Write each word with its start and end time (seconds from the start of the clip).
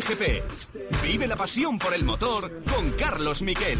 Cope 0.00 0.14
GP. 0.14 1.02
Vive 1.02 1.26
la 1.26 1.36
pasión 1.36 1.78
por 1.78 1.92
el 1.92 2.04
motor 2.04 2.50
con 2.64 2.90
Carlos 2.92 3.42
Miquel. 3.42 3.78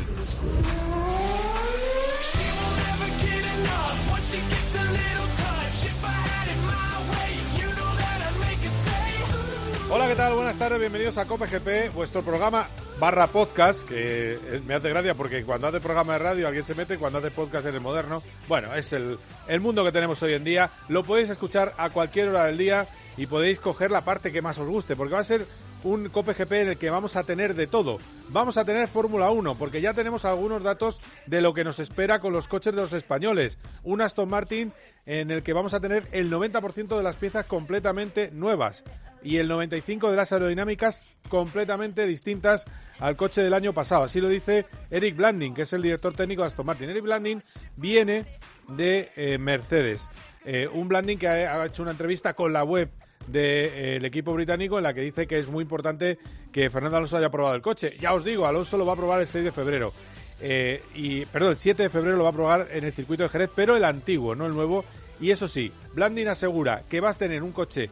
Hola, 9.91 10.09
¿qué 10.09 10.15
tal? 10.15 10.35
Buenas 10.35 10.59
tardes, 10.59 10.79
bienvenidos 10.79 11.17
a 11.19 11.25
Cope 11.25 11.47
GP, 11.47 11.95
vuestro 11.95 12.23
programa 12.23 12.69
barra 12.99 13.27
podcast, 13.29 13.89
que 13.89 14.35
eh, 14.35 14.63
me 14.67 14.75
hace 14.75 14.91
gracia 14.91 15.15
porque 15.15 15.43
cuando 15.45 15.69
hace 15.69 15.81
programa 15.81 16.15
de 16.15 16.19
radio 16.19 16.47
alguien 16.47 16.65
se 16.65 16.75
mete, 16.75 16.99
cuando 16.99 17.19
hace 17.19 17.31
podcast 17.31 17.67
en 17.67 17.75
el 17.77 17.81
moderno. 17.81 18.23
Bueno, 18.47 18.75
es 18.75 18.93
el, 18.93 19.19
el 19.49 19.61
mundo 19.61 19.85
que 19.85 19.93
tenemos 19.93 20.23
hoy 20.23 20.35
en 20.35 20.45
día. 20.45 20.71
Lo 20.89 21.03
podéis 21.03 21.31
escuchar 21.31 21.75
a 21.79 21.89
cualquier 21.91 22.29
hora 22.29 22.45
del 22.45 22.59
día 22.59 22.87
y 23.17 23.27
podéis 23.27 23.59
coger 23.59 23.91
la 23.91 24.05
parte 24.05 24.33
que 24.33 24.43
más 24.43 24.59
os 24.59 24.69
guste, 24.69 24.97
porque 24.97 25.15
va 25.15 25.21
a 25.21 25.25
ser 25.25 25.47
un 25.85 26.09
Cope 26.09 26.35
GP 26.35 26.53
en 26.53 26.69
el 26.69 26.77
que 26.77 26.91
vamos 26.91 27.17
a 27.17 27.25
tener 27.25 27.55
de 27.55 27.67
todo. 27.67 27.99
Vamos 28.29 28.57
a 28.57 28.65
tener 28.65 28.89
Fórmula 28.89 29.31
1, 29.31 29.57
porque 29.57 29.81
ya 29.81 29.95
tenemos 29.95 30.25
algunos 30.25 30.63
datos 30.63 31.01
de 31.27 31.41
lo 31.41 31.55
que 31.55 31.65
nos 31.65 31.79
espera 31.79 32.21
con 32.21 32.33
los 32.33 32.49
coches 32.49 32.75
de 32.75 32.81
los 32.81 32.93
españoles. 32.93 33.59
Un 33.83 34.01
Aston 34.01 34.29
Martin 34.29 34.73
en 35.07 35.31
el 35.31 35.43
que 35.43 35.53
vamos 35.53 35.75
a 35.75 35.81
tener 35.81 36.09
el 36.13 36.31
90% 36.31 36.97
de 36.97 37.03
las 37.03 37.17
piezas 37.17 37.47
completamente 37.47 38.31
nuevas 38.33 38.85
y 39.23 39.37
el 39.37 39.51
95% 39.51 40.11
de 40.11 40.17
las 40.17 40.33
aerodinámicas 40.33 41.05
completamente 41.29 42.07
distintas 42.07 42.65
al 42.99 43.17
coche 43.17 43.43
del 43.43 43.55
año 43.55 43.73
pasado. 43.73 44.05
Así 44.05 44.21
lo 44.21 44.29
dice 44.29 44.67
Eric 44.91 45.17
Blanding, 45.17 45.55
que 45.55 45.63
es 45.63 45.73
el 45.73 45.83
director 45.83 46.15
técnico 46.15 46.43
de 46.43 46.49
Aston 46.49 46.67
Martin. 46.67 46.91
Eric 46.91 47.05
Blanding 47.05 47.43
viene 47.77 48.27
de 48.69 49.11
eh, 49.17 49.39
Mercedes. 49.39 50.09
Eh, 50.45 50.69
un 50.73 50.89
Blanding 50.89 51.19
que 51.19 51.29
ha, 51.29 51.67
hecho 51.67 51.83
una 51.83 51.93
entrevista 51.93 52.35
con 52.35 52.53
la 52.53 52.65
web 52.65 52.91
del 53.27 54.05
equipo 54.05 54.33
británico 54.33 54.79
en 54.79 54.85
la 54.85 54.95
que 54.95 55.03
dice 55.03 55.27
que 55.27 55.39
es 55.39 55.49
muy 55.49 55.63
importante 55.63 56.19
que 56.53 56.71
Fernando 56.71 56.97
Alonso 56.97 57.17
haya 57.17 57.31
probado 57.31 57.55
el 57.55 57.63
coche. 57.63 57.93
Ya 58.01 58.13
os 58.13 58.25
digo, 58.25 58.47
Alonso 58.47 58.77
lo 58.77 58.87
va 58.87 58.95
a 58.95 58.97
probar 58.97 59.21
el 59.21 59.27
6 59.27 59.45
de 59.45 59.53
febrero. 59.53 59.93
Eh, 60.41 60.83
y, 60.95 61.27
perdón, 61.27 61.53
el 61.53 61.59
7 61.59 61.83
de 61.85 61.91
febrero 61.91 62.17
lo 62.17 62.25
va 62.25 62.31
a 62.31 62.35
probar 62.35 62.69
en 62.73 62.85
el 62.85 62.93
circuito 62.93 63.23
de 63.23 63.29
Jerez, 63.29 63.51
pero 63.55 63.77
el 63.77 63.85
antiguo, 63.85 64.35
no 64.35 64.47
el 64.47 64.55
nuevo. 64.55 64.85
Y 65.21 65.31
eso 65.31 65.49
sí, 65.49 65.71
Blanding 65.95 66.29
asegura 66.29 66.83
que 66.89 67.01
va 67.01 67.11
a 67.11 67.15
tener 67.15 67.43
un 67.43 67.53
coche 67.53 67.91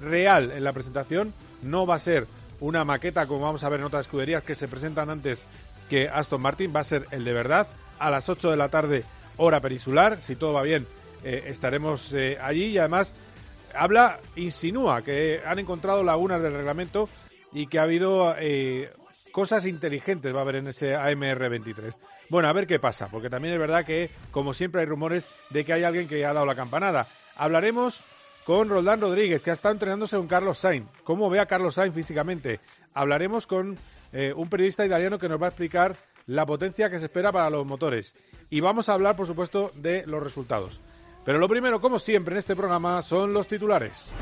real 0.00 0.50
en 0.50 0.64
la 0.64 0.72
presentación, 0.72 1.32
no 1.62 1.86
va 1.86 1.94
a 1.94 2.00
ser 2.00 2.26
una 2.60 2.84
maqueta 2.84 3.26
como 3.26 3.42
vamos 3.42 3.62
a 3.64 3.68
ver 3.68 3.80
en 3.80 3.86
otras 3.86 4.06
escuderías 4.06 4.42
que 4.42 4.54
se 4.54 4.68
presentan 4.68 5.10
antes 5.10 5.42
que 5.88 6.08
Aston 6.08 6.40
Martin, 6.40 6.72
va 6.74 6.80
a 6.80 6.84
ser 6.84 7.06
el 7.12 7.24
de 7.24 7.32
verdad 7.32 7.68
a 7.98 8.10
las 8.10 8.28
8 8.28 8.50
de 8.50 8.56
la 8.56 8.68
tarde 8.68 9.04
hora 9.36 9.60
peninsular, 9.60 10.20
si 10.22 10.36
todo 10.36 10.52
va 10.52 10.62
bien 10.62 10.86
eh, 11.24 11.44
estaremos 11.48 12.12
eh, 12.12 12.38
allí 12.40 12.66
y 12.66 12.78
además 12.78 13.14
habla, 13.76 14.20
insinúa 14.36 15.02
que 15.02 15.42
han 15.44 15.58
encontrado 15.58 16.02
lagunas 16.02 16.42
del 16.42 16.54
reglamento 16.54 17.08
y 17.52 17.66
que 17.66 17.78
ha 17.78 17.82
habido 17.82 18.34
eh, 18.38 18.90
cosas 19.32 19.66
inteligentes 19.66 20.34
va 20.34 20.38
a 20.38 20.42
haber 20.42 20.56
en 20.56 20.68
ese 20.68 20.96
AMR 20.96 21.48
23. 21.48 21.98
Bueno, 22.28 22.48
a 22.48 22.52
ver 22.52 22.66
qué 22.66 22.78
pasa, 22.78 23.08
porque 23.08 23.30
también 23.30 23.54
es 23.54 23.60
verdad 23.60 23.84
que, 23.84 24.10
como 24.30 24.54
siempre, 24.54 24.80
hay 24.80 24.86
rumores 24.86 25.28
de 25.50 25.64
que 25.64 25.72
hay 25.72 25.84
alguien 25.84 26.08
que 26.08 26.24
ha 26.24 26.32
dado 26.32 26.46
la 26.46 26.54
campanada. 26.54 27.06
Hablaremos 27.36 28.02
con 28.44 28.68
Roldán 28.68 29.00
Rodríguez, 29.00 29.42
que 29.42 29.50
ha 29.50 29.54
estado 29.54 29.74
entrenándose 29.74 30.16
con 30.16 30.26
Carlos 30.26 30.58
Sainz. 30.58 30.88
¿Cómo 31.04 31.28
ve 31.28 31.40
a 31.40 31.46
Carlos 31.46 31.74
Sainz 31.74 31.94
físicamente? 31.94 32.60
Hablaremos 32.94 33.46
con 33.46 33.76
eh, 34.12 34.32
un 34.34 34.48
periodista 34.48 34.86
italiano 34.86 35.18
que 35.18 35.28
nos 35.28 35.40
va 35.40 35.46
a 35.46 35.50
explicar 35.50 35.96
la 36.26 36.46
potencia 36.46 36.90
que 36.90 36.98
se 36.98 37.06
espera 37.06 37.32
para 37.32 37.50
los 37.50 37.66
motores. 37.66 38.14
Y 38.50 38.60
vamos 38.60 38.88
a 38.88 38.94
hablar, 38.94 39.16
por 39.16 39.26
supuesto, 39.26 39.72
de 39.74 40.04
los 40.06 40.22
resultados. 40.22 40.80
Pero 41.26 41.40
lo 41.40 41.48
primero, 41.48 41.80
como 41.80 41.98
siempre 41.98 42.34
en 42.34 42.38
este 42.38 42.54
programa, 42.54 43.02
son 43.02 43.32
los 43.32 43.48
titulares. 43.48 44.12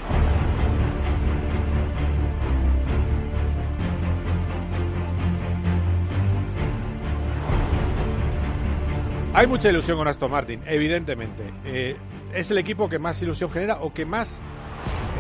Hay 9.35 9.47
mucha 9.47 9.69
ilusión 9.69 9.99
con 9.99 10.09
Aston 10.09 10.31
Martin, 10.31 10.63
evidentemente. 10.65 11.43
Eh, 11.67 11.95
es 12.33 12.51
el 12.51 12.57
equipo 12.57 12.89
que 12.89 12.99
más 12.99 13.21
ilusión 13.21 13.51
genera 13.51 13.83
o 13.83 13.93
que 13.93 14.07
más 14.07 14.41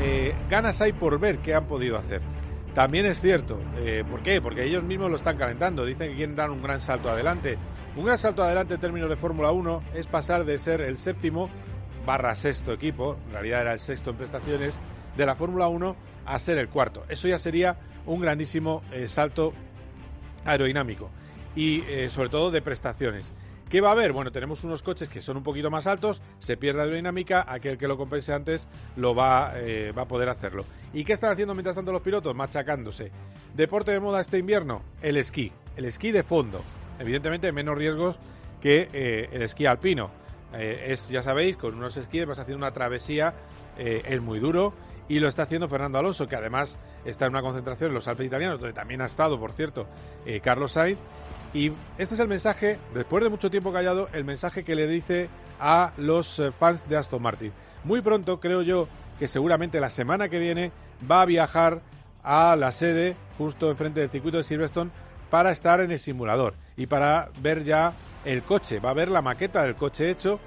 eh, 0.03 0.34
ganas 0.49 0.81
hay 0.81 0.95
por 0.95 1.21
ver 1.21 1.39
qué 1.41 1.55
han 1.55 1.66
podido 1.66 1.99
hacer. 1.99 2.22
También 2.75 3.05
es 3.05 3.21
cierto. 3.21 3.59
Eh, 3.77 4.05
¿Por 4.11 4.22
qué? 4.22 4.41
Porque 4.41 4.65
ellos 4.65 4.84
mismos 4.84 5.11
lo 5.11 5.16
están 5.16 5.37
calentando. 5.37 5.84
Dicen 5.84 6.09
que 6.09 6.16
quieren 6.16 6.34
dar 6.34 6.51
un 6.51 6.62
gran 6.62 6.81
salto 6.81 7.11
adelante. 7.11 7.59
Un 7.95 8.06
gran 8.06 8.16
salto 8.16 8.43
adelante 8.43 8.75
en 8.75 8.81
términos 8.81 9.11
de 9.11 9.16
Fórmula 9.16 9.53
1 9.53 9.83
es 9.95 10.06
pasar 10.06 10.47
de 10.47 10.59
ser 10.59 10.81
el 10.81 10.97
séptimo 10.97 11.51
barra 12.04 12.34
sexto 12.34 12.72
equipo, 12.72 13.16
en 13.26 13.32
realidad 13.32 13.62
era 13.62 13.72
el 13.72 13.81
sexto 13.81 14.10
en 14.10 14.16
prestaciones, 14.16 14.78
de 15.16 15.26
la 15.26 15.34
Fórmula 15.34 15.69
1 15.69 15.97
a 16.26 16.38
ser 16.38 16.59
el 16.59 16.69
cuarto. 16.69 17.04
Eso 17.09 17.28
ya 17.28 17.38
sería 17.38 17.76
un 18.06 18.20
grandísimo 18.20 18.82
salto 19.06 19.53
aerodinámico 20.44 21.10
y 21.54 21.82
sobre 22.09 22.28
todo 22.28 22.50
de 22.50 22.62
prestaciones. 22.62 23.32
¿Qué 23.69 23.81
va 23.81 23.88
a 23.88 23.92
haber? 23.92 24.12
Bueno, 24.12 24.31
tenemos 24.31 24.62
unos 24.62 24.82
coches 24.82 25.09
que 25.09 25.20
son 25.20 25.37
un 25.38 25.42
poquito 25.42 25.70
más 25.70 25.87
altos, 25.87 26.22
se 26.38 26.56
pierde 26.56 26.82
aerodinámica, 26.82 27.44
aquel 27.48 27.78
que 27.78 27.88
lo 27.88 27.97
compense 27.97 28.32
antes 28.32 28.69
lo 28.97 29.15
va, 29.15 29.53
eh, 29.56 29.92
va 29.97 30.03
a 30.03 30.09
poder 30.09 30.28
hacerlo. 30.28 30.65
¿Y 30.92 31.04
qué 31.04 31.12
están 31.15 31.32
haciendo 31.32 31.54
mientras 31.54 31.75
tanto 31.75 31.91
los 31.91 32.03
pilotos? 32.03 32.34
Machacándose. 32.36 33.10
Deporte 33.54 33.91
de 33.91 34.00
moda 34.00 34.21
este 34.21 34.38
invierno, 34.38 34.82
el 35.03 35.16
esquí. 35.16 35.50
El 35.76 35.86
esquí 35.86 36.12
de 36.12 36.22
fondo. 36.22 36.60
Evidentemente 37.00 37.50
menos 37.50 37.76
riesgos 37.76 38.16
que 38.60 38.88
eh, 38.92 39.28
el 39.32 39.42
esquí 39.42 39.66
alpino. 39.66 40.10
Eh, 40.54 40.87
es, 40.88 41.09
ya 41.09 41.22
sabéis, 41.22 41.56
con 41.56 41.75
unos 41.75 41.97
esquíes 41.97 42.26
vas 42.26 42.38
haciendo 42.38 42.65
una 42.65 42.72
travesía, 42.72 43.34
es 43.76 44.22
muy 44.22 44.38
duro 44.38 44.72
y 45.09 45.19
lo 45.19 45.26
está 45.26 45.42
haciendo 45.42 45.69
Fernando 45.69 45.98
Alonso, 45.98 46.28
que 46.28 46.37
además 46.37 46.78
está 47.04 47.26
en 47.26 47.32
una 47.32 47.42
concentración 47.42 47.88
en 47.88 47.94
los 47.94 48.06
Alpes 48.06 48.25
italianos, 48.25 48.60
donde 48.60 48.72
también 48.72 49.00
ha 49.00 49.06
estado, 49.06 49.38
por 49.41 49.50
cierto, 49.50 49.88
Carlos 50.42 50.72
Sainz, 50.72 50.98
y 51.54 51.72
este 51.98 52.15
es 52.15 52.20
el 52.20 52.26
mensaje, 52.26 52.78
después 52.92 53.22
de 53.22 53.31
mucho 53.31 53.48
tiempo 53.48 53.72
callado, 53.72 54.09
el 54.12 54.25
mensaje 54.25 54.65
que 54.65 54.75
le 54.75 54.88
dice 54.88 55.28
a 55.60 55.92
los 55.97 56.41
eh, 56.41 56.50
fans 56.50 56.88
de 56.88 56.97
Aston 56.97 57.22
Martin. 57.22 57.53
Muy 57.84 58.03
pronto, 58.03 58.41
creo 58.41 58.62
yo, 58.62 58.88
que 59.21 59.28
seguramente 59.28 59.78
la 59.78 59.88
semana 59.88 60.28
que 60.28 60.41
viene 60.41 60.72
va 61.09 61.22
a 61.22 61.26
viajar 61.26 61.81
a 62.25 62.56
la 62.56 62.72
sede, 62.72 63.15
justo 63.38 63.71
enfrente 63.71 64.00
del 64.00 64.10
circuito 64.10 64.38
de 64.38 64.42
Silverstone, 64.42 64.91
para 65.31 65.53
estar 65.53 65.81
en 65.81 65.92
el 65.92 65.98
simulador 66.00 66.54
y 66.76 66.86
para 66.86 67.31
ver 67.41 67.62
ya 67.62 67.92
el 68.25 68.43
coche. 68.43 68.81
Va 68.81 68.91
a 68.91 68.95
ver 68.95 69.09
la 69.09 69.23
maqueta 69.23 69.62
del 69.62 69.75
coche 69.75 70.11
hecho. 70.11 70.41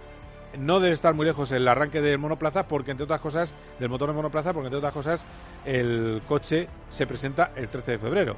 No 0.58 0.80
debe 0.80 0.94
estar 0.94 1.14
muy 1.14 1.26
lejos 1.26 1.52
el 1.52 1.68
arranque 1.68 2.02
del 2.02 2.18
monoplaza, 2.18 2.68
porque 2.68 2.92
entre 2.92 3.04
otras 3.04 3.22
cosas, 3.22 3.54
del 3.80 3.90
motor 3.90 4.10
de 4.10 4.16
monoplaza, 4.16 4.54
porque 4.54 4.68
entre 4.68 4.78
otras 4.78 4.94
cosas, 4.94 5.24
el 5.66 6.22
coche 6.28 6.68
se 6.90 7.06
presenta 7.06 7.52
el 7.56 7.68
13 7.68 7.92
de 7.92 7.98
febrero. 8.00 8.36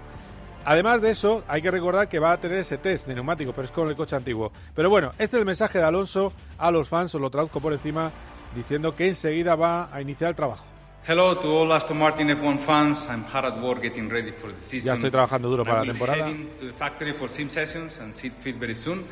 Además 0.66 1.02
de 1.02 1.12
eso, 1.12 1.44
hay 1.48 1.62
que 1.62 1.72
recordar 1.72 2.10
que 2.10 2.20
va 2.20 2.34
a 2.34 2.38
tener 2.38 2.60
ese 2.60 2.78
test 2.78 3.08
de 3.08 3.16
neumático, 3.16 3.54
pero 3.54 3.66
es 3.66 3.72
con 3.72 3.88
el 3.88 3.96
coche 3.96 4.16
antiguo. 4.16 4.52
Pero 4.76 4.90
bueno, 4.90 5.12
este 5.18 5.38
es 5.38 5.40
el 5.40 5.46
mensaje 5.46 5.80
de 5.80 5.86
Alonso 5.86 6.34
a 6.58 6.70
los 6.72 6.90
fans, 6.90 7.14
os 7.16 7.22
lo 7.22 7.30
traduzco 7.30 7.62
por 7.62 7.72
encima, 7.72 8.12
diciendo 8.56 8.96
que 8.96 9.08
enseguida 9.08 9.56
va 9.56 9.94
a 9.94 10.02
iniciar 10.02 10.32
el 10.32 10.36
trabajo. 10.36 10.66
Hello 11.08 11.40
to 11.40 11.48
all 11.48 11.72
Aston 11.72 11.98
Martin 11.98 12.28
F1 12.28 12.60
fans. 12.60 13.08
I'm 13.10 13.24
hard 13.24 13.46
at 13.46 13.62
work 13.62 13.82
getting 13.82 14.10
ready 14.10 14.32
for 14.32 14.52
the 14.52 14.62
season. 14.62 14.88
Ya 14.88 14.94
estoy 14.94 15.10
trabajando 15.10 15.50
duro 15.50 15.64
para 15.64 15.80
la 15.80 15.92
temporada. 15.92 16.28
to 16.60 16.68
the 16.68 16.74
factory 16.74 17.14
for 17.14 17.30
sim 17.30 17.50
sessions 17.50 17.98
and 18.00 18.14
sit 18.14 18.34
fit 18.34 18.58
very 18.58 18.76
soon. 18.76 19.06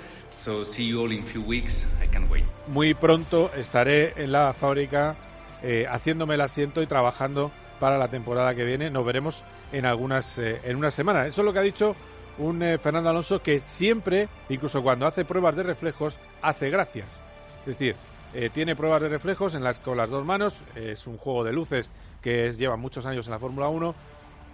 So 0.48 0.64
see 0.64 0.88
you 0.88 1.02
all 1.02 1.12
in 1.12 1.26
few 1.26 1.42
weeks. 1.42 1.86
I 2.02 2.08
can't 2.08 2.32
wait. 2.32 2.46
Muy 2.68 2.94
pronto 2.94 3.52
estaré 3.58 4.14
en 4.16 4.32
la 4.32 4.54
fábrica 4.54 5.14
eh, 5.62 5.86
haciéndome 5.90 6.36
el 6.36 6.42
asiento 6.42 6.82
y 6.82 6.88
trabajando 6.88 7.52
para 7.82 7.98
la 7.98 8.08
temporada 8.08 8.56
que 8.56 8.64
viene. 8.64 8.90
Nos 8.90 9.06
veremos 9.06 9.44
en 9.74 9.86
algunas 9.86 10.38
eh, 10.38 10.62
en 10.64 10.78
una 10.78 10.90
semana. 10.90 11.28
Eso 11.28 11.42
es 11.42 11.46
lo 11.46 11.52
que 11.52 11.60
ha 11.60 11.64
dicho 11.64 11.98
un 12.38 12.64
eh, 12.64 12.78
Fernando 12.78 13.10
Alonso 13.10 13.44
que 13.44 13.60
siempre, 13.60 14.30
incluso 14.48 14.82
cuando 14.82 15.06
hace 15.06 15.26
pruebas 15.26 15.54
de 15.54 15.64
reflejos, 15.64 16.18
hace 16.42 16.70
gracias. 16.70 17.20
Es 17.66 17.78
decir, 17.78 17.98
eh, 18.34 18.50
tiene 18.54 18.78
pruebas 18.78 19.02
de 19.02 19.10
reflejos 19.10 19.54
en 19.54 19.66
las, 19.66 19.80
con 19.80 19.98
las 19.98 20.10
dos 20.10 20.26
manos, 20.26 20.54
es 20.78 21.08
un 21.08 21.18
juego 21.18 21.44
de 21.44 21.52
luces 21.52 21.92
que 22.22 22.54
lleva 22.54 22.78
muchos 22.78 23.06
años 23.06 23.28
en 23.28 23.32
la 23.32 23.40
Fórmula 23.40 23.68
1 23.68 23.94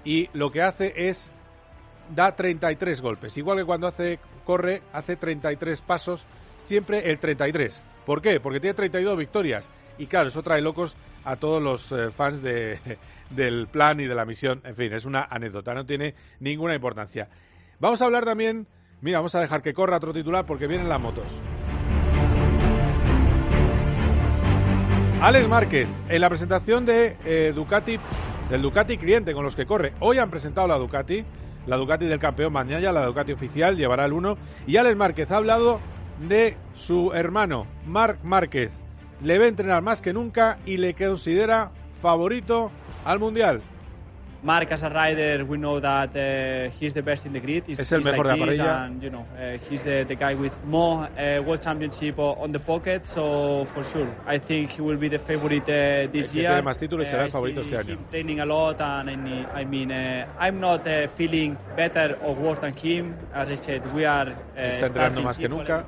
y 0.06 0.28
lo 0.34 0.52
que 0.52 0.64
hace 0.64 1.08
es 1.08 1.30
da 2.16 2.36
33 2.36 3.00
golpes, 3.00 3.38
igual 3.38 3.60
que 3.60 3.66
cuando 3.66 3.86
hace 3.86 4.18
corre 4.46 4.82
hace 4.94 5.16
33 5.16 5.82
pasos, 5.82 6.26
siempre 6.66 7.10
el 7.10 7.20
33. 7.20 7.84
¿Por 8.06 8.22
qué? 8.22 8.40
Porque 8.40 8.60
tiene 8.60 8.74
32 8.74 9.18
victorias 9.18 9.70
y 9.98 10.08
claro, 10.08 10.30
eso 10.30 10.44
trae 10.44 10.62
locos 10.62 10.96
a 11.26 11.36
todos 11.36 11.62
los 11.62 12.14
fans 12.14 12.42
de, 12.42 12.80
del 13.30 13.68
plan 13.68 14.00
y 14.00 14.06
de 14.06 14.16
la 14.16 14.26
misión. 14.26 14.62
En 14.64 14.76
fin, 14.76 14.94
es 14.94 15.06
una 15.06 15.28
anécdota, 15.30 15.74
no 15.74 15.86
tiene 15.86 16.16
ninguna 16.40 16.76
importancia. 16.76 17.30
Vamos 17.80 18.02
a 18.02 18.06
hablar 18.06 18.26
también, 18.26 18.68
mira, 19.02 19.20
vamos 19.20 19.36
a 19.36 19.42
dejar 19.42 19.62
que 19.62 19.74
corra 19.74 19.98
otro 19.98 20.14
titular 20.14 20.46
porque 20.46 20.68
vienen 20.68 20.90
las 20.90 21.00
motos. 21.00 21.28
Alex 25.22 25.48
Márquez, 25.48 25.88
en 26.10 26.20
la 26.20 26.28
presentación 26.28 26.86
de 26.86 27.16
eh, 27.24 27.54
Ducati, 27.56 27.98
del 28.50 28.62
Ducati 28.62 28.98
cliente 28.98 29.34
con 29.34 29.46
los 29.46 29.56
que 29.56 29.66
corre, 29.66 29.94
hoy 30.02 30.18
han 30.18 30.30
presentado 30.30 30.68
la 30.68 30.78
Ducati, 30.78 31.24
la 31.68 31.78
Ducati 31.78 32.06
del 32.06 32.20
campeón 32.20 32.54
Mañaya, 32.54 32.92
la 32.92 33.06
Ducati 33.06 33.32
oficial, 33.32 33.78
llevará 33.78 34.06
el 34.06 34.14
1, 34.14 34.38
y 34.68 34.78
Alex 34.78 34.96
Márquez 34.98 35.32
ha 35.32 35.38
hablado 35.38 35.80
de 36.28 36.58
su 36.74 37.12
hermano, 37.14 37.68
Marc 37.86 38.24
Márquez. 38.24 38.72
Le 39.22 39.38
ve 39.38 39.48
entrenar 39.48 39.82
más 39.82 40.02
que 40.02 40.14
nunca 40.14 40.58
y 40.66 40.78
le 40.78 40.94
considera 40.94 41.72
favorito 42.02 42.72
al 43.06 43.20
Mundial. 43.20 43.62
Mark 44.44 44.70
as 44.74 44.84
a 44.84 44.90
rider, 44.90 45.46
we 45.46 45.58
know 45.58 45.80
that 45.80 46.10
uh, 46.16 46.70
he's 46.78 46.94
the 46.94 47.02
best 47.02 47.26
in 47.26 47.32
the 47.32 47.40
grid. 47.40 47.64
He's, 47.66 47.80
Es 47.80 47.90
el 47.94 48.00
he's 48.00 48.06
mejor 48.12 48.26
like 48.26 48.36
de 48.40 48.46
la 48.46 48.46
parrilla. 48.46 48.86
and, 48.86 49.02
you 49.02 49.10
know, 49.10 49.26
uh, 49.40 49.58
he's 49.70 49.82
the, 49.84 50.04
the 50.06 50.16
guy 50.16 50.36
with 50.36 50.52
more 50.66 51.08
uh, 51.18 51.42
World 51.42 51.62
Championship 51.62 52.20
on 52.20 52.52
the 52.52 52.60
pocket, 52.60 53.08
so 53.08 53.64
for 53.74 53.86
sure, 53.86 54.08
I 54.28 54.38
think 54.40 54.72
he 54.72 54.82
will 54.82 54.98
be 54.98 55.08
the 55.08 55.18
favorite 55.20 55.64
uh, 55.64 56.12
this 56.12 56.32
que 56.34 56.42
year. 56.42 56.50
tiene 56.52 56.62
más 56.62 56.78
títulos 56.78 57.08
y 57.08 57.10
será 57.10 57.24
Uh, 57.24 57.26
el 57.26 57.30
I 57.30 57.32
favorito 57.32 57.62
este 57.62 57.78
año. 57.78 57.98
training 58.12 58.42
a 58.42 58.46
lot, 58.46 58.82
and 58.82 59.10
I 59.10 59.16
mean, 59.16 59.46
I 59.56 59.64
mean 59.64 59.92
uh, 59.92 60.26
I'm 60.38 60.60
not 60.60 60.86
uh, 60.86 61.08
feeling 61.08 61.56
better 61.78 62.18
or 62.22 62.36
worse 62.36 62.60
than 62.60 62.74
him. 62.74 63.16
As 63.34 63.50
I 63.50 63.56
said, 63.56 63.82
we 63.96 64.04
are 64.06 64.28
uh, 64.30 64.60
Está 64.60 64.88
entrenando 64.88 65.22
más 65.24 65.38
que 65.38 65.48
nunca. 65.48 65.86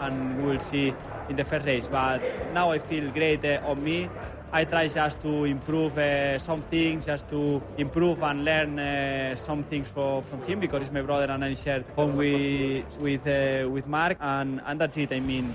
and 0.00 0.38
we 0.42 0.50
will 0.52 0.60
see 0.60 0.94
in 1.28 1.36
the 1.36 1.44
first 1.44 1.66
race. 1.66 1.88
But 1.88 2.22
now 2.54 2.70
I 2.72 2.78
feel 2.78 3.10
great 3.12 3.44
uh, 3.44 3.60
on 3.70 3.84
me. 3.84 4.08
I 4.52 4.64
try 4.64 4.88
just 4.88 5.20
to 5.22 5.44
improve 5.44 5.98
uh, 5.98 6.38
some 6.38 6.62
things, 6.62 7.06
just 7.06 7.28
to 7.28 7.62
improve 7.76 8.22
and 8.22 8.44
learn 8.44 8.78
uh, 8.78 9.36
some 9.36 9.62
things 9.62 9.88
for, 9.88 10.22
from 10.22 10.42
him 10.44 10.58
because 10.60 10.82
he's 10.82 10.92
my 10.92 11.02
brother 11.02 11.30
and 11.30 11.44
I 11.44 11.54
share 11.54 11.84
home 11.94 12.16
with 12.16 12.84
with 12.98 13.26
uh, 13.26 13.68
with 13.68 13.86
Mark 13.86 14.16
and, 14.20 14.60
and 14.64 14.80
that's 14.80 14.96
it. 14.96 15.12
I 15.12 15.20
mean, 15.20 15.54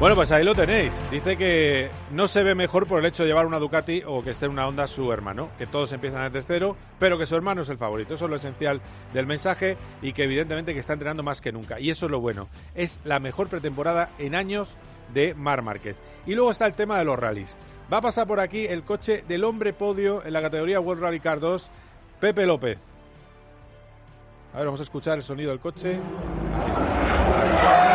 Bueno, 0.00 0.14
pues 0.14 0.30
ahí 0.30 0.44
lo 0.44 0.54
tenéis. 0.54 0.92
Dice 1.10 1.36
que 1.36 1.90
no 2.12 2.28
se 2.28 2.44
ve 2.44 2.54
mejor 2.54 2.86
por 2.86 3.00
el 3.00 3.06
hecho 3.06 3.24
de 3.24 3.28
llevar 3.28 3.46
una 3.46 3.58
Ducati 3.58 4.04
o 4.06 4.22
que 4.22 4.30
esté 4.30 4.46
en 4.46 4.52
una 4.52 4.68
Honda 4.68 4.86
su 4.86 5.12
hermano, 5.12 5.48
que 5.58 5.66
todos 5.66 5.92
empiezan 5.92 6.32
desde 6.32 6.46
cero, 6.46 6.76
pero 7.00 7.18
que 7.18 7.26
su 7.26 7.34
hermano 7.34 7.62
es 7.62 7.68
el 7.68 7.78
favorito. 7.78 8.14
Eso 8.14 8.26
es 8.26 8.30
lo 8.30 8.36
esencial 8.36 8.80
del 9.12 9.26
mensaje 9.26 9.76
y 10.00 10.12
que 10.12 10.22
evidentemente 10.22 10.72
que 10.72 10.78
está 10.78 10.92
entrenando 10.92 11.24
más 11.24 11.40
que 11.40 11.50
nunca. 11.50 11.80
Y 11.80 11.90
eso 11.90 12.06
es 12.06 12.12
lo 12.12 12.20
bueno. 12.20 12.46
Es 12.76 13.00
la 13.04 13.18
mejor 13.18 13.48
pretemporada 13.48 14.10
en 14.20 14.36
años 14.36 14.76
de 15.12 15.34
Mar 15.34 15.62
Márquez. 15.62 15.96
Y 16.26 16.34
luego 16.34 16.50
está 16.50 16.66
el 16.66 16.74
tema 16.74 16.98
de 16.98 17.04
los 17.04 17.18
rallies. 17.18 17.56
Va 17.92 17.98
a 17.98 18.02
pasar 18.02 18.26
por 18.26 18.40
aquí 18.40 18.66
el 18.66 18.82
coche 18.82 19.24
del 19.26 19.44
hombre 19.44 19.72
podio 19.72 20.24
en 20.24 20.32
la 20.32 20.42
categoría 20.42 20.80
World 20.80 21.02
Rally 21.02 21.20
Car 21.20 21.40
2, 21.40 21.68
Pepe 22.20 22.46
López. 22.46 22.78
A 24.52 24.58
ver, 24.58 24.66
vamos 24.66 24.80
a 24.80 24.84
escuchar 24.84 25.18
el 25.18 25.22
sonido 25.22 25.50
del 25.50 25.60
coche. 25.60 25.98
Aquí 26.60 26.70
está. 26.70 27.88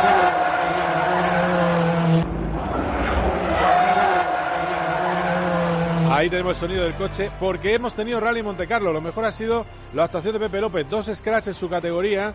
Ahí 6.15 6.29
tenemos 6.29 6.55
el 6.55 6.69
sonido 6.69 6.83
del 6.83 6.93
coche, 6.93 7.31
porque 7.39 7.73
hemos 7.73 7.95
tenido 7.95 8.19
Rally 8.19 8.43
Monte 8.43 8.67
Carlo. 8.67 8.93
Lo 8.93 9.01
mejor 9.01 9.25
ha 9.25 9.31
sido 9.31 9.65
la 9.93 10.05
actuación 10.05 10.33
de 10.33 10.39
Pepe 10.39 10.61
López, 10.61 10.87
dos 10.89 11.11
scratch 11.13 11.47
en 11.47 11.53
su 11.53 11.67
categoría, 11.67 12.33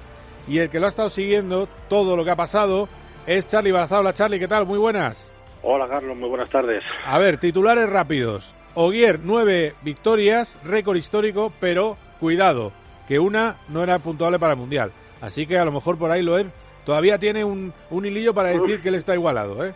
y 0.48 0.58
el 0.58 0.68
que 0.68 0.80
lo 0.80 0.86
ha 0.86 0.88
estado 0.88 1.08
siguiendo 1.08 1.68
todo 1.88 2.16
lo 2.16 2.24
que 2.24 2.30
ha 2.32 2.36
pasado 2.36 2.88
es 3.28 3.46
Charlie 3.46 3.72
Hola 3.72 4.14
Charlie, 4.14 4.38
¿qué 4.38 4.48
tal? 4.48 4.64
Muy 4.64 4.78
buenas. 4.78 5.28
Hola 5.62 5.86
Carlos, 5.86 6.16
muy 6.16 6.30
buenas 6.30 6.48
tardes. 6.48 6.82
A 7.04 7.18
ver, 7.18 7.36
titulares 7.36 7.86
rápidos. 7.88 8.54
Ogier, 8.74 9.20
nueve 9.22 9.74
victorias, 9.82 10.58
récord 10.64 10.96
histórico, 10.96 11.52
pero 11.60 11.98
cuidado, 12.20 12.72
que 13.06 13.18
una 13.18 13.56
no 13.68 13.82
era 13.82 13.98
puntuable 13.98 14.38
para 14.38 14.54
el 14.54 14.58
Mundial. 14.58 14.92
Así 15.20 15.46
que 15.46 15.58
a 15.58 15.64
lo 15.66 15.72
mejor 15.72 15.98
por 15.98 16.10
ahí 16.10 16.22
Loeb 16.22 16.46
todavía 16.86 17.18
tiene 17.18 17.44
un, 17.44 17.72
un 17.90 18.06
hilillo 18.06 18.32
para 18.32 18.48
decir 18.48 18.80
que 18.80 18.88
él 18.88 18.94
está 18.94 19.12
igualado, 19.14 19.62
¿eh? 19.66 19.74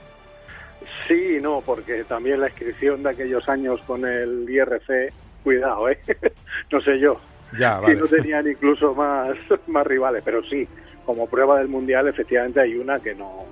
Sí, 1.06 1.38
no, 1.42 1.60
porque 1.60 2.04
también 2.04 2.40
la 2.40 2.48
inscripción 2.48 3.02
de 3.02 3.10
aquellos 3.10 3.46
años 3.50 3.82
con 3.86 4.06
el 4.06 4.48
IRC, 4.48 5.12
cuidado, 5.44 5.90
¿eh? 5.90 5.98
no 6.70 6.80
sé 6.80 6.98
yo. 6.98 7.20
Ya, 7.58 7.76
Si 7.76 7.82
vale. 7.82 7.96
no 7.96 8.06
tenían 8.06 8.48
incluso 8.48 8.94
más, 8.94 9.36
más 9.66 9.86
rivales, 9.86 10.22
pero 10.24 10.42
sí, 10.44 10.66
como 11.04 11.26
prueba 11.26 11.58
del 11.58 11.68
Mundial 11.68 12.08
efectivamente 12.08 12.60
hay 12.60 12.74
una 12.76 13.00
que 13.00 13.14
no 13.14 13.44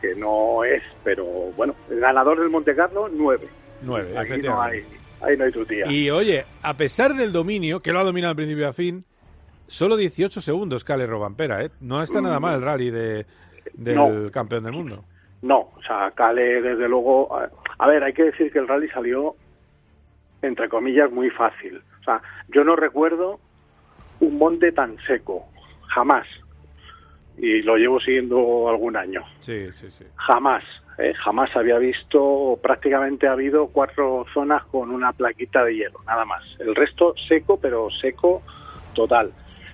que 0.00 0.14
no 0.16 0.64
es, 0.64 0.82
pero 1.02 1.24
bueno, 1.56 1.74
el 1.90 1.98
ganador 2.00 2.38
del 2.38 2.50
Monte 2.50 2.74
Carlo, 2.76 3.08
nueve. 3.10 3.48
Nueve, 3.82 4.16
Aquí 4.18 4.42
no 4.42 4.60
hay, 4.60 4.82
ahí 5.22 5.36
no 5.36 5.44
hay 5.44 5.52
tutía. 5.52 5.90
Y 5.90 6.10
oye, 6.10 6.44
a 6.62 6.76
pesar 6.76 7.14
del 7.14 7.32
dominio, 7.32 7.80
que 7.80 7.90
lo 7.92 8.00
ha 8.00 8.04
dominado 8.04 8.34
de 8.34 8.36
principio 8.36 8.68
a 8.68 8.72
fin, 8.74 9.04
solo 9.66 9.96
18 9.96 10.42
segundos 10.42 10.84
Cale 10.84 11.06
Robampera, 11.06 11.62
¿eh? 11.62 11.70
No 11.80 12.02
está 12.02 12.20
nada 12.20 12.38
mal 12.38 12.56
el 12.56 12.62
rally 12.62 12.90
de, 12.90 13.24
del 13.72 13.94
No. 13.96 14.30
campeón 14.30 14.64
del 14.64 14.72
mundo. 14.74 15.04
No, 15.40 15.72
o 15.74 15.82
sea, 15.86 16.10
Cale, 16.10 16.60
desde 16.60 16.86
luego. 16.88 17.34
A, 17.38 17.48
a 17.78 17.86
ver, 17.88 18.04
hay 18.04 18.12
que 18.12 18.24
decir 18.24 18.52
que 18.52 18.58
el 18.58 18.68
rally 18.68 18.88
salió, 18.90 19.36
entre 20.42 20.68
comillas, 20.68 21.10
muy 21.10 21.30
fácil. 21.30 21.82
O 22.00 22.04
sea, 22.04 22.20
yo 22.48 22.62
no 22.64 22.76
recuerdo 22.76 23.40
un 24.20 24.36
monte 24.36 24.70
tan 24.72 24.96
seco, 25.06 25.46
jamás. 25.94 26.26
Y 27.36 27.62
lo 27.62 27.76
llevo 27.76 28.00
siguiendo 28.00 28.68
algún 28.68 28.96
año. 28.96 29.22
Sí, 29.40 29.70
sí, 29.72 29.90
sí. 29.90 30.04
Jamás, 30.16 30.62
¿eh? 30.98 31.12
jamás 31.14 31.54
había 31.56 31.78
visto, 31.78 32.58
prácticamente 32.62 33.26
ha 33.26 33.32
habido 33.32 33.66
cuatro 33.68 34.24
zonas 34.32 34.64
con 34.66 34.90
una 34.90 35.12
plaquita 35.12 35.64
de 35.64 35.76
hielo, 35.76 36.00
nada 36.06 36.24
más. 36.24 36.42
El 36.58 36.74
resto 36.74 37.14
seco, 37.28 37.58
pero 37.60 37.88
seco 37.90 38.42
total. 38.94 39.32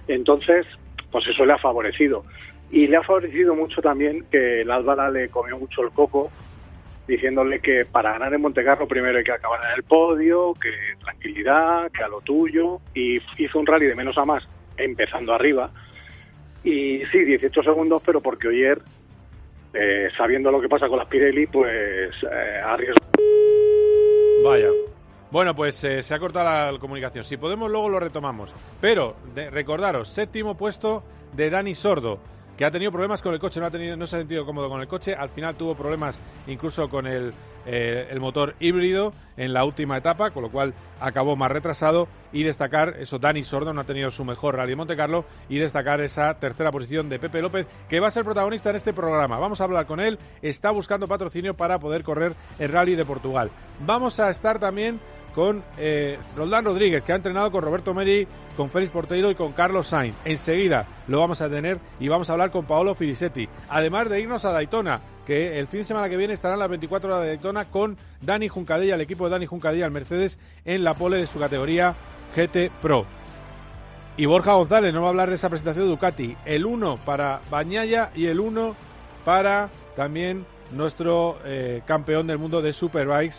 Entonces, 0.09 0.67
pues 1.11 1.27
eso 1.29 1.45
le 1.45 1.53
ha 1.53 1.59
favorecido. 1.59 2.25
Y 2.71 2.87
le 2.87 2.97
ha 2.97 3.03
favorecido 3.03 3.55
mucho 3.55 3.83
también 3.83 4.25
que 4.31 4.63
el 4.63 4.71
Álvara 4.71 5.11
le 5.11 5.29
comió 5.29 5.59
mucho 5.59 5.83
el 5.83 5.91
coco, 5.91 6.31
diciéndole 7.07 7.61
que 7.61 7.85
para 7.85 8.13
ganar 8.13 8.33
en 8.33 8.41
Montecarlo 8.41 8.87
primero 8.87 9.19
hay 9.19 9.25
que 9.25 9.33
acabar 9.33 9.61
en 9.67 9.77
el 9.77 9.83
podio, 9.83 10.55
que 10.55 10.71
tranquilidad, 11.01 11.91
que 11.91 12.05
a 12.05 12.09
lo 12.09 12.21
tuyo. 12.21 12.81
Y 12.95 13.21
hizo 13.39 13.59
un 13.59 13.67
rally 13.67 13.87
de 13.87 13.97
menos 13.97 14.17
a 14.19 14.25
más, 14.25 14.47
empezando 14.77 15.35
arriba. 15.35 15.71
Y 16.65 17.01
sí, 17.07 17.25
18 17.25 17.63
segundos, 17.63 18.03
pero 18.05 18.21
porque 18.21 18.49
Oyer 18.49 18.81
eh, 19.73 20.09
sabiendo 20.17 20.51
lo 20.51 20.61
que 20.61 20.69
pasa 20.69 20.89
con 20.89 20.99
las 20.99 21.07
Pirelli, 21.09 21.47
pues 21.47 22.11
eh, 22.23 22.61
arriesgó. 22.65 22.97
Vaya. 24.45 24.69
Bueno, 25.31 25.55
pues 25.55 25.83
eh, 25.85 26.03
se 26.03 26.13
ha 26.15 26.19
cortado 26.19 26.73
la 26.73 26.79
comunicación. 26.79 27.25
Si 27.25 27.37
podemos, 27.37 27.71
luego 27.71 27.89
lo 27.89 28.01
retomamos. 28.01 28.53
Pero 28.81 29.15
de- 29.35 29.49
recordaros, 29.51 30.09
séptimo 30.09 30.57
puesto 30.57 31.05
de 31.35 31.51
Dani 31.51 31.75
Sordo, 31.75 32.19
que 32.61 32.67
ha 32.67 32.71
tenido 32.71 32.93
problemas 32.93 33.23
con 33.23 33.33
el 33.33 33.41
coche, 33.41 33.59
no, 33.59 33.65
ha 33.65 33.71
tenido, 33.71 33.97
no 33.97 34.07
se 34.07 34.17
ha 34.17 34.19
sentido 34.19 34.45
cómodo 34.45 34.69
con 34.69 34.83
el 34.83 34.87
coche. 34.87 35.15
Al 35.15 35.31
final 35.31 35.55
tuvo 35.55 35.75
problemas 35.75 36.21
incluso 36.47 36.91
con 36.91 37.07
el, 37.07 37.33
eh, 37.65 38.07
el 38.11 38.21
motor 38.21 38.55
híbrido 38.61 39.15
en 39.39 39.55
la 39.55 39.65
última 39.65 39.97
etapa, 39.97 40.31
con 40.31 40.43
lo 40.43 40.51
cual 40.51 40.75
acabó 41.01 41.37
más 41.37 41.51
retrasado. 41.51 42.07
Y 42.35 42.43
destacar, 42.43 42.97
eso, 43.01 43.19
Dani 43.19 43.43
Sordo 43.45 43.73
no 43.73 43.81
ha 43.81 43.85
tenido 43.85 44.11
su 44.11 44.27
mejor 44.27 44.57
rally 44.57 44.73
en 44.73 44.77
Monte 44.77 44.95
Carlo. 44.95 45.25
Y 45.49 45.57
destacar 45.57 46.03
esa 46.03 46.39
tercera 46.39 46.71
posición 46.71 47.09
de 47.09 47.19
Pepe 47.19 47.41
López, 47.41 47.67
que 47.89 47.99
va 47.99 48.09
a 48.09 48.11
ser 48.11 48.25
protagonista 48.25 48.69
en 48.69 48.77
este 48.77 48.93
programa. 48.93 49.39
Vamos 49.39 49.63
a 49.63 49.65
hablar 49.65 49.87
con 49.87 49.99
él. 49.99 50.19
Está 50.43 50.71
buscando 50.71 51.09
patrocinio 51.09 51.55
para 51.55 51.79
poder 51.79 52.05
correr 52.05 52.35
el 52.59 52.69
rally 52.71 52.95
de 52.95 53.07
Portugal. 53.07 53.51
Vamos 53.87 54.21
a 54.21 54.29
estar 54.29 54.59
también 54.59 55.01
con 55.35 55.63
eh, 55.79 56.19
Roldán 56.37 56.65
Rodríguez, 56.65 57.03
que 57.03 57.13
ha 57.13 57.17
entrenado 57.17 57.51
con 57.51 57.63
Roberto 57.63 57.95
Meri, 57.95 58.27
con 58.57 58.71
Félix 58.71 58.93
Porteiro 58.93 59.31
y 59.31 59.35
con 59.35 59.53
Carlos 59.53 59.89
Sainz. 59.89 60.15
Enseguida 60.25 60.87
lo 61.09 61.21
vamos 61.21 61.41
a 61.41 61.49
tener 61.49 61.79
y 61.99 62.09
vamos 62.09 62.29
a 62.29 62.33
hablar 62.33 62.51
con 62.51 62.65
Paolo 62.65 62.95
Filisetti. 62.95 63.49
Además 63.69 64.09
de 64.09 64.21
irnos 64.21 64.45
a 64.45 64.53
Daytona, 64.53 65.01
que 65.27 65.59
el 65.59 65.69
fin 65.69 65.81
de 65.81 65.85
semana 65.85 66.09
que 66.09 66.17
viene 66.17 66.35
estarán 66.35 66.59
las 66.59 66.69
24 66.69 67.09
horas 67.09 67.23
de 67.23 67.29
Daytona 67.29 67.65
con 67.67 67.97
Dani 68.21 68.49
Juncadella, 68.49 68.97
el 68.97 69.01
equipo 69.01 69.25
de 69.25 69.31
Dani 69.31 69.47
Juncadella, 69.47 69.87
el 69.87 69.93
Mercedes, 69.93 70.39
en 70.65 70.85
la 70.85 70.95
pole 70.95 71.19
de 71.19 71.27
su 71.27 71.39
categoría 71.39 71.95
GT 72.35 72.71
Pro. 72.83 73.05
Y 74.17 74.27
Borja 74.27 74.53
González 74.53 74.93
nos 74.93 75.03
va 75.03 75.07
a 75.07 75.11
hablar 75.11 75.29
de 75.31 75.37
esa 75.37 75.49
presentación 75.49 75.87
de 75.87 75.91
Ducati. 75.91 76.37
El 76.45 76.67
1 76.67 76.99
para 77.05 77.41
Bañaya 77.51 78.11
y 78.15 78.27
el 78.27 78.41
1 78.41 78.75
para 79.25 79.71
también 79.97 80.45
nuestro 80.73 81.39
eh, 81.45 81.83
campeón 81.87 82.27
del 82.27 82.39
mundo 82.39 82.61
de 82.61 82.73
Superbikes. 82.73 83.39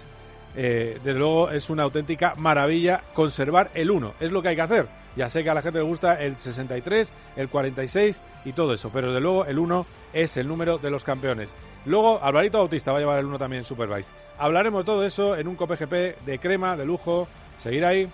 Eh, 0.55 0.99
desde 1.03 1.19
luego 1.19 1.49
es 1.49 1.69
una 1.69 1.83
auténtica 1.83 2.33
maravilla 2.37 3.01
conservar 3.13 3.71
el 3.73 3.91
1. 3.91 4.13
Es 4.19 4.31
lo 4.31 4.41
que 4.41 4.49
hay 4.49 4.55
que 4.55 4.61
hacer. 4.61 4.87
Ya 5.15 5.29
sé 5.29 5.43
que 5.43 5.49
a 5.49 5.53
la 5.53 5.61
gente 5.61 5.79
le 5.79 5.85
gusta 5.85 6.21
el 6.21 6.37
63, 6.37 7.13
el 7.35 7.49
46 7.49 8.21
y 8.45 8.53
todo 8.53 8.73
eso, 8.73 8.89
pero 8.93 9.07
desde 9.07 9.19
luego 9.19 9.45
el 9.45 9.59
1 9.59 9.85
es 10.13 10.37
el 10.37 10.47
número 10.47 10.77
de 10.77 10.89
los 10.89 11.03
campeones. 11.03 11.49
Luego 11.85 12.23
Alvarito 12.23 12.59
Bautista 12.59 12.91
va 12.91 12.99
a 12.99 13.01
llevar 13.01 13.19
el 13.19 13.25
1 13.25 13.37
también 13.37 13.59
en 13.59 13.65
Superbikes. 13.65 14.07
Hablaremos 14.37 14.81
de 14.81 14.85
todo 14.85 15.05
eso 15.05 15.35
en 15.35 15.47
un 15.47 15.55
Cope 15.55 15.75
GP 15.75 16.25
de 16.25 16.39
crema, 16.39 16.77
de 16.77 16.85
lujo. 16.85 17.27
Seguir 17.59 17.83
ahí. 17.85 18.07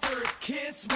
First 0.00 0.42
kiss 0.42 0.86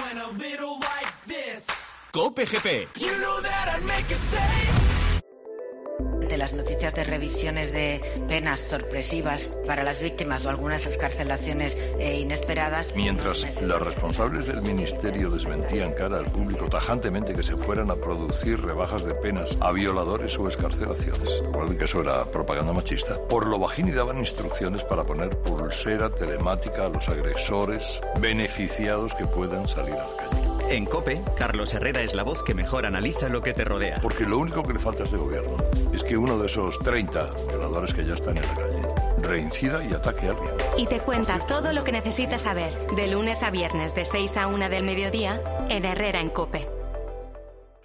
las 6.39 6.53
noticias 6.53 6.95
de 6.95 7.03
revisiones 7.03 7.71
de 7.71 8.01
penas 8.27 8.61
sorpresivas 8.61 9.51
para 9.67 9.83
las 9.83 10.01
víctimas 10.01 10.45
o 10.45 10.49
algunas 10.49 10.85
escarcelaciones 10.85 11.77
eh, 11.99 12.19
inesperadas. 12.21 12.93
Mientras 12.95 13.43
Meses 13.43 13.61
los 13.61 13.69
después. 13.69 13.93
responsables 13.93 14.47
del 14.47 14.61
ministerio 14.61 15.29
desmentían 15.29 15.91
cara 15.93 16.17
al 16.17 16.25
público 16.25 16.67
tajantemente 16.69 17.35
que 17.35 17.43
se 17.43 17.57
fueran 17.57 17.91
a 17.91 17.95
producir 17.95 18.61
rebajas 18.61 19.05
de 19.05 19.13
penas 19.15 19.57
a 19.59 19.71
violadores 19.71 20.39
o 20.39 20.47
escarcelaciones, 20.47 21.43
recuerden 21.43 21.77
que 21.77 21.85
eso 21.85 22.01
era 22.01 22.23
propaganda 22.31 22.71
machista, 22.71 23.19
por 23.27 23.45
lo 23.45 23.59
bajín 23.59 23.89
y 23.89 23.91
daban 23.91 24.17
instrucciones 24.17 24.85
para 24.85 25.05
poner 25.05 25.29
pulsera 25.37 26.09
telemática 26.09 26.85
a 26.85 26.89
los 26.89 27.09
agresores 27.09 27.99
beneficiados 28.21 29.13
que 29.13 29.27
puedan 29.27 29.67
salir 29.67 29.95
a 29.95 30.07
la 30.07 30.15
calle. 30.15 30.58
En 30.69 30.85
Cope, 30.85 31.23
Carlos 31.35 31.73
Herrera 31.73 32.03
es 32.03 32.13
la 32.13 32.21
voz 32.21 32.43
que 32.43 32.53
mejor 32.53 32.85
analiza 32.85 33.27
lo 33.27 33.41
que 33.41 33.53
te 33.53 33.65
rodea. 33.65 33.99
Porque 34.01 34.25
lo 34.25 34.37
único 34.37 34.61
que 34.61 34.73
le 34.73 34.79
falta 34.79 35.01
a 35.01 35.05
este 35.05 35.17
gobierno 35.17 35.57
es 35.91 36.03
que 36.03 36.15
uno 36.15 36.37
de 36.37 36.45
esos 36.45 36.77
30 36.77 37.31
violadores 37.47 37.91
que 37.91 38.05
ya 38.05 38.13
están 38.13 38.37
en 38.37 38.43
la 38.45 38.53
calle 38.53 38.87
reincida 39.17 39.83
y 39.83 39.93
ataque 39.95 40.27
a 40.27 40.29
alguien. 40.29 40.51
Y 40.77 40.85
te 40.85 40.99
cuenta 40.99 41.39
todo 41.39 41.73
lo 41.73 41.83
que 41.83 41.91
necesitas 41.91 42.43
saber, 42.43 42.71
de 42.95 43.07
lunes 43.07 43.41
a 43.41 43.49
viernes 43.49 43.95
de 43.95 44.05
6 44.05 44.37
a 44.37 44.45
1 44.45 44.69
del 44.69 44.83
mediodía, 44.83 45.41
en 45.69 45.85
Herrera 45.85 46.21
en 46.21 46.29
Cope. 46.29 46.69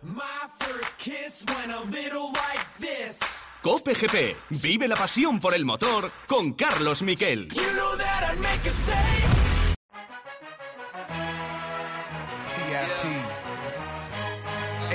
My 0.03 0.21
first 0.59 1.01
kiss 1.01 1.43
went 1.49 1.73
a 1.73 1.81
little 1.87 2.33
like 2.35 2.67
this. 2.79 3.19
Cope 3.63 3.95
GP. 3.95 4.37
Vive 4.63 4.89
la 4.89 4.97
pasión 4.97 5.41
por 5.41 5.55
el 5.55 5.65
motor 5.65 6.11
con 6.27 6.53
Carlos 6.53 7.01
Miquel. 7.01 7.49
You 7.49 7.63
know 7.77 7.95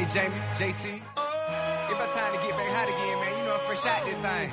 Jamie, 0.09 0.41
JT. 0.57 0.85
It's 0.89 1.93
about 1.93 2.11
time 2.13 2.33
to 2.33 2.39
get 2.41 2.57
back 2.57 2.71
hot 2.73 2.89
again, 2.89 3.17
man. 3.21 3.37
You 3.37 3.43
know, 3.45 3.57
fresh 3.69 3.85
out 3.85 4.05
this 4.05 4.17
thing. 4.17 4.49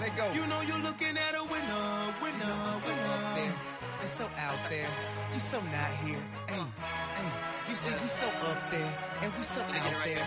Let 0.00 0.16
go. 0.16 0.32
You 0.34 0.46
know 0.48 0.60
you're 0.62 0.82
looking 0.82 1.14
at 1.16 1.34
a 1.38 1.44
winner, 1.44 2.14
winner, 2.20 2.50
I'm 2.50 2.80
so 2.80 2.90
up 2.90 3.36
there. 3.36 3.54
It's 4.02 4.12
so 4.12 4.24
out 4.24 4.70
there. 4.70 4.88
You 5.32 5.38
so 5.38 5.60
not 5.62 5.92
here. 6.02 6.18
Hey, 6.48 6.58
hey. 6.58 7.30
You 7.68 7.76
see, 7.76 7.94
we 8.02 8.08
so 8.08 8.26
up 8.26 8.70
there. 8.70 8.92
And 9.22 9.32
we 9.38 9.42
so 9.44 9.60
out 9.62 10.04
there. 10.04 10.18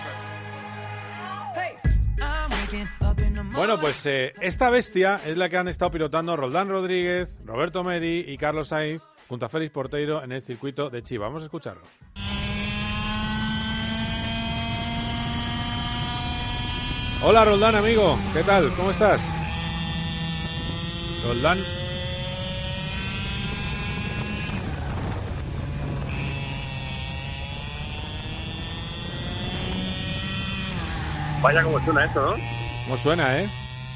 I'm 2.19 2.49
waking 2.49 2.87
up 3.01 3.19
in 3.19 3.33
the 3.33 3.43
morning. 3.43 3.53
Bueno, 3.53 3.77
pues 3.77 4.05
eh, 4.05 4.33
esta 4.39 4.69
bestia 4.69 5.19
es 5.25 5.35
la 5.35 5.49
que 5.49 5.57
han 5.57 5.67
estado 5.67 5.91
pilotando 5.91 6.37
Roldán 6.37 6.69
Rodríguez, 6.69 7.37
Roberto 7.43 7.83
Meri 7.83 8.23
y 8.25 8.37
Carlos 8.37 8.69
Sainz 8.69 9.01
junto 9.27 9.45
a 9.45 9.49
Félix 9.49 9.73
Porteiro 9.73 10.23
en 10.23 10.31
el 10.31 10.41
circuito 10.41 10.89
de 10.89 11.03
Chiva. 11.03 11.27
Vamos 11.27 11.43
a 11.43 11.45
escucharlo. 11.45 11.83
Hola 17.23 17.45
Roldán, 17.45 17.75
amigo. 17.75 18.17
¿Qué 18.33 18.43
tal? 18.43 18.71
¿Cómo 18.75 18.91
estás? 18.91 19.21
Roldán. 21.23 21.59
Vaya 31.41 31.63
como 31.63 31.79
suena 31.83 32.05
esto, 32.05 32.21
¿no? 32.21 32.43
¿Cómo 32.85 32.97
suena, 32.97 33.39
eh? 33.39 33.49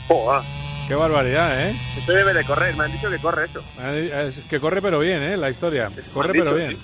Joder, 0.08 0.42
Qué 0.88 0.96
barbaridad, 0.96 1.70
¿eh? 1.70 1.76
esto 1.98 2.12
debe 2.12 2.34
de 2.34 2.44
correr, 2.44 2.76
me 2.76 2.84
han 2.86 2.92
dicho 2.92 3.10
que 3.10 3.18
corre 3.20 3.46
eso. 3.46 3.64
Es 3.82 4.42
que 4.42 4.60
corre 4.60 4.82
pero 4.82 5.00
bien, 5.00 5.22
¿eh? 5.24 5.38
La 5.38 5.50
historia. 5.50 5.90
Corre 6.14 6.34
pero 6.34 6.54
bien. 6.54 6.78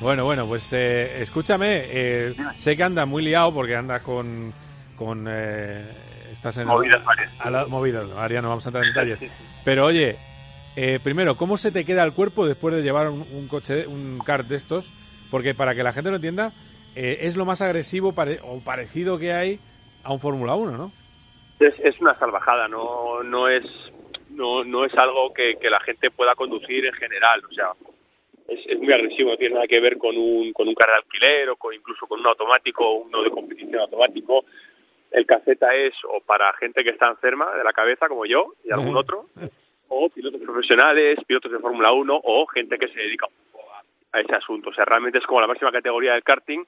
Bueno, 0.00 0.24
bueno, 0.24 0.46
pues 0.46 0.72
eh, 0.72 1.22
escúchame. 1.22 1.82
eh, 1.84 2.34
sé 2.56 2.76
que 2.76 2.82
anda 2.82 3.04
muy 3.06 3.22
liado 3.22 3.52
porque 3.52 3.76
anda 3.76 4.00
con... 4.00 4.52
con 4.96 5.26
eh, 5.28 5.84
estás 6.32 6.58
en... 6.58 6.66
Movidas 6.66 7.04
varias. 7.04 7.32
A 7.40 7.50
la, 7.50 7.66
movidas, 7.66 8.06
María, 8.08 8.42
no 8.42 8.48
vamos 8.48 8.66
a 8.66 8.70
entrar 8.70 8.84
en 8.84 8.92
detalles. 8.92 9.30
Pero 9.64 9.86
oye, 9.86 10.16
eh, 10.76 10.98
primero, 11.02 11.36
¿cómo 11.36 11.56
se 11.56 11.70
te 11.72 11.84
queda 11.84 12.04
el 12.04 12.12
cuerpo 12.12 12.46
después 12.46 12.74
de 12.74 12.82
llevar 12.82 13.08
un, 13.08 13.24
un 13.32 13.48
coche, 13.48 13.86
un 13.86 14.18
kart 14.24 14.46
de 14.46 14.56
estos? 14.56 14.92
Porque 15.30 15.54
para 15.54 15.74
que 15.74 15.82
la 15.82 15.92
gente 15.92 16.10
lo 16.10 16.16
entienda, 16.16 16.52
eh, 16.94 17.18
es 17.22 17.36
lo 17.36 17.44
más 17.44 17.62
agresivo 17.62 18.12
pare- 18.12 18.40
o 18.42 18.60
parecido 18.60 19.18
que 19.18 19.32
hay 19.32 19.58
a 20.02 20.12
un 20.12 20.20
Fórmula 20.20 20.54
1, 20.54 20.76
¿no? 20.76 20.92
Es, 21.60 21.74
es 21.82 21.98
una 22.00 22.18
salvajada, 22.18 22.68
no, 22.68 23.22
no 23.22 23.48
es 23.48 23.64
no, 24.30 24.62
no 24.64 24.84
es 24.84 24.92
algo 24.98 25.32
que, 25.32 25.54
que 25.60 25.70
la 25.70 25.80
gente 25.80 26.10
pueda 26.10 26.34
conducir 26.34 26.84
en 26.84 26.92
general, 26.92 27.42
o 27.50 27.54
sea, 27.54 27.68
es, 28.48 28.60
es 28.68 28.78
muy 28.78 28.92
agresivo, 28.92 29.30
no 29.30 29.36
tiene 29.38 29.54
nada 29.54 29.66
que 29.66 29.80
ver 29.80 29.96
con 29.96 30.16
un, 30.16 30.52
con 30.52 30.68
un 30.68 30.74
carro 30.74 30.92
de 30.92 30.98
alquiler 30.98 31.48
o 31.48 31.56
con, 31.56 31.74
incluso 31.74 32.06
con 32.06 32.20
un 32.20 32.26
automático 32.26 32.84
o 32.86 32.94
uno 33.04 33.22
de 33.22 33.30
competición 33.30 33.80
automático. 33.80 34.44
El 35.16 35.24
caseta 35.24 35.74
es 35.74 35.94
o 36.04 36.20
para 36.20 36.52
gente 36.58 36.84
que 36.84 36.90
está 36.90 37.08
enferma 37.08 37.50
de 37.56 37.64
la 37.64 37.72
cabeza, 37.72 38.06
como 38.06 38.26
yo 38.26 38.52
y 38.62 38.70
algún 38.70 38.94
otro, 38.98 39.24
o 39.88 40.10
pilotos 40.10 40.42
profesionales, 40.42 41.18
pilotos 41.26 41.50
de 41.50 41.58
Fórmula 41.58 41.90
1 41.90 42.20
o 42.22 42.46
gente 42.48 42.76
que 42.76 42.88
se 42.88 43.00
dedica 43.00 43.26
a 44.12 44.20
ese 44.20 44.34
asunto. 44.34 44.68
O 44.68 44.74
sea, 44.74 44.84
realmente 44.84 45.16
es 45.16 45.24
como 45.24 45.40
la 45.40 45.46
máxima 45.46 45.72
categoría 45.72 46.12
del 46.12 46.22
karting 46.22 46.62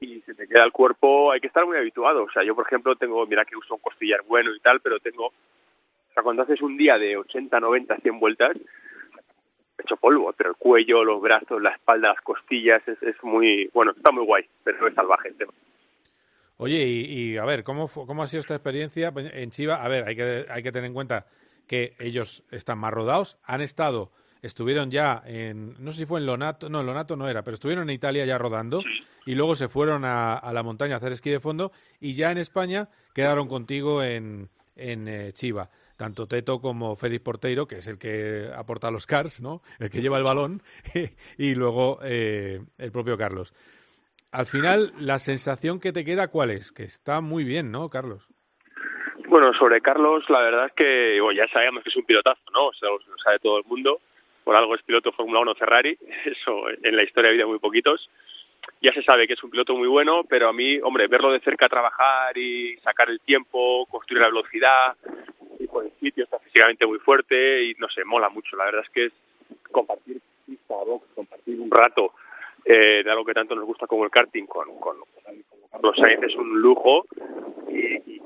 y 0.00 0.22
se 0.22 0.34
te 0.34 0.48
queda 0.48 0.64
el 0.64 0.72
cuerpo, 0.72 1.30
hay 1.30 1.40
que 1.40 1.48
estar 1.48 1.66
muy 1.66 1.76
habituado. 1.76 2.24
O 2.24 2.30
sea, 2.30 2.42
yo, 2.42 2.54
por 2.54 2.66
ejemplo, 2.66 2.96
tengo, 2.96 3.26
mira 3.26 3.44
que 3.44 3.56
uso 3.56 3.74
un 3.74 3.80
costillar 3.80 4.22
bueno 4.22 4.54
y 4.54 4.60
tal, 4.60 4.80
pero 4.80 4.98
tengo, 4.98 5.26
o 5.26 6.12
sea, 6.14 6.22
cuando 6.22 6.44
haces 6.44 6.62
un 6.62 6.78
día 6.78 6.96
de 6.96 7.18
80, 7.18 7.60
90, 7.60 7.94
100 7.98 8.18
vueltas, 8.18 8.56
he 8.56 9.82
hecho 9.82 9.98
polvo, 9.98 10.32
pero 10.32 10.48
el 10.48 10.56
cuello, 10.56 11.04
los 11.04 11.20
brazos, 11.20 11.60
la 11.60 11.72
espalda, 11.72 12.08
las 12.08 12.22
costillas, 12.22 12.88
es, 12.88 13.02
es 13.02 13.22
muy, 13.22 13.68
bueno, 13.74 13.90
está 13.90 14.12
muy 14.12 14.24
guay, 14.24 14.46
pero 14.64 14.88
es 14.88 14.94
salvaje 14.94 15.28
el 15.28 15.36
tema. 15.36 15.52
Oye, 16.58 16.86
y, 16.86 17.32
y, 17.32 17.36
a 17.36 17.44
ver, 17.44 17.64
¿cómo, 17.64 17.88
¿cómo 17.88 18.22
ha 18.22 18.26
sido 18.26 18.40
esta 18.40 18.54
experiencia 18.54 19.12
en 19.14 19.50
Chiva? 19.50 19.82
A 19.82 19.88
ver, 19.88 20.08
hay 20.08 20.16
que, 20.16 20.46
hay 20.48 20.62
que 20.62 20.72
tener 20.72 20.86
en 20.86 20.94
cuenta 20.94 21.26
que 21.66 21.94
ellos 21.98 22.44
están 22.50 22.78
más 22.78 22.92
rodados, 22.92 23.38
han 23.44 23.60
estado, 23.60 24.12
estuvieron 24.40 24.90
ya 24.90 25.22
en, 25.26 25.74
no 25.78 25.92
sé 25.92 26.00
si 26.00 26.06
fue 26.06 26.20
en 26.20 26.26
Lonato, 26.26 26.68
no, 26.68 26.80
en 26.80 26.86
Lonato 26.86 27.16
no 27.16 27.28
era, 27.28 27.42
pero 27.42 27.54
estuvieron 27.54 27.90
en 27.90 27.94
Italia 27.94 28.24
ya 28.24 28.38
rodando 28.38 28.82
y 29.26 29.34
luego 29.34 29.56
se 29.56 29.68
fueron 29.68 30.04
a, 30.04 30.34
a 30.34 30.52
la 30.52 30.62
montaña 30.62 30.94
a 30.94 30.96
hacer 30.98 31.12
esquí 31.12 31.30
de 31.30 31.40
fondo 31.40 31.72
y 32.00 32.14
ya 32.14 32.30
en 32.30 32.38
España 32.38 32.88
quedaron 33.12 33.48
contigo 33.48 34.02
en, 34.02 34.48
en 34.76 35.08
eh, 35.08 35.32
Chiva. 35.32 35.70
Tanto 35.96 36.28
Teto 36.28 36.60
como 36.60 36.94
Félix 36.94 37.22
Porteiro, 37.22 37.66
que 37.66 37.76
es 37.76 37.88
el 37.88 37.96
que 37.96 38.50
aporta 38.54 38.90
los 38.90 39.06
cars, 39.06 39.40
¿no? 39.40 39.62
El 39.78 39.88
que 39.88 40.02
lleva 40.02 40.18
el 40.18 40.24
balón, 40.24 40.62
y 41.38 41.54
luego 41.54 42.00
eh, 42.02 42.62
el 42.76 42.92
propio 42.92 43.16
Carlos. 43.16 43.54
Al 44.36 44.44
final, 44.44 44.92
la 45.00 45.18
sensación 45.18 45.80
que 45.80 45.92
te 45.92 46.04
queda, 46.04 46.28
¿cuál 46.28 46.50
es? 46.50 46.70
Que 46.70 46.82
está 46.82 47.22
muy 47.22 47.42
bien, 47.42 47.72
¿no, 47.72 47.88
Carlos? 47.88 48.28
Bueno, 49.28 49.54
sobre 49.54 49.80
Carlos, 49.80 50.28
la 50.28 50.42
verdad 50.42 50.66
es 50.66 50.72
que 50.74 51.18
bueno, 51.22 51.40
ya 51.40 51.50
sabíamos 51.50 51.82
que 51.82 51.88
es 51.88 51.96
un 51.96 52.04
pilotazo, 52.04 52.42
¿no? 52.52 52.66
O 52.66 52.72
sea, 52.74 52.90
lo 52.90 52.98
sabe 53.24 53.38
todo 53.38 53.56
el 53.56 53.64
mundo. 53.64 53.98
Por 54.44 54.54
algo 54.54 54.74
es 54.74 54.82
piloto 54.82 55.10
Fórmula 55.12 55.40
1 55.40 55.54
Ferrari. 55.54 55.96
Eso 56.26 56.68
en 56.68 56.96
la 56.96 57.02
historia 57.02 57.30
ha 57.30 57.32
habido 57.32 57.48
muy 57.48 57.58
poquitos. 57.58 58.10
Ya 58.82 58.92
se 58.92 59.02
sabe 59.04 59.26
que 59.26 59.32
es 59.32 59.42
un 59.42 59.48
piloto 59.48 59.74
muy 59.74 59.88
bueno, 59.88 60.24
pero 60.28 60.50
a 60.50 60.52
mí, 60.52 60.80
hombre, 60.82 61.08
verlo 61.08 61.32
de 61.32 61.40
cerca 61.40 61.66
trabajar 61.70 62.36
y 62.36 62.76
sacar 62.84 63.08
el 63.08 63.20
tiempo, 63.20 63.86
construir 63.86 64.20
la 64.20 64.28
velocidad, 64.28 64.96
y 65.58 65.66
por 65.66 65.86
el 65.86 65.92
sitio 65.92 66.24
está 66.24 66.38
físicamente 66.40 66.84
muy 66.84 66.98
fuerte 66.98 67.64
y 67.64 67.74
no 67.78 67.88
sé, 67.88 68.04
mola 68.04 68.28
mucho. 68.28 68.54
La 68.58 68.66
verdad 68.66 68.82
es 68.84 68.90
que 68.90 69.04
es 69.06 69.12
compartir 69.72 70.20
pista, 70.44 70.74
box, 70.74 71.06
compartir 71.14 71.58
un 71.58 71.70
rato 71.70 72.12
eh, 72.66 73.02
de 73.04 73.10
algo 73.10 73.24
que 73.24 73.32
tanto 73.34 73.54
nos 73.54 73.64
gusta 73.64 73.86
como 73.86 74.04
el 74.04 74.10
karting 74.10 74.46
con, 74.46 74.78
con, 74.80 74.96
con 74.98 75.34
Carlos 75.72 75.96
Sainz 76.02 76.22
es 76.24 76.34
un 76.36 76.60
lujo 76.60 77.06
y, 77.68 77.96
y 78.16 78.22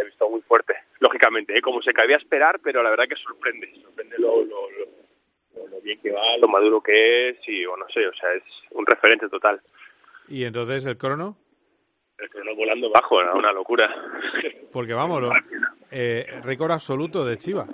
he 0.00 0.04
visto 0.04 0.28
muy 0.30 0.40
fuerte, 0.42 0.74
lógicamente, 1.00 1.56
¿eh? 1.56 1.60
como 1.62 1.80
se 1.82 1.92
cabía 1.92 2.16
esperar, 2.16 2.60
pero 2.62 2.82
la 2.82 2.90
verdad 2.90 3.06
que 3.08 3.16
sorprende, 3.16 3.72
sorprende 3.82 4.16
lo, 4.18 4.44
lo, 4.44 4.70
lo, 4.70 5.66
lo- 5.70 5.80
bien 5.82 6.00
que 6.00 6.10
va, 6.12 6.36
lo 6.38 6.48
maduro 6.48 6.80
que 6.82 7.30
es 7.30 7.38
y 7.48 7.64
bueno, 7.64 7.84
no 7.86 7.90
sé, 7.92 8.06
o 8.06 8.12
sea, 8.14 8.32
es 8.34 8.42
un 8.72 8.84
referente 8.86 9.28
total. 9.28 9.60
Y 10.28 10.44
entonces 10.44 10.84
el 10.86 10.98
crono, 10.98 11.36
El 12.18 12.28
crono 12.28 12.54
volando 12.54 12.90
bajo, 12.90 13.20
era 13.22 13.32
una 13.34 13.52
locura. 13.52 13.88
porque 14.72 14.92
vamos, 14.92 15.22
eh, 15.90 16.26
récord 16.44 16.70
absoluto 16.72 17.24
de 17.24 17.38
Chiva. 17.38 17.66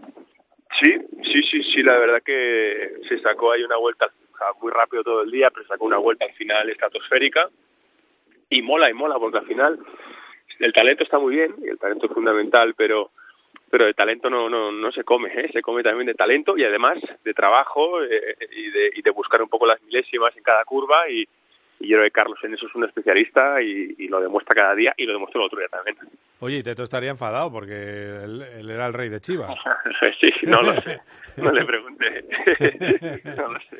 Sí, 0.83 0.93
sí, 1.33 1.43
sí, 1.51 1.63
sí, 1.75 1.83
la 1.83 1.99
verdad 1.99 2.23
que 2.25 2.99
se 3.09 3.19
sacó 3.21 3.53
ahí 3.53 3.63
una 3.65 3.77
vuelta 3.77 4.11
o 4.35 4.39
sea, 4.39 4.49
muy 4.61 4.73
rápido 4.73 5.03
todo 5.03 5.23
el 5.23 5.31
día, 5.31 5.51
pero 5.51 5.67
sacó 5.67 5.85
una 5.85 5.99
vuelta 5.99 6.25
al 6.25 6.33
final 6.33 6.69
estratosférica 6.69 7.49
y 8.51 8.63
mola 8.63 8.91
y 8.91 8.95
mola 8.95 9.19
porque 9.19 9.39
al 9.39 9.47
final 9.47 9.79
el 10.59 10.73
talento 10.73 11.05
está 11.05 11.19
muy 11.19 11.37
bien 11.37 11.55
y 11.63 11.69
el 11.69 11.79
talento 11.79 12.07
es 12.07 12.13
fundamental, 12.13 12.75
pero 12.77 13.11
pero 13.71 13.87
de 13.87 13.95
talento 13.95 14.31
no 14.31 14.49
no 14.49 14.73
no 14.73 14.93
se 14.93 15.05
come, 15.05 15.31
¿eh? 15.35 15.51
se 15.53 15.63
come 15.63 15.83
también 15.83 16.07
de 16.07 16.15
talento 16.15 16.57
y 16.57 16.65
además 16.65 16.99
de 17.25 17.35
trabajo 17.35 18.03
eh, 18.03 18.37
y, 18.51 18.71
de, 18.71 18.91
y 18.97 19.03
de 19.03 19.11
buscar 19.11 19.43
un 19.43 19.49
poco 19.49 19.67
las 19.67 19.83
milésimas 19.83 20.37
en 20.37 20.43
cada 20.43 20.65
curva 20.65 21.09
y, 21.09 21.27
y 21.81 21.89
yo 21.89 21.97
creo 21.97 22.05
que 22.05 22.11
Carlos 22.11 22.39
en 22.43 22.55
eso 22.55 22.67
es 22.67 22.75
un 22.75 22.85
especialista 22.85 23.61
y, 23.63 23.95
y 23.99 24.09
lo 24.09 24.21
demuestra 24.21 24.55
cada 24.55 24.75
día 24.75 24.95
y 24.97 25.07
lo 25.07 25.15
demostró 25.15 25.41
el 25.41 25.47
otro 25.47 25.59
día 25.59 25.69
también. 25.69 25.97
Oye, 26.41 26.59
y 26.59 26.63
Teto 26.63 26.83
estaría 26.83 27.11
enfadado 27.11 27.51
porque 27.51 27.75
él, 28.23 28.43
él 28.43 28.71
era 28.71 28.87
el 28.87 28.93
rey 28.93 29.09
de 29.09 29.21
Chiva. 29.21 29.49
sí, 30.21 30.31
no 30.43 30.61
lo 30.63 30.75
sé, 30.83 31.01
no 31.37 31.51
le 31.51 31.65
pregunté, 31.67 32.25
no 33.37 33.49
lo 33.49 33.61
sé. 33.61 33.79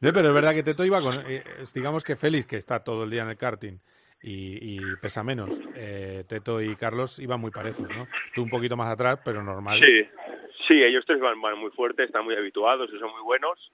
No, 0.00 0.12
pero 0.12 0.28
es 0.28 0.34
verdad 0.34 0.54
que 0.54 0.62
Teto 0.62 0.84
iba 0.84 1.00
con, 1.00 1.22
eh, 1.26 1.42
digamos 1.74 2.04
que 2.04 2.16
Félix, 2.16 2.46
que 2.46 2.56
está 2.56 2.82
todo 2.84 3.04
el 3.04 3.10
día 3.10 3.22
en 3.22 3.30
el 3.30 3.36
karting 3.36 3.78
y, 4.22 4.76
y 4.76 4.96
pesa 5.00 5.22
menos, 5.22 5.50
eh, 5.74 6.24
Teto 6.28 6.60
y 6.60 6.76
Carlos 6.76 7.18
iban 7.18 7.40
muy 7.40 7.50
parejos, 7.50 7.88
¿no? 7.88 8.06
Tú 8.34 8.42
un 8.42 8.50
poquito 8.50 8.76
más 8.76 8.92
atrás, 8.92 9.20
pero 9.24 9.42
normal. 9.42 9.80
Sí, 9.82 10.02
sí, 10.68 10.82
ellos 10.82 11.04
tres 11.06 11.20
van, 11.20 11.40
van 11.40 11.58
muy 11.58 11.70
fuertes, 11.70 12.06
están 12.06 12.24
muy 12.24 12.34
habituados 12.34 12.90
y 12.92 12.98
son 12.98 13.10
muy 13.12 13.22
buenos. 13.22 13.72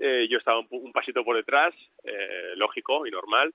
Eh, 0.00 0.26
yo 0.28 0.38
estaba 0.38 0.58
un, 0.58 0.66
un 0.70 0.92
pasito 0.92 1.24
por 1.24 1.36
detrás, 1.36 1.74
eh, 2.02 2.52
lógico 2.56 3.06
y 3.06 3.10
normal, 3.10 3.54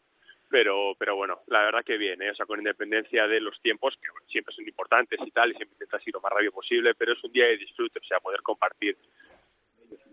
pero 0.49 0.95
pero 0.97 1.15
bueno, 1.15 1.41
la 1.47 1.63
verdad 1.63 1.83
que 1.85 1.97
bien, 1.97 2.21
¿eh? 2.21 2.31
o 2.31 2.35
sea, 2.35 2.45
con 2.45 2.59
independencia 2.59 3.27
de 3.27 3.41
los 3.41 3.61
tiempos, 3.61 3.95
que 4.01 4.09
bueno, 4.11 4.25
siempre 4.29 4.55
son 4.55 4.65
importantes 4.67 5.19
y 5.25 5.31
tal, 5.31 5.51
y 5.51 5.55
siempre 5.55 5.75
intentas 5.75 6.07
ir 6.07 6.13
lo 6.13 6.21
más 6.21 6.31
rápido 6.31 6.53
posible, 6.53 6.95
pero 6.95 7.13
es 7.13 7.23
un 7.23 7.31
día 7.31 7.45
de 7.45 7.57
disfrute, 7.57 7.99
o 7.99 8.03
sea, 8.03 8.19
poder 8.19 8.41
compartir. 8.41 8.97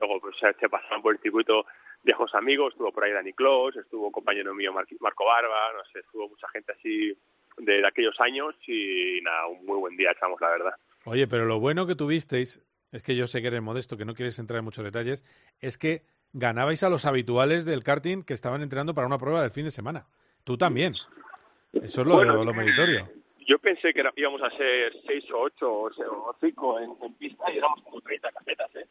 Luego, 0.01 0.21
pues, 0.21 0.37
se 0.61 0.69
pasaban 0.69 1.03
por 1.03 1.15
el 1.15 1.21
circuito 1.21 1.65
viejos 2.03 2.35
amigos, 2.35 2.73
estuvo 2.73 2.93
por 2.93 3.05
ahí 3.05 3.13
Dani 3.13 3.33
Clos, 3.33 3.77
estuvo 3.77 4.07
un 4.07 4.13
compañero 4.13 4.55
mío 4.55 4.73
Mar- 4.73 4.87
Marco 5.01 5.25
Barba, 5.25 5.73
no 5.77 5.85
sé, 5.93 6.01
estuvo 6.01 6.29
mucha 6.29 6.49
gente 6.49 6.73
así 6.73 7.09
de, 7.59 7.73
de 7.81 7.87
aquellos 7.87 8.15
años 8.21 8.55
y 8.67 9.21
nada, 9.23 9.47
un 9.49 9.65
muy 9.67 9.79
buen 9.79 9.97
día 9.97 10.11
echamos, 10.13 10.41
la 10.41 10.49
verdad. 10.51 10.75
Oye, 11.05 11.27
pero 11.27 11.45
lo 11.47 11.59
bueno 11.61 11.87
que 11.87 11.95
tuvisteis 11.97 12.63
es 12.93 13.03
que 13.03 13.17
yo 13.17 13.27
sé 13.27 13.41
que 13.43 13.49
eres 13.49 13.63
modesto, 13.63 13.97
que 13.97 14.05
no 14.05 14.15
quieres 14.15 14.39
entrar 14.39 14.59
en 14.59 14.65
muchos 14.65 14.85
detalles, 14.85 15.25
es 15.61 15.79
que 15.79 16.03
ganabais 16.33 16.83
a 16.83 16.91
los 16.91 17.07
habituales 17.07 17.65
del 17.65 17.83
karting 17.83 18.23
que 18.23 18.35
estaban 18.35 18.63
entrenando 18.63 18.95
para 18.95 19.07
una 19.07 19.19
prueba 19.19 19.43
del 19.43 19.51
fin 19.51 19.65
de 19.65 19.71
semana. 19.71 20.07
Tú 20.45 20.57
también. 20.57 20.95
Eso 21.73 22.01
es 22.03 22.07
lo, 22.07 22.15
Bueno, 22.15 22.45
lo 22.45 22.55
meritorio. 22.55 23.09
Yo 23.49 23.59
pensé 23.59 23.93
que 23.93 24.01
era- 24.01 24.13
íbamos 24.17 24.43
a 24.43 24.51
ser 24.57 24.93
6 25.07 25.25
o 25.33 25.39
8 25.41 25.73
o 25.73 26.37
5 26.41 26.81
en, 26.81 26.91
en 27.03 27.15
pista 27.15 27.45
y 27.53 27.59
éramos 27.59 27.81
como 27.83 28.01
30 28.01 28.31
casetas, 28.33 28.75
¿eh? 28.77 28.87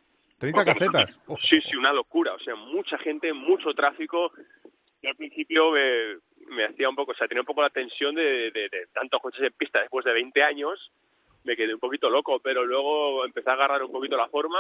30 0.54 0.66
cacetas. 0.66 1.20
Oh, 1.28 1.38
Sí, 1.38 1.60
sí, 1.62 1.76
una 1.76 1.94
locura. 1.94 2.34
O 2.34 2.40
sea, 2.40 2.56
mucha 2.56 2.98
gente, 2.98 3.32
mucho 3.34 3.74
tráfico. 3.74 4.32
Yo 5.02 5.10
al 5.10 5.16
principio 5.16 5.72
me, 5.72 6.18
me 6.56 6.66
hacía 6.66 6.90
un 6.90 6.96
poco, 6.96 7.12
o 7.12 7.16
sea, 7.16 7.28
tenía 7.28 7.42
un 7.42 7.48
poco 7.48 7.62
la 7.62 7.70
tensión 7.70 8.16
de, 8.16 8.52
de, 8.52 8.70
de 8.70 8.88
tantos 8.94 9.22
coches 9.22 9.42
en 9.42 9.54
pista 9.54 9.80
después 9.82 10.06
de 10.06 10.14
20 10.14 10.44
años. 10.44 10.92
Me 11.44 11.56
quedé 11.56 11.74
un 11.74 11.80
poquito 11.80 12.10
loco, 12.10 12.40
pero 12.40 12.66
luego 12.66 13.24
empecé 13.26 13.50
a 13.50 13.54
agarrar 13.54 13.84
un 13.84 13.92
poquito 13.92 14.18
la 14.18 14.28
forma 14.30 14.60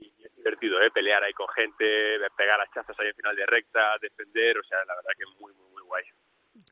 y 0.00 0.12
es 0.24 0.36
divertido, 0.36 0.80
¿eh? 0.82 0.90
Pelear 0.90 1.22
ahí 1.22 1.32
con 1.32 1.48
gente, 1.48 2.18
pegar 2.36 2.60
hachazos 2.60 2.98
ahí 2.98 3.08
al 3.08 3.14
final 3.14 3.36
de 3.36 3.46
recta, 3.46 3.80
defender, 4.00 4.58
o 4.58 4.64
sea, 4.64 4.78
la 4.86 4.94
verdad 4.96 5.10
que 5.16 5.24
muy, 5.40 5.52
muy, 5.54 5.70
muy 5.72 5.82
guay. 5.82 6.04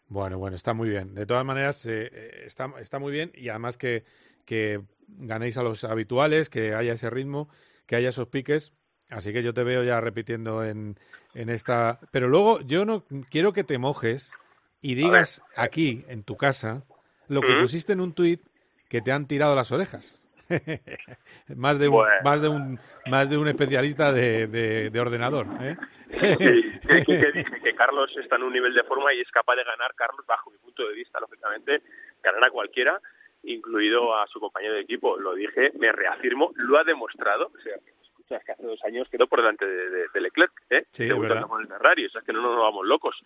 Bueno, 0.09 0.39
bueno, 0.39 0.57
está 0.57 0.75
muy 0.75 0.89
bien. 0.89 1.15
De 1.15 1.27
todas 1.27 1.45
maneras, 1.45 1.87
eh, 1.87 2.11
eh, 2.13 2.43
está, 2.45 2.73
está 2.79 2.99
muy 2.99 3.13
bien 3.13 3.33
y 3.35 3.49
además 3.49 3.79
que, 3.79 4.05
que 4.45 4.81
ganéis 5.09 5.57
a 5.57 5.63
los 5.63 5.85
habituales, 5.85 6.51
que 6.51 6.75
haya 6.75 6.93
ese 6.93 7.11
ritmo, 7.11 7.49
que 7.87 7.97
haya 7.97 8.09
esos 8.11 8.29
piques. 8.29 8.73
Así 9.11 9.33
que 9.33 9.43
yo 9.43 9.53
te 9.55 9.65
veo 9.65 9.85
ya 9.85 10.01
repitiendo 10.01 10.65
en, 10.65 10.97
en 11.35 11.49
esta. 11.51 12.01
Pero 12.11 12.29
luego 12.29 12.61
yo 12.63 12.85
no 12.85 13.05
quiero 13.31 13.53
que 13.53 13.65
te 13.65 13.79
mojes 13.79 14.33
y 14.81 14.95
digas 14.95 15.43
aquí, 15.57 16.05
en 16.09 16.25
tu 16.25 16.37
casa, 16.37 16.85
lo 17.29 17.41
que 17.41 17.55
¿Mm? 17.55 17.61
pusiste 17.61 17.93
en 17.93 18.01
un 18.01 18.15
tuit 18.15 18.41
que 18.89 19.01
te 19.01 19.13
han 19.13 19.27
tirado 19.27 19.55
las 19.55 19.73
orejas. 19.73 20.21
más 21.57 21.79
de 21.79 21.89
un, 21.89 21.95
Bueno. 21.95 22.21
más 22.23 22.43
de 22.43 22.49
un 22.49 22.79
más 23.11 23.31
de 23.31 23.39
un 23.39 23.49
especialista 23.49 24.13
de, 24.13 24.47
de, 24.47 24.91
de 24.91 25.01
ordenador 25.01 25.47
¿eh? 25.63 25.75
Sí, 26.11 26.37
que, 26.37 27.33
dije 27.33 27.61
que 27.63 27.75
Carlos 27.75 28.11
está 28.23 28.37
en 28.37 28.43
un 28.43 28.53
nivel 28.53 28.75
de 28.75 28.85
forma 28.85 29.13
y 29.15 29.21
es 29.21 29.31
capaz 29.31 29.57
de 29.57 29.65
ganar, 29.65 29.95
Carlos, 29.95 30.25
bajo 30.27 30.51
mi 30.51 30.59
punto 30.59 30.87
de 30.87 30.95
vista, 30.95 31.19
lógicamente, 31.19 31.83
ganar 32.23 32.45
a 32.45 32.51
cualquiera, 32.51 33.01
incluido 33.47 34.17
a 34.17 34.27
su 34.27 34.41
compañero 34.41 34.75
de 34.75 34.81
equipo. 34.83 35.19
Lo 35.19 35.35
dije, 35.35 35.73
me 35.79 35.93
reafirmo, 35.93 36.53
lo 36.57 36.79
ha 36.79 36.85
demostrado. 36.85 37.51
O 37.55 37.59
sea, 37.63 37.75
escuchas 38.03 38.45
que 38.45 38.53
hace 38.53 38.63
dos 38.63 38.83
años 38.85 39.09
quedó 39.09 39.27
por 39.27 39.41
delante 39.41 39.67
de, 39.67 39.91
de- 39.91 40.09
de 40.13 40.21
Leclerc, 40.21 40.53
¿eh? 40.71 40.85
Sí, 40.93 41.09
con 41.49 41.63
el 41.63 41.69
Ferrari, 41.69 42.07
o 42.07 42.11
sea, 42.11 42.21
es 42.21 42.27
que 42.27 42.33
no 42.33 42.41
nos 42.43 42.57
vamos 42.57 42.87
locos. 42.87 43.17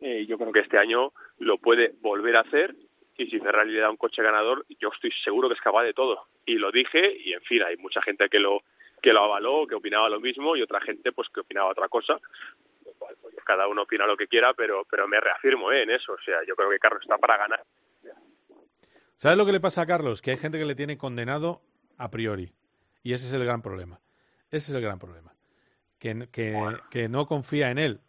Eh, 0.00 0.26
yo 0.26 0.36
creo 0.38 0.52
que 0.52 0.60
este 0.60 0.78
año 0.78 1.12
lo 1.38 1.58
puede 1.58 1.94
volver 2.00 2.36
a 2.36 2.40
hacer 2.40 2.74
y 3.16 3.26
si 3.26 3.38
Ferrari 3.38 3.70
le 3.70 3.80
da 3.80 3.90
un 3.90 3.96
coche 3.96 4.22
ganador, 4.22 4.64
yo 4.80 4.88
estoy 4.92 5.12
seguro 5.22 5.48
que 5.48 5.54
es 5.54 5.60
capaz 5.60 5.84
de 5.84 5.92
todo. 5.94 6.26
Y 6.46 6.54
lo 6.56 6.72
dije 6.72 7.14
y, 7.18 7.34
en 7.34 7.42
fin, 7.42 7.62
hay 7.62 7.76
mucha 7.76 8.02
gente 8.02 8.28
que 8.28 8.38
lo 8.40 8.62
que 9.02 9.12
lo 9.12 9.20
avaló, 9.24 9.66
que 9.66 9.74
opinaba 9.74 10.08
lo 10.08 10.20
mismo 10.20 10.56
y 10.56 10.62
otra 10.62 10.80
gente 10.80 11.10
pues 11.12 11.28
que 11.28 11.40
opinaba 11.40 11.70
otra 11.70 11.88
cosa. 11.88 12.18
Lo 12.84 12.92
cual, 12.98 13.14
pues, 13.20 13.34
cada 13.44 13.66
uno 13.68 13.82
opina 13.82 14.06
lo 14.06 14.16
que 14.16 14.26
quiera, 14.28 14.54
pero 14.54 14.84
pero 14.90 15.06
me 15.06 15.20
reafirmo 15.20 15.70
¿eh? 15.72 15.82
en 15.82 15.90
eso. 15.90 16.12
O 16.14 16.18
sea, 16.24 16.38
yo 16.46 16.56
creo 16.56 16.70
que 16.70 16.78
Carlos 16.78 17.02
está 17.02 17.18
para 17.18 17.36
ganar. 17.36 17.62
¿Sabes 19.16 19.38
lo 19.38 19.46
que 19.46 19.52
le 19.52 19.60
pasa 19.60 19.82
a 19.82 19.86
Carlos? 19.86 20.20
Que 20.22 20.32
hay 20.32 20.36
gente 20.36 20.58
que 20.58 20.64
le 20.64 20.74
tiene 20.74 20.98
condenado 20.98 21.62
a 21.96 22.10
priori. 22.10 22.52
Y 23.02 23.12
ese 23.12 23.26
es 23.26 23.32
el 23.32 23.44
gran 23.44 23.62
problema. 23.62 24.00
Ese 24.50 24.72
es 24.72 24.76
el 24.76 24.82
gran 24.82 24.98
problema. 24.98 25.34
Que, 25.98 26.28
que, 26.30 26.76
que 26.90 27.08
no 27.08 27.26
confía 27.26 27.70
en 27.70 27.78
él. 27.78 28.00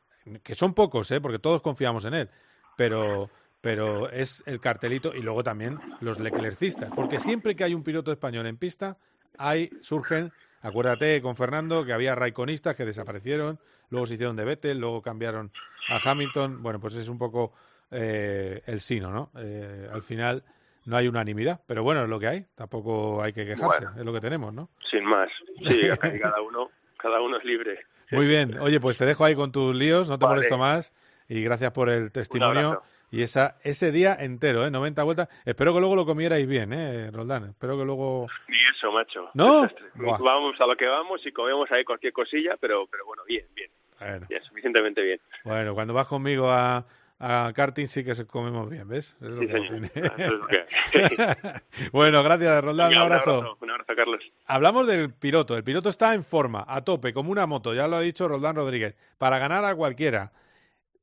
Que 0.42 0.56
son 0.56 0.74
pocos, 0.74 1.12
¿eh? 1.12 1.22
porque 1.22 1.40
todos 1.40 1.62
confiamos 1.62 2.06
en 2.06 2.14
él. 2.14 2.30
Pero, 2.76 3.30
pero 3.62 4.10
es 4.10 4.44
el 4.46 4.60
cartelito 4.60 5.14
y 5.14 5.22
luego 5.22 5.44
también 5.44 5.80
los 6.00 6.20
leclercistas. 6.20 6.92
Porque 6.96 7.20
siempre 7.20 7.56
que 7.56 7.64
hay 7.64 7.74
un 7.74 7.84
piloto 7.84 8.12
español 8.12 8.48
en 8.48 8.58
pista, 8.58 8.98
hay, 9.38 9.70
surgen, 9.82 10.32
acuérdate 10.62 11.22
con 11.22 11.36
Fernando, 11.36 11.86
que 11.86 11.94
había 11.94 12.16
raiconistas 12.16 12.76
que 12.76 12.86
desaparecieron, 12.86 13.60
luego 13.90 14.06
se 14.06 14.16
hicieron 14.16 14.36
de 14.36 14.46
Vettel, 14.46 14.80
luego 14.80 15.02
cambiaron 15.02 15.52
a 15.90 16.00
Hamilton. 16.04 16.64
Bueno, 16.64 16.80
pues 16.80 16.96
es 16.96 17.08
un 17.08 17.18
poco 17.18 17.54
eh, 17.92 18.62
el 18.66 18.82
sino, 18.82 19.12
¿no? 19.12 19.32
Eh, 19.38 19.88
al 19.92 20.02
final 20.02 20.44
no 20.86 20.98
hay 20.98 21.08
unanimidad, 21.08 21.62
pero 21.68 21.84
bueno, 21.84 22.04
es 22.04 22.10
lo 22.10 22.20
que 22.20 22.28
hay. 22.28 22.46
Tampoco 22.56 23.22
hay 23.22 23.34
que 23.34 23.46
quejarse, 23.46 23.86
Bueno. 23.86 24.00
es 24.00 24.06
lo 24.06 24.14
que 24.14 24.20
tenemos, 24.22 24.54
¿no? 24.54 24.70
Sin 24.90 25.04
más. 25.06 25.30
Sí, 25.68 25.82
cada 26.22 26.42
uno 26.42 26.70
cada 26.98 27.20
uno 27.22 27.38
es 27.38 27.44
libre. 27.44 27.80
Muy 28.12 28.26
bien. 28.26 28.58
Oye, 28.60 28.80
pues 28.80 28.98
te 28.98 29.06
dejo 29.06 29.26
ahí 29.26 29.36
con 29.36 29.52
tus 29.52 29.76
líos, 29.76 30.08
no 30.10 30.18
te 30.18 30.26
Vale. 30.26 30.36
molesto 30.38 30.58
más. 30.58 30.94
Y 31.28 31.44
gracias 31.44 31.72
por 31.74 31.90
el 31.90 32.12
testimonio. 32.14 32.82
Y 33.12 33.22
esa, 33.22 33.58
ese 33.64 33.92
día 33.92 34.16
entero, 34.18 34.66
¿eh? 34.66 34.72
90 34.72 35.04
vueltas. 35.04 35.30
Espero 35.46 35.74
que 35.74 35.80
luego 35.82 35.96
lo 35.98 36.06
comierais 36.06 36.48
bien, 36.48 36.72
¿eh, 36.74 37.12
Roldán? 37.12 37.50
Espero 37.50 37.78
que 37.78 37.84
luego... 37.84 38.28
Ni 38.48 38.58
eso, 38.76 38.92
macho. 38.92 39.30
¿No? 39.34 39.68
Vamos 39.96 40.60
a 40.62 40.66
lo 40.66 40.76
que 40.78 40.88
vamos 40.88 41.22
y 41.26 41.32
comemos 41.32 41.70
ahí 41.72 41.84
cualquier 41.84 42.14
cosilla, 42.14 42.56
pero 42.60 42.88
pero 42.90 43.06
bueno, 43.06 43.24
bien, 43.28 43.46
bien. 43.54 43.70
Bueno, 44.00 44.26
Bien, 44.30 44.44
suficientemente 44.44 45.02
bien. 45.02 45.20
bueno, 45.44 45.74
cuando 45.76 45.94
vas 45.94 46.08
conmigo 46.08 46.50
a, 46.50 46.86
a 47.20 47.52
karting 47.56 47.88
sí 47.88 48.04
que 48.04 48.16
se- 48.16 48.26
comemos 48.26 48.70
bien, 48.70 48.88
¿ves? 48.88 49.16
Es 49.22 49.28
lo 49.30 49.40
Sí, 49.42 49.48
que 49.48 49.54
señor. 49.54 49.68
tiene. 49.90 50.08
Eso 50.08 50.14
es 50.26 50.32
lo 50.32 50.48
que 50.48 50.58
hay. 50.58 51.90
bueno, 51.92 52.22
gracias, 52.24 52.64
Roldán. 52.64 52.90
Venga, 52.90 53.06
un 53.06 53.12
abrazo. 53.12 53.58
Un 53.62 53.70
abrazo, 53.72 53.94
Carlos. 53.96 54.20
Hablamos 54.46 54.88
del 54.88 55.14
piloto. 55.14 55.56
El 55.56 55.64
piloto 55.64 55.90
está 55.90 56.14
en 56.14 56.24
forma, 56.24 56.66
a 56.68 56.84
tope, 56.84 57.14
como 57.14 57.32
una 57.32 57.46
moto, 57.46 57.74
ya 57.74 57.88
lo 57.88 57.96
ha 57.98 58.02
dicho 58.02 58.28
Roldán 58.28 58.56
Rodríguez, 58.56 58.96
para 59.18 59.40
ganar 59.40 59.64
a 59.66 59.76
cualquiera. 59.76 60.34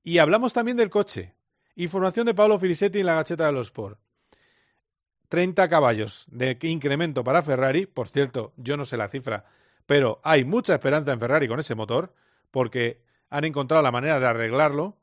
Y 0.02 0.18
hablamos 0.18 0.52
también 0.52 0.76
del 0.76 0.90
coche. 0.90 1.34
Información 1.76 2.26
de 2.26 2.34
Pablo 2.34 2.58
Filisetti 2.58 3.00
en 3.00 3.06
la 3.06 3.14
gacheta 3.14 3.46
de 3.46 3.52
los 3.52 3.68
Sport. 3.68 3.98
30 5.28 5.68
caballos 5.68 6.26
de 6.30 6.58
incremento 6.62 7.22
para 7.22 7.42
Ferrari. 7.42 7.86
Por 7.86 8.08
cierto, 8.08 8.52
yo 8.56 8.76
no 8.76 8.84
sé 8.84 8.96
la 8.96 9.08
cifra, 9.08 9.44
pero 9.86 10.20
hay 10.24 10.44
mucha 10.44 10.74
esperanza 10.74 11.12
en 11.12 11.20
Ferrari 11.20 11.46
con 11.48 11.60
ese 11.60 11.74
motor, 11.74 12.12
porque 12.50 13.00
han 13.30 13.44
encontrado 13.44 13.82
la 13.82 13.92
manera 13.92 14.18
de 14.18 14.26
arreglarlo. 14.26 14.96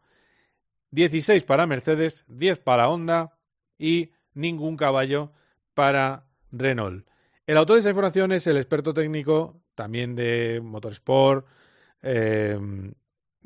16 0.91 1.43
para 1.43 1.65
Mercedes, 1.67 2.25
10 2.27 2.59
para 2.59 2.89
Honda 2.89 3.37
y 3.77 4.11
ningún 4.33 4.77
caballo 4.77 5.31
para 5.73 6.23
Renault. 6.51 7.05
El 7.45 7.57
autor 7.57 7.75
de 7.75 7.79
esa 7.81 7.89
información 7.89 8.31
es 8.31 8.47
el 8.47 8.57
experto 8.57 8.93
técnico 8.93 9.61
también 9.75 10.15
de 10.15 10.59
Motorsport. 10.63 11.45
eh, 12.01 12.57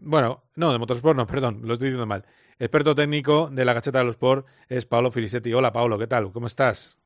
bueno, 0.04 0.44
no, 0.56 0.72
de 0.72 0.80
Motorsport 0.80 1.16
no, 1.16 1.28
perdón, 1.28 1.62
lo 1.64 1.74
estoy 1.74 1.90
diciendo 1.90 2.08
mal. 2.08 2.26
Experto 2.58 2.96
técnico 2.96 3.50
de 3.52 3.66
la 3.66 3.74
Gacheta 3.74 4.00
de 4.00 4.06
los 4.06 4.16
Sport 4.16 4.48
es 4.70 4.86
Pablo 4.86 5.12
Filisetti. 5.12 5.54
Hola, 5.54 5.72
Pablo, 5.72 5.98
¿qué 5.98 6.08
tal? 6.08 6.32
¿Cómo 6.32 6.48
estás? 6.48 6.98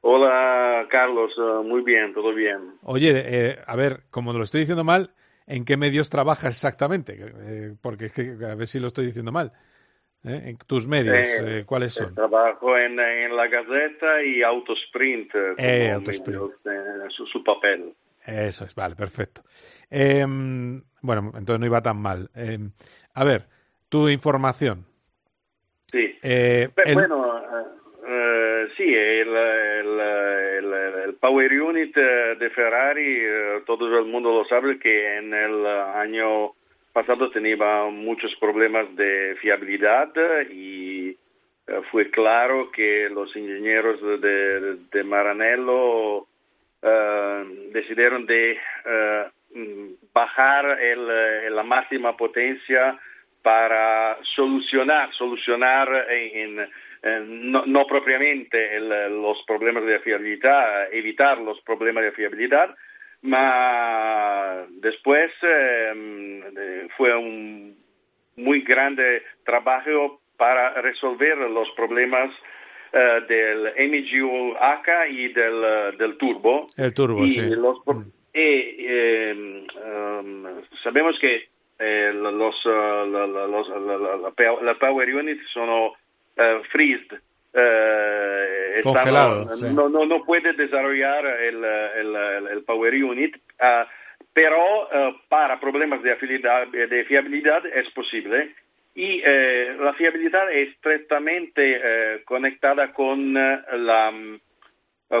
Hola, 0.00 0.86
Carlos. 0.90 1.30
eh, 1.38 1.62
muy 1.64 1.82
bien, 1.82 2.12
todo 2.14 2.34
bien. 2.34 2.76
Oye, 2.82 3.12
eh, 3.14 3.58
a 3.66 3.76
ver, 3.76 4.04
como 4.10 4.32
lo 4.32 4.42
estoy 4.42 4.60
diciendo 4.60 4.84
mal, 4.84 5.14
¿en 5.46 5.64
qué 5.64 5.76
medios 5.76 6.10
trabajas 6.10 6.54
exactamente? 6.54 7.18
Eh, 7.20 7.74
porque 7.80 8.06
es 8.06 8.12
que 8.12 8.36
a 8.44 8.54
ver 8.54 8.66
si 8.66 8.80
lo 8.80 8.88
estoy 8.88 9.06
diciendo 9.06 9.32
mal. 9.32 9.52
¿Eh? 10.24 10.40
En 10.50 10.56
tus 10.58 10.86
medios, 10.86 11.16
Eh, 11.26 11.58
eh, 11.60 11.64
¿cuáles 11.66 11.92
son? 11.94 12.14
Trabajo 12.14 12.78
en, 12.78 12.98
en 13.00 13.36
la 13.36 13.48
Gaceta 13.48 14.22
y 14.22 14.42
Autosprint 14.42 15.34
eh, 15.34 15.52
como 15.56 15.68
Eh, 15.68 15.90
Autosprint. 15.90 16.28
medios, 16.40 16.50
eh, 16.64 17.06
su, 17.10 17.26
su 17.26 17.42
papel. 17.42 17.92
Eso 18.24 18.64
es, 18.64 18.74
vale, 18.76 18.94
perfecto. 18.94 19.42
Eh, 19.90 20.24
bueno, 21.00 21.32
entonces 21.36 21.58
no 21.58 21.66
iba 21.66 21.82
tan 21.82 21.96
mal. 21.96 22.30
Eh, 22.36 22.58
a 23.14 23.24
ver, 23.24 23.46
tu 23.88 24.08
información. 24.08 24.84
Sí. 25.90 26.16
El- 26.22 26.70
Bueno, 26.94 27.42
sí, 28.76 28.84
el, 28.84 29.28
el, 29.36 30.00
el- 30.00 31.14
Power 31.20 31.52
Unit 31.62 31.94
de 31.94 32.50
Ferrari, 32.50 33.22
todo 33.66 33.86
el 33.98 34.06
mundo 34.06 34.32
lo 34.32 34.44
sabe 34.46 34.78
que 34.78 35.18
en 35.18 35.32
el 35.34 35.66
año 35.66 36.52
pasado 36.92 37.30
tenía 37.30 37.56
muchos 37.90 38.34
problemas 38.36 38.94
de 38.96 39.36
fiabilidad 39.40 40.12
y 40.50 41.10
eh, 41.10 41.16
fue 41.90 42.10
claro 42.10 42.70
que 42.70 43.08
los 43.10 43.34
ingenieros 43.36 44.00
de, 44.20 44.76
de- 44.90 45.04
Maranello 45.04 46.26
eh, 46.82 47.44
decidieron 47.72 48.26
de 48.26 48.52
eh, 48.84 49.24
bajar 50.12 50.80
el, 50.80 51.54
la 51.54 51.62
máxima 51.62 52.16
potencia 52.16 52.98
para 53.42 54.18
solucionar, 54.34 55.12
solucionar 55.14 56.06
en- 56.10 56.68
no, 57.50 57.64
no 57.66 57.86
propiamente 57.86 58.76
el- 58.76 59.20
los 59.22 59.42
problemas 59.46 59.84
de 59.84 59.98
fiabilidad, 60.00 60.92
evitar 60.92 61.38
los 61.38 61.60
problemas 61.62 62.04
de 62.04 62.12
fiabilidad, 62.12 62.74
ma 63.22 64.66
después 64.80 65.30
eh, 65.42 66.42
eh, 66.56 66.88
fue 66.96 67.16
un 67.16 67.76
muy 68.36 68.62
grande 68.62 69.22
trabajo 69.44 70.20
para 70.36 70.80
resolver 70.82 71.36
los 71.38 71.70
problemas 71.76 72.30
eh, 72.92 73.20
del 73.28 73.72
MGU-H 73.90 75.08
y 75.10 75.28
del, 75.32 75.64
eh, 75.64 75.96
del 75.98 76.16
turbo. 76.18 76.66
el 76.76 76.92
turbo, 76.94 77.24
Y 77.24 77.30
sí. 77.30 77.40
los 77.56 77.78
eh, 78.34 79.64
um, 79.84 80.44
sabemos 80.82 81.18
que 81.20 81.48
eh, 81.78 82.12
los, 82.14 82.64
uh, 82.66 82.68
la, 83.06 83.26
los- 83.26 83.68
la- 83.68 83.98
la- 83.98 84.16
la 84.16 84.30
pow- 84.30 84.62
la 84.62 84.74
Power 84.78 85.14
Unit 85.14 85.38
sono 85.52 85.94
eh, 86.36 86.60
freezed 86.70 87.18
eh, 87.54 88.80
sí. 89.56 89.66
no, 89.74 89.88
no, 89.88 90.06
no 90.06 90.24
puede 90.24 90.52
desarrollar 90.54 91.24
el, 91.26 91.64
el, 91.64 92.16
el- 92.50 92.64
Power 92.64 92.94
Unit, 93.04 93.36
ah, 93.60 93.86
pero 94.32 94.88
eh, 94.92 95.14
para 95.28 95.60
problemas 95.60 96.02
de 96.02 96.16
fiabilidad, 96.16 96.66
de 96.68 97.04
fiabilidad 97.04 97.66
es 97.66 97.90
posible. 97.90 98.54
Y 98.94 99.22
eh, 99.24 99.76
la 99.80 99.94
fiabilidad 99.94 100.50
es 100.52 100.68
estrechamente 100.70 101.80
eh, 101.82 102.22
conectada 102.24 102.92
con 102.92 103.32
la, 103.34 104.12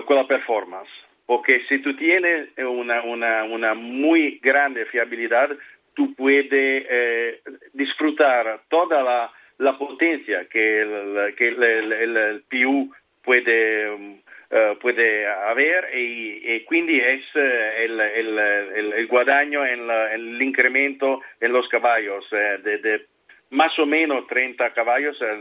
con 0.06 0.16
la 0.16 0.26
performance. 0.26 0.90
Porque 1.24 1.62
si 1.68 1.78
tú 1.78 1.96
tienes 1.96 2.48
una, 2.58 3.02
una, 3.02 3.44
una 3.44 3.72
muy 3.74 4.38
grande 4.42 4.84
fiabilidad, 4.86 5.50
tú 5.94 6.14
puedes 6.14 7.38
disfrutar 7.72 8.60
toda 8.68 9.02
la, 9.02 9.32
la 9.62 9.78
potencia 9.78 10.46
que 10.50 10.82
el, 10.82 11.34
que 11.36 11.48
el, 11.48 11.62
el- 11.62 11.92
el- 11.92 12.42
PU 12.50 12.92
puede, 13.24 13.94
eh, 14.50 14.76
puede 14.80 15.26
haber 15.26 15.96
y, 15.96 16.54
y 16.54 16.64
quindi 16.66 16.98
es 17.00 17.22
eh, 17.34 17.84
el, 17.84 18.00
el, 18.00 18.38
el, 18.38 18.92
el 18.94 19.06
guadagno 19.06 19.64
en 19.64 19.86
la- 19.86 20.12
el 20.14 20.40
incremento 20.42 21.20
en 21.40 21.52
los 21.52 21.68
caballos 21.68 22.24
eh, 22.32 22.58
de, 22.62 22.78
de 22.78 23.00
más 23.50 23.78
o 23.78 23.84
menos 23.86 24.26
30 24.28 24.72
caballos, 24.72 25.16
eh, 25.20 25.36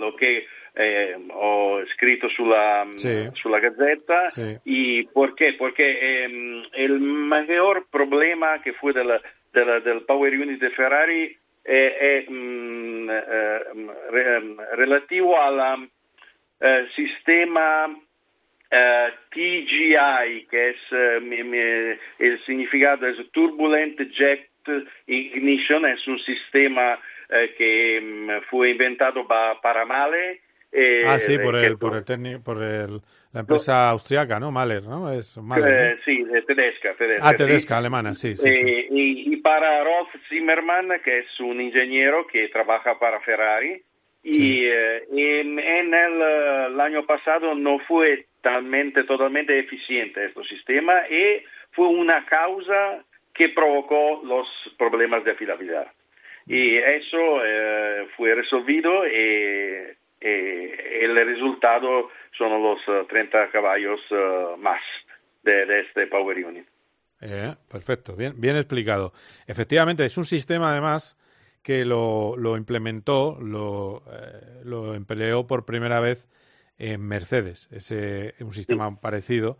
lo 0.00 0.14
que 0.16 0.44
eh, 0.76 1.14
ho 1.32 1.80
scritto 1.94 2.28
sulla, 2.30 2.84
Sí. 2.96 3.28
sulla 3.40 3.60
gazzetta. 3.60 4.28
¿Y 4.64 5.04
por 5.04 5.36
qué? 5.36 5.52
Porque 5.56 6.24
em, 6.24 6.64
el 6.72 6.98
mayor 6.98 7.86
problema 7.92 8.60
que 8.60 8.72
fue 8.72 8.92
de 8.92 9.04
la- 9.04 9.20
de 9.52 9.64
la- 9.64 9.78
del 9.80 10.00
Power 10.02 10.32
Unit 10.34 10.58
de 10.60 10.70
Ferrari 10.70 11.36
è, 11.64 11.96
è, 11.96 12.30
mm, 12.30 13.08
eh, 13.08 13.62
re- 14.10 14.34
em, 14.36 14.62
relativo 14.74 15.36
al 15.40 15.88
eh, 16.60 16.86
sistema 16.94 17.86
eh, 18.70 19.12
TGI, 19.30 20.46
che 20.48 20.68
es, 20.70 20.92
eh, 20.92 21.20
mi- 21.20 21.42
mi- 21.42 21.96
el 22.18 22.40
significado 22.44 23.06
es 23.06 23.16
Turbulent 23.30 23.98
Jet 24.12 24.48
Ignition, 25.06 25.84
es 25.86 26.06
un 26.06 26.18
sistema 26.18 26.98
eh, 27.30 27.54
que 27.56 28.00
mm, 28.02 28.30
fue 28.50 28.70
inventado 28.70 29.26
pa- 29.26 29.58
para 29.60 29.84
Male. 29.84 30.40
eh, 30.72 31.04
ah, 31.06 31.18
sí, 31.18 31.38
por 31.38 31.54
que- 31.54 31.66
el, 31.66 31.78
por 31.78 31.94
el 31.96 32.04
técnico, 32.04 32.42
por 32.42 32.62
el, 32.62 33.00
la 33.34 33.40
empresa 33.40 33.90
austriaca, 33.90 34.38
¿no? 34.40 34.50
Mahler, 34.50 34.84
¿no? 34.84 35.12
Es 35.12 35.36
Mahler, 35.36 35.96
¿no? 35.96 36.02
Sí, 36.04 36.22
de 36.24 36.42
tedesca, 36.42 36.94
tedesca. 36.94 37.26
Ah, 37.26 37.30
sí. 37.30 37.36
Tedesca, 37.36 37.76
alemana, 37.78 38.14
sí, 38.14 38.34
sí, 38.36 38.52
sí. 38.52 38.66
Eh, 38.68 38.86
Y, 38.90 39.34
y 39.34 39.36
para 39.38 39.82
Rolf 39.84 40.08
Zimmermann, 40.28 40.88
que 41.04 41.18
es 41.18 41.40
un 41.40 41.60
ingeniero 41.60 42.26
que 42.26 42.48
trabaja 42.48 42.98
para 42.98 43.20
Ferrari, 43.20 43.82
y 44.22 44.64
eh, 44.64 45.02
en, 45.12 45.58
en 45.58 45.92
el, 45.92 46.22
eh, 46.22 46.66
el 46.68 46.80
año 46.80 47.04
pasado 47.04 47.54
no 47.54 47.78
fue 47.80 48.26
totalmente, 48.40 49.04
totalmente 49.04 49.58
eficiente 49.58 50.26
este 50.26 50.44
sistema 50.44 51.06
y 51.08 51.42
fue 51.72 51.88
una 51.88 52.24
causa 52.24 53.04
que 53.34 53.48
provocó 53.50 54.22
los 54.24 54.46
problemas 54.78 55.24
de 55.24 55.34
fiabilidad. 55.34 55.88
Y 56.46 56.76
eso 56.76 57.44
eh, 57.44 58.06
fue 58.16 58.34
resolvido 58.34 59.06
y, 59.06 59.88
y 60.24 61.04
el 61.04 61.14
resultado 61.26 62.10
son 62.36 62.62
los 62.62 62.78
eh, 62.88 63.06
30 63.08 63.50
caballos 63.50 64.00
eh, 64.10 64.56
más 64.58 64.80
de, 65.42 65.66
de 65.66 65.80
este 65.80 66.06
Power 66.06 66.44
Unit. 66.44 66.66
Eh, 67.20 67.54
perfecto, 67.70 68.16
bien, 68.16 68.34
bien 68.36 68.56
explicado. 68.56 69.12
Efectivamente, 69.46 70.04
es 70.04 70.16
un 70.18 70.24
sistema 70.24 70.70
además 70.70 71.16
que 71.62 71.84
lo, 71.84 72.36
lo 72.36 72.56
implementó, 72.56 73.38
lo, 73.40 74.02
eh, 74.12 74.60
lo 74.64 74.94
empleó 74.94 75.46
por 75.46 75.64
primera 75.64 76.00
vez 76.00 76.28
en 76.76 77.00
Mercedes, 77.06 77.68
ese 77.72 78.34
un 78.40 78.52
sistema 78.52 79.00
parecido, 79.00 79.58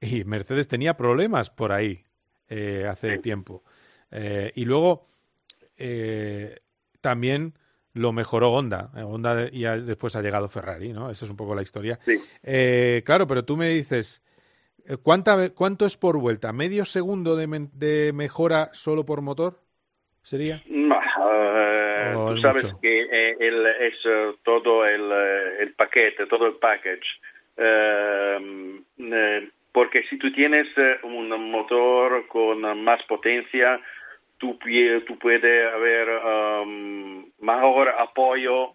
y 0.00 0.24
Mercedes 0.24 0.68
tenía 0.68 0.96
problemas 0.96 1.50
por 1.50 1.72
ahí 1.72 2.04
eh, 2.48 2.86
hace 2.88 3.18
tiempo. 3.18 3.64
Eh, 4.10 4.52
y 4.54 4.64
luego 4.64 5.08
eh, 5.76 6.60
también 7.00 7.54
lo 7.96 8.12
mejoró 8.12 8.52
Honda. 8.52 8.90
Eh, 8.96 9.02
Honda 9.02 9.48
y 9.50 9.62
después 9.82 10.14
ha 10.16 10.22
llegado 10.22 10.48
Ferrari, 10.48 10.92
¿no? 10.92 11.10
Esa 11.10 11.24
es 11.24 11.30
un 11.30 11.36
poco 11.36 11.54
la 11.54 11.62
historia. 11.62 11.98
Eh, 12.42 13.02
claro, 13.04 13.26
pero 13.26 13.44
tú 13.44 13.56
me 13.56 13.68
dices, 13.70 14.22
eh, 14.86 14.96
¿cuánta, 15.02 15.50
¿cuánto 15.50 15.86
es 15.86 15.96
por 15.96 16.18
vuelta? 16.18 16.52
¿Medio 16.52 16.84
segundo 16.84 17.36
de, 17.36 18.12
mejora 18.12 18.68
solo 18.72 19.04
por 19.04 19.22
motor? 19.22 19.60
¿Sería? 20.22 20.62
Oh, 21.18 22.26
tú 22.28 22.34
es 22.34 22.42
sabes 22.42 22.64
mucho. 22.64 22.78
que 22.80 23.02
eh, 23.02 23.36
el- 23.40 23.66
es 23.66 23.94
todo 24.44 24.86
el, 24.86 25.10
el 25.60 25.72
paquete, 25.74 26.26
todo 26.26 26.46
el 26.46 26.54
package. 26.54 27.06
Eh, 27.56 29.50
porque 29.72 30.04
si 30.08 30.18
tú 30.18 30.32
tienes 30.32 30.66
un 31.02 31.28
motor 31.50 32.26
con 32.28 32.60
más 32.82 33.02
potencia, 33.04 33.80
tú, 34.38 34.58
pie- 34.58 35.04
tú 35.06 35.18
puedes 35.18 35.72
haber 35.74 36.08
um, 36.24 37.24
mejor 37.40 37.88
apoyo 37.98 38.72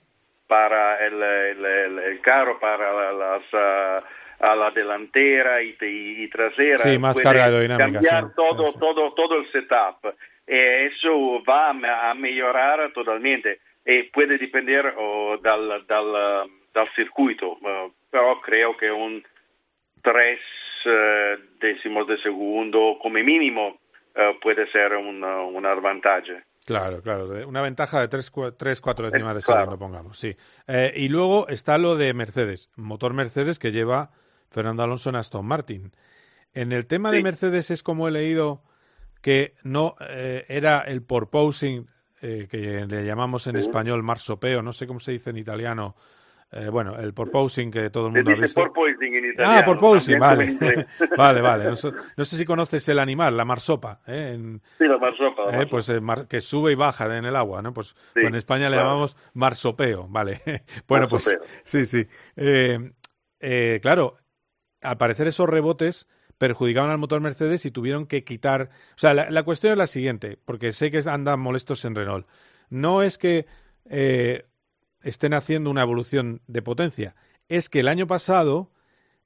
para 0.48 1.06
el, 1.06 1.22
el- 1.22 1.66
el- 1.66 2.00
el 2.00 2.22
carro, 2.22 2.60
para 2.60 2.92
la- 2.92 3.12
las, 3.14 3.44
ah, 3.54 4.04
a 4.40 4.56
la 4.56 4.72
delantera 4.72 5.62
y, 5.62 5.76
y- 5.82 6.24
y 6.24 6.28
trasera. 6.30 6.80
Sí, 6.80 6.98
más 6.98 7.16
Puede 7.16 7.24
carga 7.24 7.46
aerodinámica, 7.46 7.92
Cambiar 7.94 8.24
sí, 8.26 8.30
todo, 8.36 8.74
todo, 8.74 9.14
todo 9.14 9.36
el 9.38 9.52
setup. 9.52 10.14
E 10.48 10.88
eso 10.88 11.44
va 11.48 11.70
a, 11.70 12.14
mejorar 12.16 12.92
totalmente. 12.92 13.60
E 13.86 14.10
puede 14.12 14.38
depender 14.38 14.94
oh, 14.98 15.38
dal, 15.42 15.86
dal, 15.88 16.50
dal 16.74 16.90
circuito, 16.96 17.58
eh, 17.64 17.92
però 18.12 18.42
creo 18.42 18.76
que 18.76 18.92
un 18.92 19.24
tres 20.02 20.40
eh, 20.86 21.38
décimos 21.60 22.08
de 22.08 22.18
segundo 22.22 22.98
come 23.02 23.24
minimo 23.24 23.78
eh, 24.16 24.38
puede 24.42 24.70
ser 24.72 24.94
un, 24.94 25.24
un 25.24 25.64
vantaggio. 25.82 26.36
Claro, 26.66 27.02
claro. 27.02 27.48
Una 27.48 27.62
ventaja 27.62 28.00
de 28.02 28.08
3, 28.08 28.30
4 28.32 29.10
décimas 29.12 29.34
de 29.34 29.40
Eh, 29.40 29.44
claro. 29.44 29.62
segundo, 29.62 29.80
pongamos, 29.80 30.18
sí. 30.20 30.36
Eh, 30.68 30.94
y 30.96 31.10
luego 31.10 31.48
está 31.48 31.78
lo 31.78 31.96
de 31.96 32.14
Mercedes, 32.14 32.70
motor 32.76 33.14
Mercedes 33.14 33.58
que 33.58 33.72
lleva 33.72 34.12
Fernando 34.52 34.84
Alonso 34.84 35.10
en 35.10 35.16
Aston 35.16 35.46
Martin. 35.46 35.92
En 36.54 36.72
el 36.72 36.86
tema 36.86 37.12
de. 37.12 37.24
Mercedes 37.24 37.72
es 37.72 37.82
como 37.82 38.08
he 38.08 38.12
leído 38.12 38.62
que 39.22 39.56
no 39.64 39.96
eh, 40.02 40.46
era 40.50 40.82
el 40.82 41.02
porpoising, 41.02 41.88
eh, 42.22 42.48
que 42.50 42.86
le 42.86 43.06
llamamos 43.06 43.48
en 43.48 43.54
Sí. 43.56 43.62
español 43.62 44.04
marsopeo, 44.04 44.62
no 44.62 44.74
sé 44.74 44.86
cómo 44.86 45.00
se 45.00 45.14
dice 45.14 45.30
en 45.32 45.38
italiano. 45.38 45.96
Eh, 46.54 46.68
bueno, 46.70 46.98
el 46.98 47.14
porpoising 47.14 47.72
que 47.72 47.90
todo 47.90 48.08
el 48.08 48.14
Se 48.14 48.18
mundo 48.20 48.32
ha 48.32 48.34
dice 48.34 48.46
visto. 48.48 48.62
porpoising 48.62 49.16
en 49.16 49.26
italiano. 49.32 49.60
Ah, 49.60 49.66
porpoising, 49.66 50.20
vale. 50.20 50.58
vale, 51.18 51.42
vale. 51.42 51.64
No, 51.64 51.76
sé- 51.78 51.94
no 52.18 52.26
sé 52.26 52.36
si 52.36 52.44
conoces 52.44 52.90
el 52.90 53.00
animal, 53.00 53.38
la 53.38 53.46
marsopa. 53.46 54.02
¿eh? 54.06 54.32
En, 54.36 54.62
Sí, 54.78 54.84
la 54.86 54.98
marsopa. 54.98 55.44
la 55.44 55.48
eh, 55.50 55.52
marsopa. 55.54 55.70
pues 55.70 55.90
eh, 55.90 56.02
mar- 56.02 56.28
que 56.28 56.42
sube 56.42 56.74
y 56.74 56.76
baja 56.76 57.06
en 57.18 57.24
el 57.24 57.36
agua, 57.38 57.62
¿no? 57.62 57.74
Pues, 57.74 57.88
Sí, 57.90 57.96
pues 58.16 58.26
en 58.26 58.36
España 58.36 58.70
le 58.70 58.76
llamamos 58.76 59.16
marsopeo, 59.34 60.08
vale. 60.10 60.42
bueno, 60.90 61.08
Marsopeo. 61.10 61.40
pues 61.40 61.62
sí, 61.64 61.86
sí. 61.86 62.06
Eh, 63.40 63.80
claro, 63.82 64.18
al 64.82 64.98
parecer 64.98 65.28
esos 65.28 65.50
rebotes 65.50 66.08
perjudicaban 66.38 66.90
al 66.92 66.98
motor 66.98 67.22
Mercedes 67.22 67.66
y 67.66 67.72
tuvieron 67.72 68.08
que 68.08 68.24
quitar. 68.24 68.70
O 68.92 68.98
sea, 68.98 69.14
la, 69.14 69.30
la 69.30 69.44
cuestión 69.44 69.72
es 69.74 69.78
la 69.78 69.88
siguiente, 69.88 70.38
porque 70.44 70.72
sé 70.72 70.92
que 70.92 71.02
andan 71.08 71.40
molestos 71.40 71.86
en 71.86 71.96
Renault. 71.96 72.28
No 72.70 73.02
es 73.04 73.18
que 73.18 73.46
eh, 73.90 74.46
estén 75.04 75.34
haciendo 75.34 75.70
una 75.70 75.82
evolución 75.82 76.42
de 76.48 76.62
potencia, 76.62 77.16
es 77.50 77.70
que 77.70 77.80
el 77.82 77.88
año 77.88 78.08
pasado, 78.08 78.72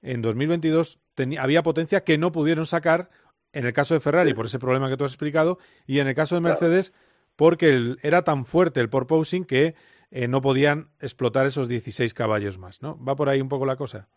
en 0.01 0.21
2022, 0.21 0.99
tenía- 1.15 1.41
había 1.43 1.63
potencia 1.63 2.03
que 2.03 2.17
no 2.17 2.31
pudieron 2.31 2.65
sacar 2.65 3.09
en 3.53 3.65
el 3.65 3.73
caso 3.73 3.93
de 3.93 3.99
Ferrari 4.01 4.33
por 4.33 4.45
ese 4.47 4.59
problema 4.59 4.89
que 4.89 4.97
tú 4.97 5.05
has 5.05 5.11
explicado 5.11 5.57
y 5.87 5.99
en 5.99 6.07
el 6.07 6.15
caso 6.15 6.35
de 6.35 6.41
Mercedes 6.41 6.93
porque 7.37 7.69
el- 7.69 7.97
era 8.03 8.23
tan 8.23 8.45
fuerte 8.45 8.79
el 8.81 8.89
porpoising 8.89 9.45
que 9.45 9.75
eh, 10.11 10.27
no 10.27 10.39
podían 10.41 10.89
explotar 11.01 11.45
esos 11.45 11.67
16 11.67 12.13
caballos 12.13 12.57
más, 12.57 12.81
¿no? 12.81 12.97
¿Va 13.03 13.15
por 13.15 13.27
ahí 13.27 13.41
un 13.41 13.49
poco 13.49 13.65
la 13.65 13.75
cosa? 13.75 14.07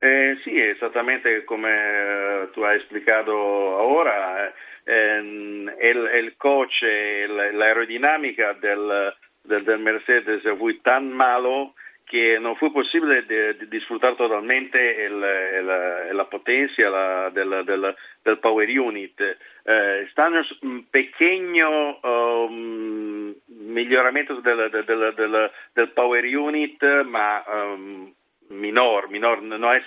Eh, 0.00 0.36
sì, 0.44 0.60
esattamente 0.60 1.44
come 1.46 1.70
eh, 1.70 2.48
tu 2.52 2.62
hai 2.64 2.76
explicato 2.76 3.32
ora, 3.34 4.52
ehm, 4.84 5.68
il, 5.80 6.10
il 6.22 6.36
coach 6.36 6.82
e 6.82 7.24
l- 7.26 7.56
l'aerodinamica 7.56 8.52
del, 8.60 9.14
del, 9.46 9.62
del 9.64 9.78
Mercedes 9.80 10.42
fu 10.56 10.80
tan 10.82 11.08
malo 11.08 11.74
che 12.04 12.38
non 12.38 12.54
fu 12.54 12.70
possibile 12.70 13.26
di, 13.26 13.56
di 13.58 13.68
disfrutar 13.68 14.14
totalmente 14.14 14.78
il, 14.78 15.12
il- 15.14 16.14
la 16.14 16.24
potenza 16.26 16.88
la- 16.88 17.30
del, 17.30 17.62
del, 17.64 17.94
del 18.22 18.38
power 18.38 18.68
unit. 18.78 19.20
Eh, 19.64 20.06
stanno 20.10 20.46
un 20.60 20.84
pequeño 20.88 21.98
um, 22.02 23.34
miglioramento 23.46 24.34
del, 24.34 24.70
del, 24.70 25.50
power 25.90 26.24
unit, 26.24 27.02
ma 27.02 27.42
um, 27.48 28.12
minor, 28.50 29.10
minor, 29.10 29.42
no 29.42 29.72
es 29.72 29.82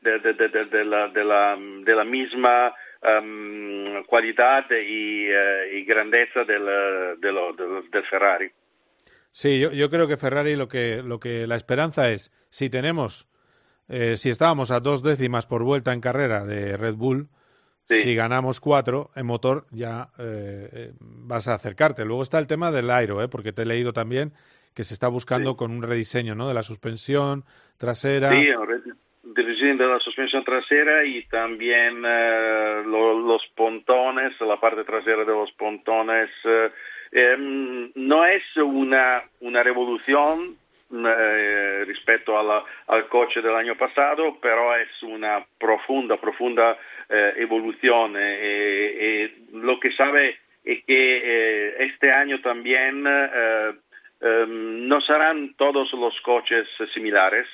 de, 0.00 0.18
de, 0.18 0.34
de, 0.34 0.48
de, 0.48 0.64
de 0.66 0.84
la, 0.84 1.06
de, 1.06 1.22
la, 1.22 1.56
de 1.56 1.94
la 1.94 2.04
misma 2.04 2.74
um, 3.02 4.02
grandeza 5.84 6.42
del, 6.42 7.14
de 7.20 7.30
lo- 7.30 7.52
del, 7.52 7.84
del 7.88 8.04
Ferrari. 8.06 8.50
Sí, 9.32 9.60
yo, 9.60 9.70
yo 9.72 9.90
creo 9.90 10.08
que 10.08 10.16
Ferrari 10.16 10.56
lo 10.56 10.68
que, 10.68 11.02
lo 11.04 11.20
que 11.20 11.46
la 11.46 11.56
esperanza 11.56 12.10
es, 12.10 12.32
si 12.50 12.68
tenemos, 12.70 13.28
eh, 13.88 14.16
si 14.16 14.30
estábamos 14.30 14.70
a 14.70 14.80
dos 14.80 15.02
décimas 15.02 15.46
por 15.46 15.62
vuelta 15.62 15.92
en 15.92 16.00
carrera 16.00 16.44
de 16.44 16.76
Red 16.76 16.94
Bull, 16.94 17.28
si 18.02 18.14
ganamos 18.14 18.60
cuatro 18.60 19.10
en 19.16 19.26
motor 19.26 19.66
ya 19.72 20.10
eh, 20.18 20.68
eh, 20.72 20.92
vas 21.00 21.48
a 21.48 21.54
acercarte. 21.54 22.04
Luego 22.04 22.22
está 22.22 22.38
el 22.38 22.46
tema 22.46 22.70
del 22.70 22.88
aero, 22.90 23.20
¿eh? 23.22 23.28
porque 23.28 23.52
te 23.52 23.62
he 23.62 23.66
leído 23.66 23.92
también 23.92 24.32
que 24.74 24.84
se 24.84 24.94
está 24.94 25.08
buscando 25.08 25.56
con 25.56 25.72
un 25.72 25.82
rediseño 25.82 26.36
¿no? 26.36 26.46
de 26.46 26.54
la 26.54 26.62
suspensión 26.62 27.44
trasera. 27.78 28.30
Sí, 28.30 28.46
rediseño 29.34 29.76
de 29.76 29.86
la 29.88 29.98
suspensión 29.98 30.44
trasera 30.44 31.04
y 31.04 31.24
también 31.26 32.02
eh, 32.06 32.82
lo- 32.86 33.18
los 33.18 33.42
pontones, 33.56 34.32
la 34.40 34.60
parte 34.60 34.84
trasera 34.84 35.24
de 35.24 35.32
los 35.32 35.50
pontones. 35.52 36.30
eh, 36.44 36.70
em, 37.12 37.90
no 37.94 38.24
es 38.24 38.42
una, 38.56 39.22
una 39.40 39.62
revolución 39.62 40.56
eh, 40.92 41.84
rispetto 41.86 42.36
alla- 42.38 42.64
al 42.88 43.06
coche 43.08 43.40
del 43.40 43.54
año 43.54 43.76
pasado, 43.76 44.38
pero 44.40 44.74
es 44.76 44.88
una 45.02 45.44
profunda, 45.58 46.16
profunda 46.16 46.76
eh, 47.08 47.34
eh, 48.16 48.96
eh, 49.00 49.34
lo 49.52 49.78
que 49.78 49.92
sabe 49.92 50.36
es 50.64 50.84
que 50.84 51.20
eh, 51.22 51.74
este 51.80 52.12
año 52.12 52.40
también 52.40 53.04
eh, 53.06 53.72
em, 54.20 54.88
no 54.88 55.00
serán 55.00 55.54
todos 55.56 55.92
los 55.92 56.20
coches 56.22 56.66
similares. 56.92 57.46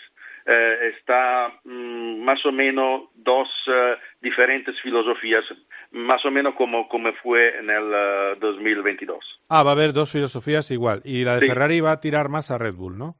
Eh, 0.49 0.93
está 0.97 1.49
mm, 1.65 2.23
más 2.23 2.45
o 2.47 2.53
menos 2.53 3.11
dos 3.17 3.49
eh, 3.67 3.97
diferentes 4.21 4.81
filosofías, 4.81 5.45
más 5.91 6.25
o 6.25 6.31
menos 6.31 6.55
como, 6.55 6.89
como 6.89 7.13
fue 7.23 7.59
en 7.59 7.69
el 7.69 7.93
eh, 7.93 8.35
2022. 8.41 9.19
Ah, 9.49 9.63
va 9.65 9.71
a 9.71 9.73
haber 9.75 9.93
dos 9.93 10.13
filosofías 10.13 10.71
igual. 10.71 11.01
Y 11.05 11.25
la 11.25 11.35
de 11.35 11.41
Sí. 11.41 11.47
Ferrari 11.49 11.81
va 11.81 11.93
a 11.93 12.01
tirar 12.01 12.29
más 12.29 12.51
a 12.53 12.59
Red 12.59 12.75
Bull, 12.75 12.97
¿no? 12.97 13.17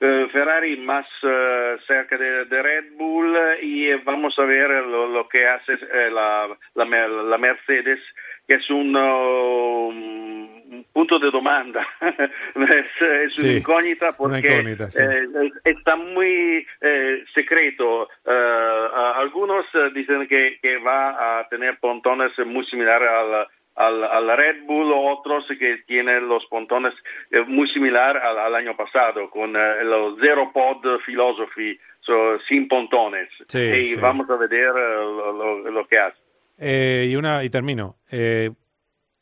Eh, 0.00 0.28
Ferrari 0.32 0.76
más 0.78 1.06
eh, 1.22 1.76
cerca 1.86 2.16
de, 2.18 2.44
de 2.46 2.62
Red 2.62 2.84
Bull 2.96 3.36
eh, 3.36 3.58
y 3.62 3.92
vamos 4.04 4.38
a 4.38 4.42
ver 4.44 4.68
lo, 4.70 5.06
lo 5.08 5.28
que 5.28 5.46
hace 5.46 5.74
eh, 5.74 6.10
la, 6.10 6.48
la, 6.74 6.84
la 7.08 7.38
Mercedes, 7.38 8.00
que 8.46 8.54
es 8.54 8.70
un, 8.70 8.94
uh, 8.94 9.88
un 9.88 10.84
punto 10.92 11.18
de 11.18 11.30
demanda, 11.30 11.86
es, 12.00 12.86
es 13.00 13.32
Sí, 13.34 13.46
una 13.48 13.58
incógnita 13.58 14.06
una 14.06 14.16
porque 14.16 14.38
incógnita, 14.52 14.90
sí. 14.90 15.02
eh, 15.02 15.50
está 15.64 15.96
muy 15.96 16.66
eh, 16.80 17.24
secreto. 17.34 18.08
A- 18.26 19.14
algunos 19.16 19.64
dicen 19.94 20.26
que, 20.26 20.58
que 20.60 20.76
va 20.78 21.40
a 21.40 21.48
tener 21.48 21.78
pontones 21.78 22.32
muy 22.44 22.64
similares 22.66 23.08
al, 23.08 23.46
al, 23.74 24.04
al 24.04 24.36
Red 24.36 24.64
Bull, 24.66 24.92
otros 24.92 25.44
que 25.58 25.78
tienen 25.86 26.28
los 26.28 26.44
pontones 26.46 26.94
eh, 27.30 27.42
muy 27.46 27.68
similar 27.68 28.16
al, 28.16 28.38
al 28.38 28.54
año 28.54 28.76
pasado, 28.76 29.28
con 29.30 29.56
eh, 29.56 29.84
los 29.84 30.18
Zero 30.20 30.52
Pod 30.52 31.00
Philosophy, 31.04 31.78
so, 32.00 32.38
sin 32.48 32.68
pontones. 32.68 33.28
Sí, 33.48 33.58
y 33.58 33.86
sí. 33.94 33.96
vamos 33.96 34.28
a 34.30 34.36
ver 34.36 34.52
eh, 34.52 35.70
lo, 35.70 35.86
que 35.88 35.98
hace. 35.98 36.18
Eh, 36.58 37.08
y 37.10 37.16
una 37.16 37.42
y 37.42 37.50
termino. 37.50 37.96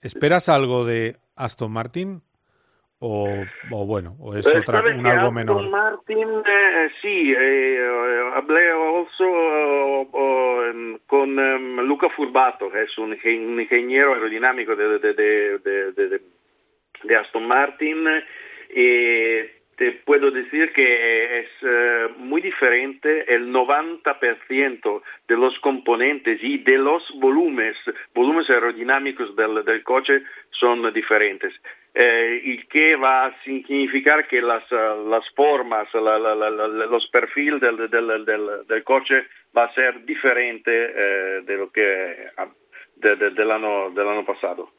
¿Esperas 0.01 0.49
algo 0.49 0.85
de 0.85 1.17
Aston 1.37 1.73
Martin 1.73 2.23
o, 3.05 3.45
o 3.71 3.85
bueno, 3.87 4.15
o 4.21 4.37
es 4.37 4.47
otra, 4.47 4.81
un 4.81 5.05
algo 5.07 5.09
Aston 5.29 5.35
menor? 5.35 5.69
Martin, 5.71 6.29
eh, 6.47 6.89
sí, 7.03 7.35
eh, 7.37 8.31
hablé 8.35 8.71
also 8.71 10.03
eh, 10.15 10.99
con 11.07 11.39
em, 11.39 11.81
Luca 11.81 12.09
Furbato, 12.11 12.71
que 12.71 12.83
es 12.83 12.97
un, 12.99 13.13
ingen- 13.15 13.47
un 13.47 13.61
ingeniero 13.61 14.15
aerodinámico 14.15 14.77
de, 14.77 14.99
de, 15.01 15.15
de, 15.15 15.59
de- 15.59 15.93
de- 15.93 16.09
de- 16.09 16.21
de 17.03 17.17
Aston 17.17 17.47
Martin, 17.49 18.07
y 18.71 19.43
te 19.77 19.91
puedo 20.05 20.31
decir 20.31 20.73
que 20.73 21.41
es 21.41 21.49
eh, 21.63 22.07
muy 22.19 22.41
diferente 22.41 23.35
el 23.35 23.51
90% 23.53 25.03
de 25.27 25.37
los 25.37 25.59
componentes 25.59 26.39
y 26.43 26.59
de 26.59 26.79
los 26.79 27.03
volúmenes, 27.17 27.77
volúmenes 28.15 28.49
aerodinámicos 28.51 29.35
del, 29.35 29.65
del 29.65 29.83
coche 29.83 30.23
son 30.53 30.93
diferentes. 30.93 31.53
Eh, 31.95 32.41
y 32.45 32.59
que 32.69 32.97
va 32.97 33.27
a 33.27 33.43
significar 33.45 34.27
que 34.27 34.41
las, 34.41 34.63
eh, 34.73 34.77
las 35.11 35.25
formas, 35.37 35.87
la- 35.93 36.19
la- 36.19 36.35
la- 36.35 36.49
los 36.87 37.07
perfiles 37.09 37.61
del, 37.61 37.77
del, 37.91 38.25
del, 38.25 38.67
del 38.67 38.83
coche 38.85 39.25
va 39.55 39.65
a 39.65 39.75
ser 39.75 40.03
diferente 40.07 40.71
eh, 40.73 41.43
de 41.45 41.57
lo 41.59 41.71
que 41.71 42.17
ah, 42.39 42.49
de- 42.97 43.17
de- 43.17 43.31
del, 43.33 43.51
año, 43.51 43.91
del 43.91 44.09
año 44.09 44.25
pasado. 44.25 44.71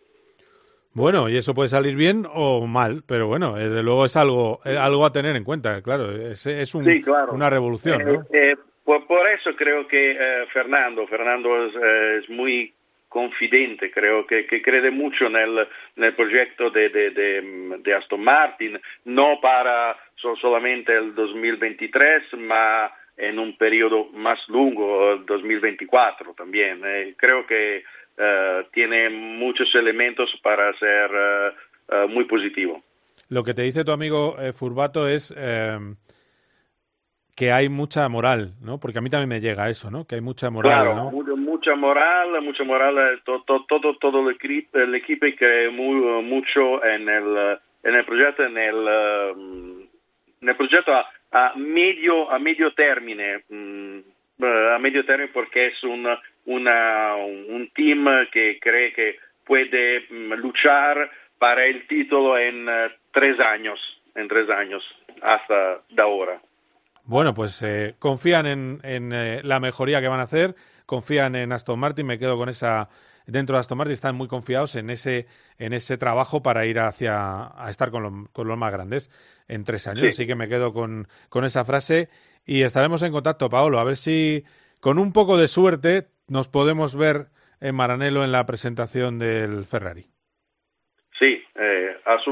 Bueno, 0.95 1.29
y 1.29 1.37
eso 1.37 1.53
puede 1.53 1.69
salir 1.69 1.95
bien 1.95 2.23
o 2.33 2.65
mal, 2.65 3.03
pero 3.07 3.27
bueno, 3.27 3.57
eh, 3.57 3.69
desde 3.69 3.83
luego 3.83 4.05
es 4.05 4.15
algo, 4.17 4.59
eh, 4.65 4.75
algo 4.77 5.05
a 5.05 5.11
tener 5.11 5.35
en 5.35 5.43
cuenta, 5.43 5.83
claro, 5.83 6.11
es, 6.11 6.45
es 6.47 6.73
un- 6.73 6.85
Sí, 6.85 6.99
claro. 7.03 7.33
una 7.33 7.47
revolución. 7.49 8.01
Eh, 8.31 8.55
por, 8.83 9.05
por 9.05 9.27
eso 9.29 9.51
creo 9.55 9.87
que 9.87 10.17
Fernando, 10.51 11.05
Fernando 11.07 11.65
es, 11.67 12.23
es 12.23 12.29
muy 12.31 12.73
confidente, 13.13 13.91
creo 13.91 14.25
que, 14.25 14.47
cree 14.47 14.89
mucho 14.89 15.29
nel, 15.29 15.67
nel 15.97 16.15
progetto 16.15 16.71
de, 16.71 16.89
de, 16.89 17.11
de- 17.11 17.77
de 17.85 17.93
Aston 17.93 18.23
Martin, 18.23 18.79
no 19.05 19.39
para 19.39 19.95
so- 20.15 20.35
solamente 20.37 20.91
el 20.97 21.13
2023, 21.13 22.33
ma 22.39 22.91
en 23.15 23.37
un 23.37 23.55
periodo 23.55 24.05
más 24.13 24.39
lungo, 24.47 25.13
el 25.13 25.25
2024 25.27 26.33
también. 26.33 26.81
Eh, 26.83 27.13
creo 27.15 27.45
que 27.45 27.83
eh, 28.17 28.65
tiene 28.73 29.09
muchos 29.11 29.69
elementos 29.75 30.31
para 30.41 30.73
ser 30.79 31.11
eh, 31.13 32.07
muy 32.09 32.25
positivo. 32.25 32.81
Lo 33.29 33.43
que 33.43 33.53
te 33.53 33.61
dice 33.61 33.85
tu 33.85 33.91
amigo 33.91 34.35
eh, 34.39 34.53
Furbato 34.53 35.07
es 35.07 35.31
eh, 35.37 35.77
que 37.35 37.51
hay 37.51 37.69
mucha 37.69 38.07
moral, 38.09 38.53
¿no? 38.61 38.79
Porque 38.79 38.97
a 38.97 39.01
mí 39.01 39.09
también 39.11 39.29
me 39.29 39.41
llega 39.41 39.69
eso, 39.69 39.89
¿no? 39.91 40.05
Que 40.05 40.15
hay 40.15 40.21
mucha 40.21 40.49
moral, 40.49 40.71
Claro, 40.83 40.95
¿no? 40.95 41.11
Mu- 41.71 41.73
mucha 41.73 41.75
moral, 41.75 42.41
mucha 42.41 42.63
moral, 42.63 42.97
eh, 42.97 43.19
to- 43.25 43.43
to- 43.45 43.65
todo, 43.67 43.95
todo 43.97 44.27
el 44.29 44.35
equipo, 44.35 44.77
el 44.77 44.93
equipo 44.95 45.25
cree 45.37 45.69
mu- 45.69 46.21
mucho 46.21 46.83
en 46.83 47.07
el, 47.07 47.57
en 47.83 47.95
el 47.95 48.05
proyecto, 48.05 48.43
en 48.43 48.57
el, 48.57 48.85
eh, 48.87 49.33
en 50.41 50.49
el 50.49 50.55
proyecto 50.55 50.93
a, 50.93 51.09
a 51.31 51.53
medio, 51.55 52.29
a 52.29 52.37
medio 52.39 52.73
término, 52.73 53.23
mm, 53.49 53.99
a 54.75 54.77
medio 54.79 55.05
término 55.05 55.31
porque 55.33 55.67
es 55.67 55.83
un, 55.83 56.05
una, 56.45 57.15
un 57.15 57.69
team 57.73 58.05
que 58.31 58.59
cree 58.59 58.91
que 58.93 59.17
puede 59.45 60.05
mm, 60.09 60.33
luchar 60.33 61.09
para 61.39 61.65
el 61.65 61.87
título 61.87 62.37
en 62.37 62.67
eh, 62.69 62.89
tres 63.13 63.39
años, 63.39 63.79
en 64.15 64.27
tres 64.27 64.49
años, 64.49 64.83
hasta 65.21 65.79
de 65.89 66.01
ahora. 66.01 66.39
Bueno, 67.05 67.33
pues 67.33 67.61
eh, 67.63 67.95
confían 67.99 68.45
en, 68.45 68.79
en, 68.83 69.11
eh, 69.13 69.41
la 69.43 69.59
mejoría 69.59 69.99
que 70.01 70.07
van 70.07 70.19
a 70.21 70.23
hacer, 70.23 70.55
confían 70.85 71.35
en 71.35 71.51
Aston 71.51 71.79
Martin, 71.79 72.05
me 72.05 72.17
quedo 72.19 72.37
con 72.37 72.49
esa 72.49 72.89
dentro 73.25 73.55
de 73.55 73.61
Aston 73.61 73.77
Martin 73.77 73.93
están 73.93 74.15
muy 74.15 74.27
confiados 74.27 74.75
en 74.75 74.89
ese 74.89 75.27
en 75.57 75.71
ese 75.73 75.97
trabajo 75.97 76.41
para 76.43 76.65
ir 76.65 76.79
hacia 76.79 77.45
a 77.57 77.69
estar 77.69 77.89
con, 77.89 78.03
lo- 78.03 78.29
con 78.33 78.47
los 78.49 78.57
más 78.57 78.71
grandes 78.73 79.09
en 79.47 79.63
tres 79.63 79.87
años, 79.87 80.01
Sí. 80.03 80.07
así 80.09 80.27
que 80.27 80.35
me 80.35 80.49
quedo 80.49 80.73
con, 80.73 81.07
con 81.29 81.45
esa 81.45 81.63
frase 81.65 82.09
y 82.45 82.63
estaremos 82.63 83.01
en 83.03 83.11
contacto, 83.13 83.49
Paolo, 83.49 83.79
a 83.79 83.83
ver 83.85 83.95
si 83.95 84.43
con 84.81 84.97
un 84.99 85.13
poco 85.13 85.37
de 85.37 85.47
suerte 85.47 86.07
nos 86.27 86.47
podemos 86.49 86.95
ver 86.95 87.27
en 87.61 87.75
Maranello 87.75 88.23
en 88.25 88.31
la 88.33 88.45
presentación 88.45 89.19
del 89.19 89.63
Ferrari. 89.65 90.09
Sí, 91.19 91.41
eh, 91.55 91.82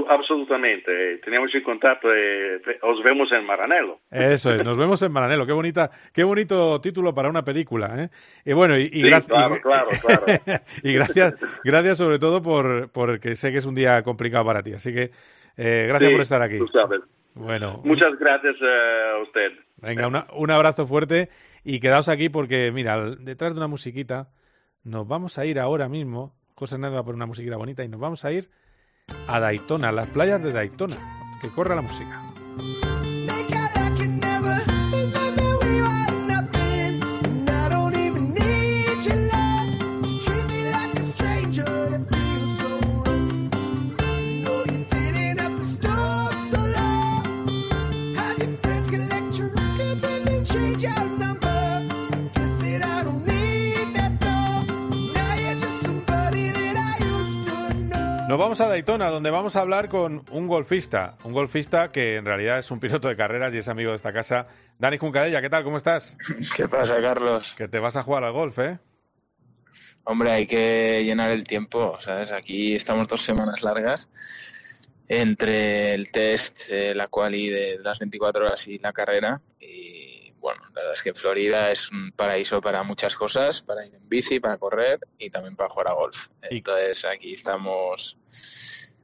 absolutamente. 0.10 1.18
Tenemos 1.24 1.54
en 1.54 1.64
contacto, 1.64 2.08
eh, 2.14 2.62
os 2.82 3.04
vemos 3.04 3.32
en 3.32 3.46
Maranello. 3.46 4.00
Eso 4.10 4.54
es, 4.54 4.64
nos 4.64 4.78
vemos 4.78 5.02
en 5.02 5.12
Maranello. 5.12 5.46
Qué 5.46 5.54
bonita, 5.54 5.90
qué 6.14 6.24
bonito 6.24 6.80
título 6.82 7.14
para 7.14 7.30
una 7.30 7.44
película, 7.44 8.04
¿eh? 8.04 8.10
Y 8.46 8.54
bueno, 8.54 8.78
y, 8.78 8.84
y 8.84 9.02
Sí, 9.02 9.04
gra- 9.04 9.26
claro, 9.26 9.60
claro, 9.62 9.90
claro. 10.02 10.26
y 10.84 10.94
gracias, 10.94 11.60
gracias 11.64 11.98
sobre 11.98 12.20
todo 12.20 12.42
por, 12.42 12.92
por 12.92 13.20
que 13.20 13.36
sé 13.36 13.52
que 13.52 13.58
es 13.60 13.66
un 13.66 13.76
día 13.76 14.02
complicado 14.04 14.46
para 14.46 14.64
ti. 14.64 14.74
Así 14.74 14.94
que 14.94 15.12
eh, 15.58 15.86
gracias 15.88 16.10
Sí, 16.10 16.14
por 16.16 16.22
estar 16.22 16.42
aquí. 16.42 16.58
tú 16.58 16.68
sabes. 16.68 17.02
Bueno, 17.34 17.82
Muchas 17.86 18.18
gracias 18.20 18.56
eh, 18.62 19.12
a 19.18 19.22
usted. 19.24 19.52
venga, 19.78 20.08
una- 20.08 20.28
un 20.34 20.52
abrazo 20.52 20.86
fuerte 20.86 21.30
y 21.64 21.80
quedaos 21.80 22.10
aquí 22.10 22.30
porque, 22.30 22.72
mira, 22.74 23.00
detrás 23.16 23.54
de 23.54 23.60
una 23.60 23.68
musiquita, 23.68 24.30
nos 24.84 25.08
vamos 25.08 25.38
a 25.38 25.46
ir 25.46 25.60
ahora 25.60 25.88
mismo. 25.88 26.36
José 26.56 26.76
Hernández 26.76 26.98
va 26.98 27.02
a 27.02 27.04
poner 27.04 27.16
una 27.16 27.26
musiquita 27.26 27.56
bonita 27.58 27.84
y 27.84 27.88
nos 27.88 28.00
vamos 28.00 28.24
a 28.26 28.32
ir 28.32 28.50
a 29.28 29.40
Daytona, 29.40 29.92
las 29.92 30.08
playas 30.10 30.44
de 30.44 30.52
Daytona. 30.52 30.98
Que 31.42 31.50
corra 31.50 31.76
la 31.76 31.82
música. 31.82 32.22
Vamos 58.42 58.60
a 58.60 58.68
Daytona, 58.68 59.10
donde 59.10 59.30
vamos 59.30 59.56
a 59.56 59.62
hablar 59.62 59.88
con 59.88 60.26
un 60.32 60.48
golfista. 60.48 61.16
Un 61.24 61.32
golfista 61.32 61.92
que 61.92 62.16
en 62.16 62.26
realidad 62.26 62.58
es 62.58 62.72
un 62.72 62.80
piloto 62.80 63.08
de 63.08 63.16
carreras 63.16 63.54
y 63.54 63.60
es 63.60 63.70
amigo 63.70 63.92
de 63.92 63.98
esta 63.98 64.12
casa. 64.12 64.48
Dani 64.80 64.98
Juncadella, 64.98 65.42
¿qué 65.42 65.50
tal? 65.50 65.64
¿Cómo 65.64 65.78
estás? 65.78 66.18
¿Qué 66.56 66.68
pasa, 66.68 67.00
Carlos? 67.02 67.54
Que 67.56 67.68
te 67.68 67.78
vas 67.78 67.96
a 67.98 68.04
jugar 68.04 68.24
al 68.24 68.32
golf, 68.32 68.58
¿eh? 68.58 68.80
Hombre, 70.06 70.32
hay 70.32 70.48
que 70.48 71.04
llenar 71.06 71.30
el 71.30 71.44
tiempo, 71.44 72.00
¿sabes? 72.00 72.32
Aquí 72.32 72.74
estamos 72.74 73.08
dos 73.08 73.22
semanas 73.22 73.62
largas 73.62 74.10
entre 75.08 75.94
el 75.94 76.10
test, 76.10 76.62
eh, 76.70 76.96
la 76.96 77.10
quali 77.10 77.48
de 77.48 77.78
las 77.84 78.00
24 78.00 78.46
horas 78.46 78.68
y 78.68 78.80
la 78.80 78.92
carrera. 78.92 79.40
Y 79.60 80.01
bueno, 80.42 80.62
la 80.74 80.82
verdad 80.82 80.94
es 80.94 81.04
que 81.04 81.14
Florida 81.14 81.72
es 81.72 81.92
un 81.92 82.12
paraíso 82.12 82.60
para 82.60 82.84
muchas 82.84 83.16
cosas, 83.16 83.62
para 83.62 83.86
ir 83.86 83.94
en 83.94 84.10
bici, 84.10 84.40
para 84.40 84.58
correr 84.58 85.00
y 85.18 85.30
también 85.30 85.56
para 85.56 85.70
jugar 85.70 85.90
a 85.90 85.94
golf. 85.94 86.28
Entonces 86.50 87.06
aquí 87.06 87.34
estamos 87.34 88.18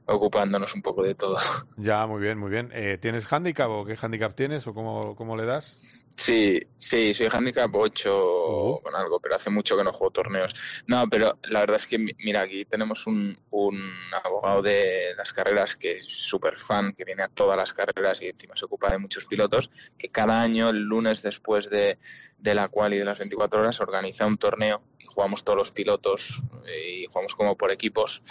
ocupándonos 0.08 0.74
un 0.74 0.82
poco 0.82 1.02
de 1.04 1.14
todo. 1.14 1.38
Ya, 1.76 2.06
muy 2.06 2.20
bien, 2.20 2.38
muy 2.38 2.50
bien. 2.50 2.70
Eh, 2.74 2.98
¿Tienes 3.00 3.32
handicap 3.32 3.70
o 3.70 3.84
qué 3.84 3.96
handicap 4.00 4.34
tienes 4.34 4.66
o 4.66 4.74
cómo, 4.74 5.14
cómo 5.16 5.36
le 5.36 5.46
das? 5.46 5.78
Sí, 6.16 6.60
sí, 6.76 7.14
soy 7.14 7.28
handicap 7.30 7.70
8 7.74 8.80
con 8.82 8.94
algo, 8.96 9.20
pero 9.20 9.36
hace 9.36 9.50
mucho 9.50 9.76
que 9.76 9.84
no 9.84 9.92
juego 9.92 10.10
torneos. 10.10 10.52
No, 10.88 11.08
pero 11.08 11.38
la 11.44 11.60
verdad 11.60 11.76
es 11.76 11.86
que, 11.86 11.96
mi- 11.98 12.12
mira, 12.18 12.42
aquí 12.42 12.64
tenemos 12.64 13.06
un, 13.06 13.38
un 13.50 13.80
abogado 14.24 14.60
de 14.62 15.14
las 15.16 15.32
carreras 15.32 15.76
que 15.76 15.92
es 15.92 16.04
súper 16.06 16.56
fan, 16.56 16.92
que 16.94 17.04
viene 17.04 17.22
a 17.22 17.28
todas 17.28 17.56
las 17.56 17.72
carreras 17.72 18.20
y 18.20 18.26
encima 18.28 18.56
se 18.56 18.64
ocupa 18.64 18.90
de 18.90 18.98
muchos 18.98 19.26
pilotos, 19.26 19.70
que 19.96 20.10
cada 20.10 20.40
año, 20.42 20.70
el 20.70 20.82
lunes 20.82 21.22
después 21.22 21.70
de, 21.70 21.98
de 22.36 22.54
la 22.54 22.66
cual 22.68 22.94
y 22.94 22.98
de 22.98 23.04
las 23.04 23.18
24 23.18 23.60
horas, 23.60 23.80
organiza 23.80 24.26
un 24.26 24.38
torneo 24.38 24.82
jugamos 25.18 25.42
todos 25.42 25.56
los 25.56 25.72
pilotos 25.72 26.40
eh, 26.64 27.00
y 27.00 27.06
jugamos 27.06 27.34
como 27.34 27.56
por 27.56 27.72
equipos, 27.72 28.22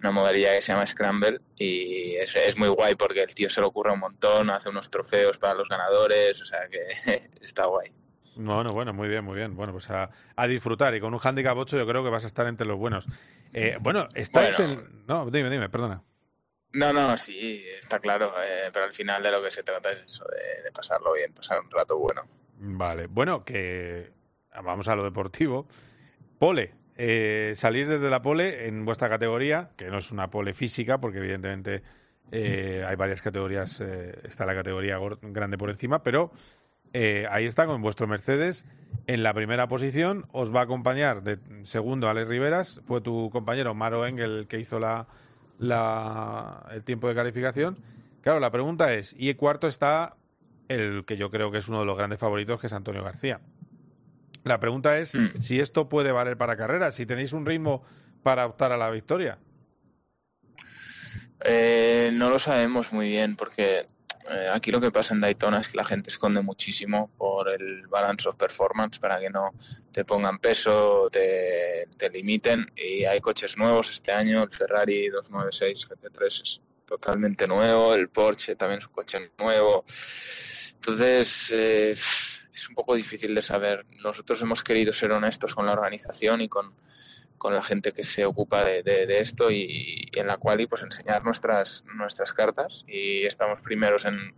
una 0.00 0.10
modalidad 0.10 0.52
que 0.52 0.60
se 0.60 0.70
llama 0.70 0.86
Scramble 0.86 1.40
y 1.56 2.14
es, 2.16 2.36
es 2.36 2.58
muy 2.58 2.68
guay 2.68 2.94
porque 2.94 3.22
el 3.22 3.34
tío 3.34 3.48
se 3.48 3.62
lo 3.62 3.68
ocurre 3.68 3.94
un 3.94 4.00
montón, 4.00 4.50
hace 4.50 4.68
unos 4.68 4.90
trofeos 4.90 5.38
para 5.38 5.54
los 5.54 5.66
ganadores, 5.66 6.38
o 6.42 6.44
sea 6.44 6.68
que 6.68 6.80
está 7.40 7.64
guay. 7.64 7.90
Bueno, 8.36 8.74
bueno, 8.74 8.92
muy 8.92 9.08
bien, 9.08 9.24
muy 9.24 9.34
bien. 9.34 9.56
Bueno, 9.56 9.72
pues 9.72 9.88
a, 9.88 10.10
a 10.36 10.46
disfrutar. 10.46 10.94
Y 10.94 11.00
con 11.00 11.14
un 11.14 11.20
handicap 11.22 11.56
8 11.56 11.78
yo 11.78 11.86
creo 11.86 12.04
que 12.04 12.10
vas 12.10 12.24
a 12.24 12.26
estar 12.26 12.46
entre 12.46 12.66
los 12.66 12.76
buenos. 12.76 13.06
Eh, 13.54 13.78
bueno, 13.80 14.06
estáis 14.14 14.58
Bueno. 14.58 14.72
en... 14.74 15.06
No, 15.06 15.30
dime, 15.30 15.48
dime, 15.48 15.70
perdona. 15.70 16.02
No, 16.74 16.92
no, 16.92 17.16
sí, 17.16 17.64
está 17.78 17.98
claro, 17.98 18.34
eh, 18.44 18.68
pero 18.74 18.84
al 18.84 18.92
final 18.92 19.22
de 19.22 19.30
lo 19.30 19.42
que 19.42 19.50
se 19.50 19.62
trata 19.62 19.90
es 19.90 20.04
eso, 20.04 20.26
de, 20.26 20.64
de 20.64 20.70
pasarlo 20.72 21.14
bien, 21.14 21.32
pasar 21.32 21.60
un 21.60 21.70
rato 21.70 21.96
bueno. 21.98 22.20
Vale, 22.58 23.06
bueno, 23.06 23.42
que 23.42 24.12
vamos 24.62 24.86
a 24.88 24.96
lo 24.96 25.02
deportivo. 25.04 25.66
Pole, 26.38 26.74
eh, 26.96 27.52
salir 27.54 27.88
desde 27.88 28.10
la 28.10 28.22
pole 28.22 28.66
en 28.68 28.84
vuestra 28.84 29.08
categoría, 29.08 29.70
que 29.76 29.88
no 29.90 29.98
es 29.98 30.10
una 30.12 30.28
pole 30.30 30.54
física, 30.54 30.98
porque 30.98 31.18
evidentemente 31.18 31.82
eh, 32.32 32.84
hay 32.86 32.96
varias 32.96 33.22
categorías, 33.22 33.80
eh, 33.80 34.18
está 34.24 34.44
la 34.46 34.54
categoría 34.54 34.98
gor- 34.98 35.18
grande 35.22 35.56
por 35.58 35.70
encima, 35.70 36.02
pero 36.02 36.32
eh, 36.92 37.26
ahí 37.30 37.44
está 37.46 37.66
con 37.66 37.80
vuestro 37.82 38.06
Mercedes 38.06 38.64
en 39.06 39.22
la 39.22 39.32
primera 39.34 39.68
posición. 39.68 40.26
Os 40.32 40.54
va 40.54 40.60
a 40.60 40.64
acompañar 40.64 41.22
de 41.22 41.38
segundo 41.62 42.08
Alex 42.08 42.28
Riveras, 42.28 42.80
fue 42.86 43.00
tu 43.00 43.30
compañero 43.30 43.74
Maro 43.74 44.06
Engel 44.06 44.38
el 44.40 44.46
que 44.48 44.58
hizo 44.58 44.78
la, 44.78 45.06
la- 45.58 46.66
el 46.72 46.84
tiempo 46.84 47.08
de 47.08 47.14
calificación. 47.14 47.76
Claro, 48.22 48.40
la 48.40 48.50
pregunta 48.50 48.92
es, 48.94 49.14
y 49.18 49.28
el 49.28 49.36
cuarto 49.36 49.66
está 49.68 50.16
el 50.68 51.04
que 51.04 51.16
yo 51.16 51.30
creo 51.30 51.50
que 51.52 51.58
es 51.58 51.68
uno 51.68 51.80
de 51.80 51.86
los 51.86 51.96
grandes 51.96 52.18
favoritos, 52.18 52.60
que 52.60 52.66
es 52.66 52.72
Antonio 52.72 53.04
García. 53.04 53.40
La 54.46 54.60
pregunta 54.60 54.96
es 55.00 55.12
si 55.40 55.58
esto 55.58 55.88
puede 55.88 56.12
valer 56.12 56.36
para 56.36 56.56
carreras, 56.56 56.94
si 56.94 57.04
tenéis 57.04 57.32
un 57.32 57.44
ritmo 57.44 57.82
para 58.22 58.46
optar 58.46 58.70
a 58.70 58.76
la 58.76 58.88
victoria. 58.90 59.38
Eh, 61.40 62.10
no 62.12 62.30
lo 62.30 62.38
sabemos 62.38 62.92
muy 62.92 63.08
bien 63.08 63.34
porque 63.34 63.86
eh, 64.30 64.48
aquí 64.52 64.70
lo 64.70 64.80
que 64.80 64.92
pasa 64.92 65.14
en 65.14 65.20
Daytona 65.20 65.58
es 65.58 65.66
que 65.66 65.76
la 65.76 65.84
gente 65.84 66.10
esconde 66.10 66.42
muchísimo 66.42 67.10
por 67.18 67.48
el 67.48 67.88
balance 67.88 68.28
of 68.28 68.36
performance 68.36 69.00
para 69.00 69.18
que 69.18 69.30
no 69.30 69.50
te 69.90 70.04
pongan 70.04 70.38
peso, 70.38 71.08
te, 71.10 71.88
te 71.98 72.08
limiten 72.08 72.70
y 72.76 73.04
hay 73.04 73.20
coches 73.20 73.58
nuevos 73.58 73.90
este 73.90 74.12
año, 74.12 74.44
el 74.44 74.50
Ferrari 74.50 75.08
296 75.08 75.88
GT3 75.88 76.26
es 76.26 76.60
totalmente 76.86 77.48
nuevo, 77.48 77.94
el 77.94 78.10
Porsche 78.10 78.54
también 78.54 78.78
es 78.78 78.86
un 78.86 78.92
coche 78.92 79.32
nuevo. 79.38 79.84
Entonces, 80.76 81.50
eh, 81.52 81.96
es 82.56 82.68
un 82.68 82.74
poco 82.74 82.94
difícil 82.94 83.34
de 83.34 83.42
saber. 83.42 83.86
Nosotros 84.02 84.40
hemos 84.42 84.62
querido 84.62 84.92
ser 84.92 85.12
honestos 85.12 85.54
con 85.54 85.66
la 85.66 85.72
organización 85.72 86.40
y 86.40 86.48
con, 86.48 86.74
con 87.38 87.54
la 87.54 87.62
gente 87.62 87.92
que 87.92 88.02
se 88.02 88.24
ocupa 88.24 88.64
de, 88.64 88.82
de- 88.82 89.06
de 89.06 89.18
esto 89.20 89.50
y, 89.50 90.08
y 90.12 90.18
en 90.18 90.26
la 90.26 90.38
cual 90.38 90.60
y 90.60 90.66
pues 90.66 90.82
enseñar 90.82 91.24
nuestras 91.24 91.84
nuestras 91.94 92.32
cartas. 92.32 92.84
Y 92.88 93.24
estamos 93.26 93.62
primeros 93.62 94.04
en, 94.06 94.34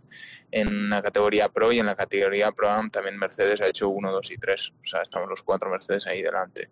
en 0.51 0.89
la 0.89 1.01
categoría 1.01 1.49
Pro 1.49 1.71
y 1.71 1.79
en 1.79 1.85
la 1.85 1.95
categoría 1.95 2.51
Pro 2.51 2.69
Am 2.69 2.89
también 2.91 3.17
Mercedes 3.17 3.61
ha 3.61 3.67
hecho 3.67 3.89
1, 3.89 4.11
2 4.11 4.31
y 4.31 4.37
3 4.37 4.73
o 4.81 4.85
sea 4.85 5.01
estamos 5.01 5.29
los 5.29 5.43
cuatro 5.43 5.69
Mercedes 5.69 6.07
ahí 6.07 6.21
delante. 6.21 6.69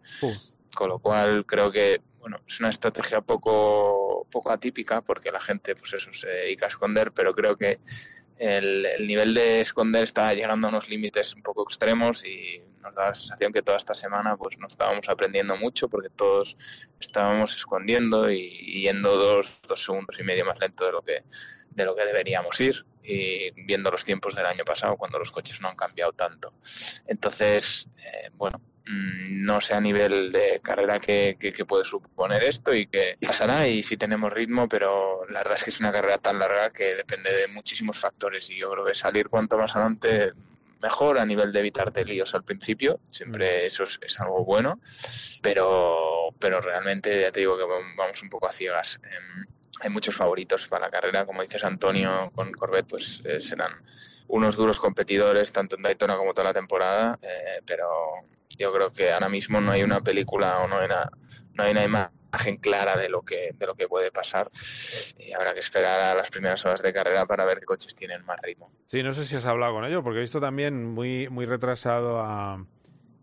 Con 0.76 0.90
lo 0.90 1.00
cual 1.00 1.46
creo 1.46 1.72
que 1.72 2.02
bueno 2.20 2.40
es 2.46 2.60
una 2.60 2.70
estrategia 2.70 3.22
poco 3.22 4.28
poco 4.30 4.52
atípica 4.52 5.02
porque 5.02 5.32
la 5.32 5.40
gente 5.40 5.76
pues 5.76 5.94
eso 5.94 6.12
se 6.12 6.28
dedica 6.28 6.66
a 6.66 6.70
esconder 6.70 7.12
pero 7.14 7.34
creo 7.34 7.56
que 7.56 7.80
el, 8.40 8.86
el 8.86 9.08
nivel 9.08 9.34
de 9.34 9.62
esconder 9.62 10.04
está 10.04 10.34
llegando 10.34 10.68
a 10.68 10.70
unos 10.70 10.90
límites 10.90 11.36
un 11.36 11.44
poco 11.44 11.64
extremos 11.64 12.26
y 12.26 12.62
nos 12.82 12.96
da 12.96 13.08
la 13.08 13.14
sensación 13.14 13.52
que 13.52 13.62
toda 13.62 13.78
esta 13.78 13.94
semana 13.94 14.38
pues 14.38 14.58
no 14.58 14.68
estábamos 14.68 15.08
aprendiendo 15.10 15.58
mucho 15.58 15.90
porque 15.90 16.10
todos 16.10 16.58
estábamos 17.00 17.56
escondiendo 17.56 18.32
y, 18.32 18.82
yendo 18.82 19.16
dos, 19.16 19.60
dos 19.68 19.84
segundos 19.84 20.20
y 20.20 20.24
medio 20.24 20.46
más 20.46 20.60
lento 20.60 20.86
de 20.86 20.92
lo 20.92 21.02
que 21.02 21.24
de 21.70 21.86
lo 21.86 21.96
que 21.96 22.06
deberíamos 22.06 22.60
ir 22.60 22.86
y 23.04 23.52
viendo 23.66 23.92
los 23.92 24.04
tiempos 24.04 24.34
del 24.34 24.48
año 24.48 24.66
pasado 24.66 24.98
cuando 24.98 25.20
los 25.20 25.32
coches 25.32 25.62
no 25.62 25.70
han 25.70 25.76
cambiado 25.76 26.12
tanto. 26.14 26.54
Entonces 27.06 27.88
eh, 27.98 28.30
bueno 28.34 28.60
no 28.90 29.62
sé 29.62 29.74
a 29.74 29.82
nivel 29.82 30.32
de 30.32 30.60
carrera 30.64 31.00
qué 31.00 31.66
puede 31.68 31.84
suponer 31.86 32.44
esto 32.44 32.74
y 32.74 32.88
qué 32.88 33.18
pasará 33.26 33.68
y 33.68 33.84
si 33.84 33.98
tenemos 33.98 34.32
ritmo, 34.32 34.68
pero 34.68 35.26
la 35.30 35.40
verdad 35.40 35.56
es 35.56 35.64
que 35.64 35.70
es 35.70 35.80
una 35.80 35.92
carrera 35.92 36.18
tan 36.18 36.40
larga 36.40 36.72
que 36.72 36.96
depende 36.96 37.32
de 37.32 37.48
muchísimos 37.48 37.98
factores 37.98 38.50
y 38.50 38.58
yo 38.58 38.72
creo 38.72 38.86
que 38.86 38.96
salir 38.96 39.30
cuanto 39.30 39.58
más 39.58 39.76
adelante 39.76 40.34
mejor 40.82 41.20
a 41.20 41.26
nivel 41.26 41.52
de 41.52 41.60
evitarte 41.60 42.06
líos 42.06 42.34
al 42.36 42.44
principio, 42.44 43.00
siempre 43.10 43.66
eso 43.66 43.84
es, 43.84 44.00
es 44.02 44.20
algo 44.20 44.46
bueno, 44.46 44.80
pero, 45.42 46.34
pero 46.40 46.62
realmente 46.62 47.22
ya 47.22 47.32
te 47.32 47.40
digo 47.40 47.58
que 47.58 47.64
vamos 47.64 48.22
un 48.22 48.30
poco 48.30 48.48
a 48.48 48.52
ciegas. 48.52 49.00
Em, 49.04 49.46
hay 49.80 49.90
muchos 49.90 50.16
favoritos 50.16 50.68
para 50.68 50.86
la 50.86 50.92
carrera, 50.92 51.26
como 51.26 51.42
dices 51.42 51.64
Antonio 51.64 52.32
con 52.34 52.52
Corvette, 52.52 52.88
pues 52.90 53.22
eh, 53.26 53.42
serán 53.42 53.72
unos 54.28 54.56
duros 54.56 54.80
competidores 54.80 55.52
tanto 55.52 55.76
en 55.76 55.84
Daytona 55.84 56.18
como 56.18 56.34
toda 56.34 56.46
la 56.46 56.54
temporada, 56.54 57.18
eh, 57.22 57.62
pero 57.66 57.88
yo 58.50 58.74
creo 58.74 58.92
que 58.94 59.12
ahora 59.12 59.30
mismo 59.30 59.62
no 59.62 59.72
hay 59.72 59.84
una 59.84 60.02
película 60.02 60.60
o 60.60 60.68
no 60.68 60.78
hay 60.80 60.86
una, 60.86 61.10
no 61.54 61.64
hay 61.64 61.72
una 61.72 61.84
imagen 61.84 62.58
clara 62.58 62.98
de 62.98 63.10
lo 63.10 63.24
que 63.24 63.52
de 63.54 63.66
lo 63.68 63.76
que 63.76 63.88
puede 63.88 64.12
pasar 64.12 64.50
y 65.18 65.34
habrá 65.34 65.54
que 65.54 65.60
esperar 65.62 66.02
a 66.02 66.16
las 66.16 66.30
primeras 66.30 66.64
horas 66.66 66.82
de 66.82 66.94
carrera 66.94 67.26
para 67.26 67.46
ver 67.46 67.60
qué 67.60 67.66
coches 67.66 67.96
tienen 67.96 68.24
más 68.26 68.40
ritmo. 68.42 68.72
Sí, 68.88 69.04
no 69.04 69.14
sé 69.14 69.26
si 69.26 69.36
has 69.36 69.46
hablado 69.46 69.74
con 69.74 69.86
ellos, 69.86 70.02
porque 70.04 70.20
he 70.20 70.22
visto 70.22 70.40
también 70.40 70.86
muy, 70.94 71.28
muy 71.30 71.46
retrasado 71.46 72.22
a, 72.22 72.66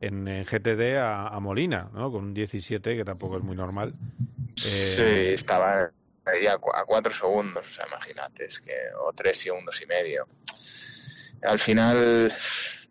en, 0.01 0.29
en 0.29 0.45
GTD 0.45 0.99
a, 0.99 1.29
a 1.29 1.41
Molina, 1.41 1.91
¿no? 1.95 2.13
Con 2.13 2.25
un 2.25 2.35
17, 2.35 2.97
que 2.97 3.05
tampoco 3.05 3.39
es 3.39 3.43
muy 3.45 3.57
normal. 3.57 3.97
Eh, 4.63 4.67
Sí, 4.97 5.03
estaba 5.35 5.93
ahí 6.25 6.47
a, 6.47 6.59
cu- 6.59 6.73
a 6.75 6.85
cuatro 6.85 7.13
segundos, 7.13 7.67
o 7.67 7.71
sea, 7.71 7.87
imagínate, 7.87 8.45
es 8.47 8.61
que, 8.61 8.73
o 9.01 9.13
tres 9.13 9.39
segundos 9.39 9.81
y 9.83 9.87
medio. 9.87 10.27
Al 11.43 11.59
final, 11.59 12.33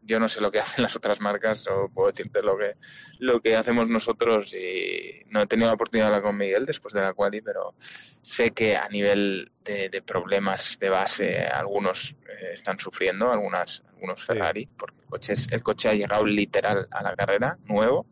yo 0.06 0.20
no 0.20 0.28
sé 0.30 0.42
lo 0.42 0.52
que 0.52 0.60
hacen 0.62 0.84
las 0.84 0.96
otras 0.96 1.20
marcas, 1.22 1.68
o 1.68 1.90
puedo 1.90 2.12
decirte 2.12 2.42
lo 2.42 2.58
que, 2.58 2.76
lo 3.20 3.42
que 3.42 3.56
hacemos 3.56 3.88
nosotros 3.88 4.54
y 4.54 5.22
no 5.28 5.42
he 5.42 5.48
tenido 5.48 5.68
la 5.70 5.76
oportunidad 5.76 6.06
de 6.06 6.16
hablar 6.16 6.24
con 6.24 6.38
Miguel 6.38 6.66
después 6.66 6.94
de 6.94 7.02
la 7.02 7.14
quali, 7.14 7.42
pero 7.42 7.74
sé 7.78 8.52
que 8.52 8.76
a 8.78 8.88
nivel 8.90 9.52
de, 9.64 9.90
de 9.90 10.02
problemas 10.02 10.78
de 10.80 10.90
base 10.90 11.46
algunos 11.46 12.16
eh, 12.28 12.52
están 12.54 12.80
sufriendo, 12.80 13.32
algunas, 13.32 13.84
algunos 13.94 14.24
Ferrari, 14.24 14.66
porque 14.78 15.02
el 15.02 15.08
coche, 15.08 15.34
es- 15.34 15.52
el 15.52 15.64
coche 15.64 15.90
ha 15.90 15.94
llegado 15.94 16.26
literal 16.26 16.88
a 16.92 17.04
la 17.04 17.16
carrera, 17.16 17.58
nuevo, 17.66 18.06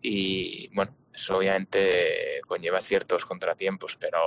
y 0.00 0.68
bueno, 0.74 0.96
eso 1.14 1.36
obviamente 1.38 2.40
conlleva 2.46 2.80
ciertos 2.80 3.24
contratiempos, 3.26 3.96
pero 3.96 4.20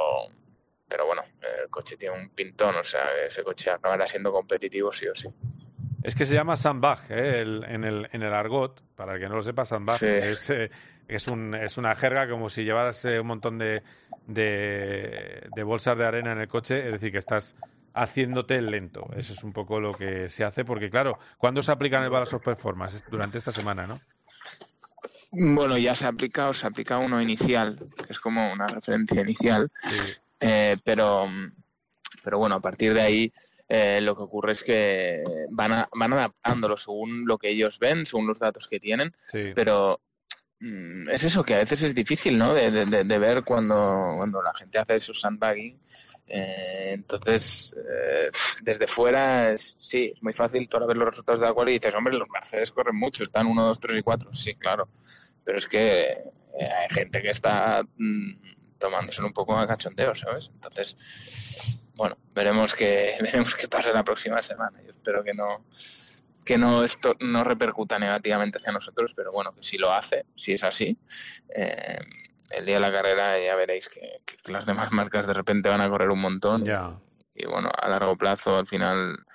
pero 0.88 1.08
bueno, 1.08 1.24
el 1.64 1.70
coche 1.70 1.98
tiene 1.98 2.16
un 2.16 2.30
pintón, 2.30 2.76
o 2.76 2.84
sea, 2.84 3.10
ese 3.28 3.44
coche 3.44 3.72
acabará 3.72 4.06
siendo 4.08 4.32
competitivo 4.32 4.94
sí 4.94 5.08
o 5.08 5.16
sí. 5.16 5.28
Es 6.06 6.16
que 6.16 6.26
se 6.26 6.36
llama 6.36 6.56
sandbag 6.56 7.00
¿eh? 7.10 7.40
El- 7.42 7.66
en, 7.68 7.84
el, 7.84 8.10
en 8.12 8.22
el 8.22 8.34
argot. 8.34 8.82
Para 8.96 9.16
el 9.16 9.20
que 9.20 9.28
no 9.28 9.36
lo 9.36 9.42
sepa, 9.44 9.66
sandbag 9.66 9.98
Sí. 10.00 10.06
es, 10.06 10.50
eh, 10.52 10.72
es, 11.08 11.28
un, 11.28 11.54
es 11.56 11.78
una 11.78 11.96
jerga 11.96 12.30
como 12.30 12.50
si 12.50 12.64
llevaras 12.64 13.04
eh, 13.06 13.20
un 13.20 13.28
montón 13.28 13.58
de, 13.58 13.82
de, 14.28 15.48
de 15.56 15.64
bolsas 15.64 15.98
de 15.98 16.06
arena 16.06 16.32
en 16.32 16.40
el 16.40 16.48
coche, 16.48 16.86
es 16.86 16.92
decir, 16.94 17.12
que 17.12 17.18
estás 17.18 17.56
haciéndote 17.94 18.62
lento. 18.62 19.08
Eso 19.16 19.34
es 19.34 19.44
un 19.44 19.52
poco 19.52 19.80
lo 19.80 19.94
que 19.94 20.30
se 20.30 20.44
hace, 20.44 20.64
porque 20.64 20.90
claro, 20.90 21.18
¿cuándo 21.38 21.62
se 21.64 21.72
aplican 21.72 22.04
el 22.04 22.10
Balance 22.10 22.36
of 22.36 22.44
Performance? 22.44 23.04
Durante 23.10 23.38
esta 23.38 23.52
semana, 23.52 23.88
¿no? 23.88 24.00
Bueno, 25.32 25.78
ya 25.78 25.96
se 25.96 26.06
ha 26.06 26.10
aplicado, 26.10 26.54
se 26.54 26.66
ha 26.66 26.70
aplicado 26.70 27.02
uno 27.02 27.22
inicial, 27.22 27.78
que 28.06 28.12
es 28.14 28.20
como 28.20 28.52
una 28.54 28.68
referencia 28.68 29.22
inicial, 29.22 29.70
eh, 30.40 30.78
pero, 30.84 31.28
pero 32.24 32.38
bueno, 32.38 32.56
a 32.56 32.62
partir 32.62 32.94
de 32.94 33.02
ahí 33.02 33.34
eh, 33.68 34.00
lo 34.02 34.16
que 34.16 34.24
ocurre 34.24 34.52
es 34.54 34.64
que 34.64 35.24
van, 35.50 35.74
a- 35.74 35.90
van 35.94 36.14
adaptándolo 36.14 36.78
según 36.78 37.26
lo 37.26 37.38
que 37.38 37.50
ellos 37.50 37.80
ven, 37.80 38.06
según 38.06 38.28
los 38.28 38.40
datos 38.40 38.68
que 38.68 38.80
tienen, 38.80 39.16
Sí. 39.32 39.52
pero 39.56 40.00
mm, 40.60 41.10
es 41.10 41.24
eso 41.26 41.44
que 41.44 41.56
a 41.56 41.60
veces 41.60 41.84
es 41.84 41.94
difícil, 41.94 42.38
¿no? 42.38 42.54
De, 42.54 42.72
de- 42.72 42.86
de- 42.86 43.04
de 43.04 43.20
ver 43.20 43.44
cuando, 43.44 44.14
cuando 44.18 44.42
la 44.42 44.54
gente 44.54 44.78
hace 44.80 45.00
su 45.00 45.14
sandbagging. 45.14 45.80
Eh, 46.28 46.92
entonces, 46.94 47.76
eh, 47.78 48.32
desde 48.62 48.88
fuera, 48.88 49.52
es, 49.52 49.76
sí, 49.80 50.12
es 50.16 50.24
muy 50.24 50.34
fácil 50.34 50.68
tú 50.68 50.78
ahora 50.78 50.88
ver 50.88 50.98
los 50.98 51.08
resultados 51.10 51.40
de 51.40 51.46
la 51.48 51.54
cual 51.54 51.70
y 51.70 51.74
dices, 51.74 51.94
hombre, 51.94 52.18
los 52.18 52.30
Mercedes 52.30 52.72
corren 52.72 52.96
mucho, 52.96 53.24
están 53.24 53.46
1, 53.48 53.66
2, 53.68 53.80
3 53.80 53.98
y 54.00 54.02
4. 54.02 54.34
Sí, 54.34 54.56
claro. 54.56 54.88
Pero 55.44 55.58
es 55.60 55.68
que 55.68 56.02
eh, 56.12 56.70
hay 56.80 56.90
gente 56.90 57.22
que 57.22 57.30
está 57.30 57.84
mm, 57.98 58.32
tomándoselo 58.80 59.28
un 59.28 59.34
poco 59.34 59.56
a 59.58 59.68
cachondeo, 59.68 60.16
¿sabes? 60.16 60.50
Entonces, 60.54 60.98
bueno, 61.96 62.18
veremos 62.34 62.74
qué, 62.74 63.16
veremos 63.22 63.56
qué 63.56 63.68
pasa 63.68 63.92
la 63.92 64.04
próxima 64.04 64.42
semana. 64.42 64.82
Yo 64.82 64.90
espero 64.90 65.24
que 65.24 65.34
no 65.34 65.66
que 66.46 66.60
no 66.60 66.84
esto 66.84 67.16
no 67.22 67.44
repercuta 67.44 67.98
negativamente 67.98 68.60
hacia 68.60 68.72
nosotros, 68.72 69.14
pero 69.16 69.32
bueno, 69.32 69.52
que 69.56 69.64
si 69.64 69.80
lo 69.80 69.92
hace, 69.92 70.28
si 70.36 70.54
es 70.54 70.64
así, 70.64 70.96
eh, 71.56 71.98
el 72.52 72.66
día 72.68 72.76
de 72.76 72.82
la 72.82 72.92
carrera 72.92 73.40
ya 73.44 73.56
veréis 73.56 73.90
que, 73.90 74.22
que 74.24 74.52
las 74.52 74.68
demás 74.68 74.92
marcas 74.92 75.26
de 75.26 75.34
repente 75.34 75.70
van 75.70 75.82
a 75.82 75.90
correr 75.90 76.12
un 76.12 76.22
montón 76.22 76.64
y 77.34 77.46
bueno, 77.48 77.70
a 77.76 77.90
largo 77.90 78.16
plazo 78.16 78.56
al 78.56 78.68
final 78.68 79.26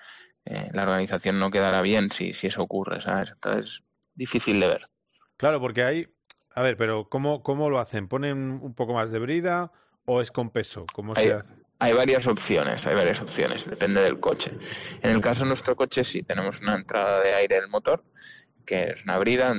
eh, 0.45 0.69
la 0.73 0.83
organización 0.83 1.39
no 1.39 1.51
quedará 1.51 1.83
bien 1.83 2.11
si, 2.11 2.33
si 2.33 2.47
eso 2.47 2.63
ocurre, 2.63 3.01
¿sabes? 3.01 3.31
Entonces, 3.31 3.83
difícil 4.15 4.59
de 4.59 4.69
ver. 4.69 4.89
Claro, 5.37 5.61
porque 5.61 5.85
hay. 5.85 6.09
A 6.55 6.63
ver, 6.63 6.77
pero 6.77 7.09
¿cómo, 7.09 7.43
cómo 7.43 7.71
lo 7.71 7.79
hacen? 7.79 8.09
¿Ponen 8.09 8.59
un 8.63 8.75
poco 8.75 8.95
más 8.95 9.11
de 9.11 9.19
brida 9.19 9.71
o 10.07 10.21
es 10.21 10.33
con 10.33 10.51
peso? 10.51 10.87
¿Cómo 10.95 11.13
Hay, 11.15 11.27
se 11.27 11.33
hace? 11.35 11.55
Hay 11.81 11.95
varias 11.95 12.27
opciones, 12.27 12.87
hay 12.87 12.95
varias 12.95 13.21
opciones, 13.21 13.69
depende 13.69 14.03
del 14.03 14.21
coche. 14.21 14.53
En 15.03 15.11
el 15.11 15.21
caso 15.23 15.45
de 15.45 15.49
nuestro 15.49 15.75
coche 15.75 16.05
sí 16.05 16.23
tenemos 16.23 16.61
una 16.61 16.75
entrada 16.77 17.23
de 17.23 17.33
aire 17.33 17.57
del 17.57 17.69
motor, 17.69 18.05
que 18.67 18.91
es 18.91 19.03
una 19.05 19.19
brida. 19.19 19.55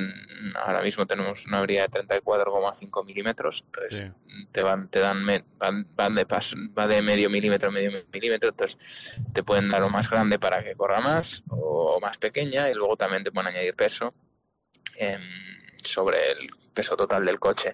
Ahora 0.55 0.83
mismo 0.83 1.07
tenemos 1.07 1.47
una 1.47 1.61
brida 1.61 1.87
de 1.87 1.89
34,5 1.89 3.05
milímetros, 3.05 3.65
entonces 3.65 4.11
te 4.51 4.61
van, 4.61 4.87
te 4.89 4.99
dan, 4.99 5.25
van, 5.57 5.87
van 5.95 6.15
de 6.15 6.27
paso, 6.27 6.55
va 6.77 6.87
de 6.87 7.01
medio 7.01 7.27
milímetro 7.27 7.69
a 7.69 7.71
medio 7.71 7.91
milímetro, 8.13 8.49
entonces 8.49 9.19
te 9.33 9.41
pueden 9.41 9.69
dar 9.71 9.81
o 9.81 9.89
más 9.89 10.07
grande 10.07 10.37
para 10.37 10.63
que 10.63 10.75
corra 10.75 11.01
más 11.01 11.43
o 11.49 11.99
más 11.99 12.19
pequeña 12.19 12.69
y 12.69 12.75
luego 12.75 12.97
también 12.97 13.23
te 13.23 13.31
pueden 13.31 13.47
añadir 13.47 13.75
peso 13.75 14.13
em, 14.95 15.21
sobre 15.83 16.33
el 16.33 16.51
peso 16.73 16.95
total 16.95 17.25
del 17.25 17.39
coche. 17.39 17.73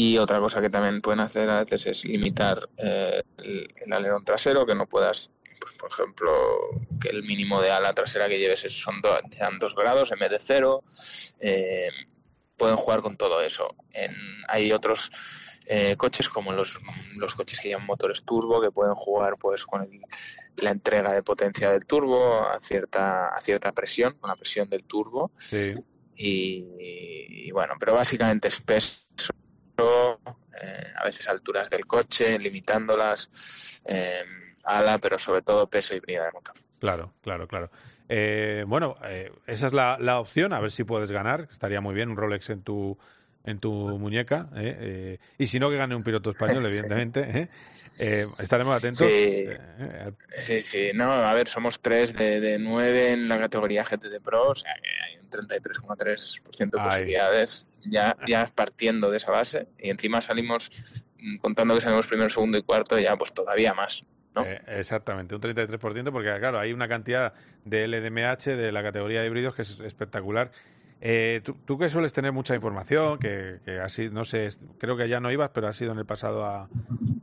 Y 0.00 0.16
otra 0.18 0.38
cosa 0.38 0.60
que 0.60 0.70
también 0.70 1.00
pueden 1.00 1.20
hacer 1.20 1.48
a 1.50 1.64
veces 1.64 1.86
es 1.86 2.04
limitar 2.04 2.68
eh, 2.76 3.20
el, 3.38 3.68
el 3.84 3.92
alerón 3.92 4.24
trasero, 4.24 4.64
que 4.66 4.74
no 4.74 4.86
puedas, 4.86 5.30
pues, 5.60 5.72
por 5.74 5.90
ejemplo, 5.90 6.30
que 7.00 7.08
el 7.08 7.22
mínimo 7.24 7.60
de 7.60 7.70
ala 7.72 7.92
trasera 7.94 8.28
que 8.28 8.38
lleves 8.38 8.64
es- 8.64 8.80
son 8.80 9.00
do- 9.00 9.18
sean 9.36 9.58
2 9.58 9.74
grados 9.74 10.12
en 10.12 10.18
vez 10.20 10.30
de 10.30 10.38
0. 10.40 10.84
pueden 12.56 12.76
jugar 12.76 13.00
con 13.02 13.16
todo 13.16 13.40
eso. 13.40 13.74
En, 13.92 14.12
hay 14.48 14.72
otros 14.72 15.10
eh, 15.66 15.96
coches 15.96 16.28
como 16.28 16.52
los, 16.52 16.78
los 17.16 17.34
coches 17.34 17.60
que 17.60 17.68
llevan 17.68 17.86
motores 17.86 18.24
turbo 18.24 18.60
que 18.60 18.70
pueden 18.70 18.94
jugar 18.94 19.34
pues 19.38 19.64
con 19.66 19.82
el- 19.82 20.00
la 20.56 20.70
entrega 20.70 21.12
de 21.12 21.22
potencia 21.22 21.70
del 21.70 21.86
turbo 21.86 22.40
a 22.48 22.58
cierta, 22.60 23.28
a 23.28 23.40
cierta 23.40 23.72
presión, 23.72 24.14
con 24.18 24.28
la 24.30 24.36
presión 24.36 24.68
del 24.68 24.84
turbo. 24.84 25.30
Sí. 25.38 25.74
Y, 26.16 27.46
y 27.46 27.50
bueno, 27.52 27.74
pero 27.78 27.94
básicamente 27.94 28.48
es 28.48 28.60
peso, 28.60 29.02
eh, 29.82 30.84
a 30.96 31.04
veces 31.04 31.28
alturas 31.28 31.70
del 31.70 31.86
coche, 31.86 32.38
limitándolas, 32.38 33.82
eh, 33.86 34.22
ala, 34.64 34.98
pero 34.98 35.18
sobre 35.18 35.42
todo 35.42 35.68
peso 35.68 35.94
y 35.94 36.00
brida 36.00 36.24
de 36.24 36.32
motor. 36.32 36.54
Claro, 36.80 37.12
claro, 37.22 37.46
claro. 37.48 37.70
Eh, 38.08 38.64
bueno, 38.66 38.96
eh, 39.04 39.30
esa 39.46 39.66
es 39.66 39.72
la, 39.72 39.98
la 40.00 40.18
opción, 40.20 40.52
a 40.52 40.60
ver 40.60 40.70
si 40.70 40.84
puedes 40.84 41.10
ganar. 41.10 41.48
Estaría 41.50 41.80
muy 41.80 41.94
bien 41.94 42.08
un 42.10 42.16
Rolex 42.16 42.50
en 42.50 42.62
tu 42.62 42.98
en 43.44 43.60
tu 43.60 43.72
muñeca. 43.72 44.48
¿eh? 44.56 45.18
Y 45.38 45.46
si 45.46 45.58
no, 45.58 45.70
que 45.70 45.76
gane 45.76 45.94
un 45.94 46.02
piloto 46.02 46.30
español, 46.30 46.62
Sí. 46.66 46.70
evidentemente. 46.70 47.48
estaremos 48.38 48.76
atentos. 48.76 49.06
Sí. 49.08 49.46
Sí, 50.40 50.62
sí, 50.62 50.90
no, 50.94 51.10
a 51.10 51.32
ver, 51.34 51.48
somos 51.48 51.80
tres 51.80 52.14
de, 52.14 52.40
de 52.40 52.58
nueve 52.58 53.12
en 53.12 53.28
la 53.28 53.38
categoría 53.38 53.84
GT 53.84 54.20
Pro, 54.22 54.50
o 54.50 54.54
sea 54.54 54.74
que 54.82 54.88
hay 55.04 55.17
un 55.36 55.46
33,3% 55.48 56.70
de 56.70 56.78
posibilidades, 56.82 57.66
ya, 57.84 58.16
ya 58.26 58.50
partiendo 58.54 59.10
de 59.10 59.16
esa 59.18 59.30
base, 59.30 59.68
y 59.78 59.90
encima 59.90 60.20
salimos, 60.22 60.70
mm, 61.18 61.38
contando 61.38 61.74
que 61.74 61.80
salimos 61.80 62.06
primero, 62.06 62.28
segundo 62.30 62.58
y 62.58 62.62
cuarto, 62.62 62.98
ya 62.98 63.16
pues 63.16 63.32
todavía 63.32 63.74
más. 63.74 64.04
¿no? 64.34 64.44
Eh, 64.44 64.60
exactamente, 64.68 65.34
un 65.34 65.40
33%, 65.40 66.12
porque 66.12 66.34
claro, 66.38 66.58
hay 66.58 66.72
una 66.72 66.86
cantidad 66.88 67.32
de 67.64 67.84
LDMH 67.88 68.56
de 68.56 68.72
la 68.72 68.82
categoría 68.82 69.20
de 69.22 69.26
híbridos 69.26 69.54
que 69.54 69.62
es 69.62 69.80
espectacular. 69.80 70.50
Eh, 71.00 71.40
tú, 71.44 71.54
tú 71.64 71.78
que 71.78 71.88
sueles 71.88 72.12
tener 72.12 72.32
mucha 72.32 72.54
información, 72.54 73.18
que, 73.18 73.60
que 73.64 73.78
así, 73.80 74.10
no 74.10 74.24
sé, 74.24 74.48
creo 74.78 74.96
que 74.96 75.08
ya 75.08 75.20
no 75.20 75.30
ibas, 75.32 75.50
pero 75.54 75.68
has 75.68 75.80
ido 75.80 75.92
en 75.92 75.98
el 75.98 76.06
pasado 76.06 76.44
a- 76.44 76.68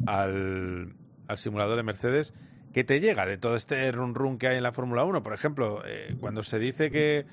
al, 0.08 0.94
al 1.28 1.38
simulador 1.38 1.76
de 1.78 1.84
Mercedes, 1.84 2.34
¿qué 2.74 2.84
te 2.84 3.00
llega 3.00 3.26
de 3.26 3.38
todo 3.38 3.56
este 3.56 3.92
run 3.92 4.16
run 4.16 4.38
que 4.38 4.48
hay 4.48 4.58
en 4.58 4.64
la 4.64 4.72
Fórmula 4.72 5.04
1? 5.04 5.24
Por 5.24 5.34
ejemplo, 5.34 5.82
eh, 5.86 6.16
cuando 6.20 6.44
se 6.44 6.60
dice 6.60 6.90
que, 6.92 7.26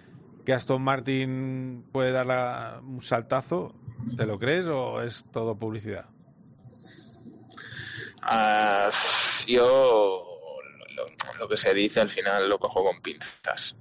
que 0.45 0.53
Aston 0.53 0.83
Martin 0.83 1.85
puede 1.93 2.13
dar 2.13 2.81
un 2.83 3.03
saltazo, 3.03 3.75
¿te 4.17 4.27
lo 4.27 4.39
crees 4.39 4.67
o 4.67 5.03
es 5.03 5.25
todo 5.33 5.57
publicidad? 5.57 6.07
Ah, 8.23 8.91
yo 9.47 10.29
lo, 11.39 11.49
que 11.49 11.57
se 11.57 11.75
dice 11.75 12.01
al 12.01 12.09
final 12.09 12.49
lo 12.49 12.59
cojo 12.59 12.85
con 12.85 13.01
pinzas. 13.01 13.77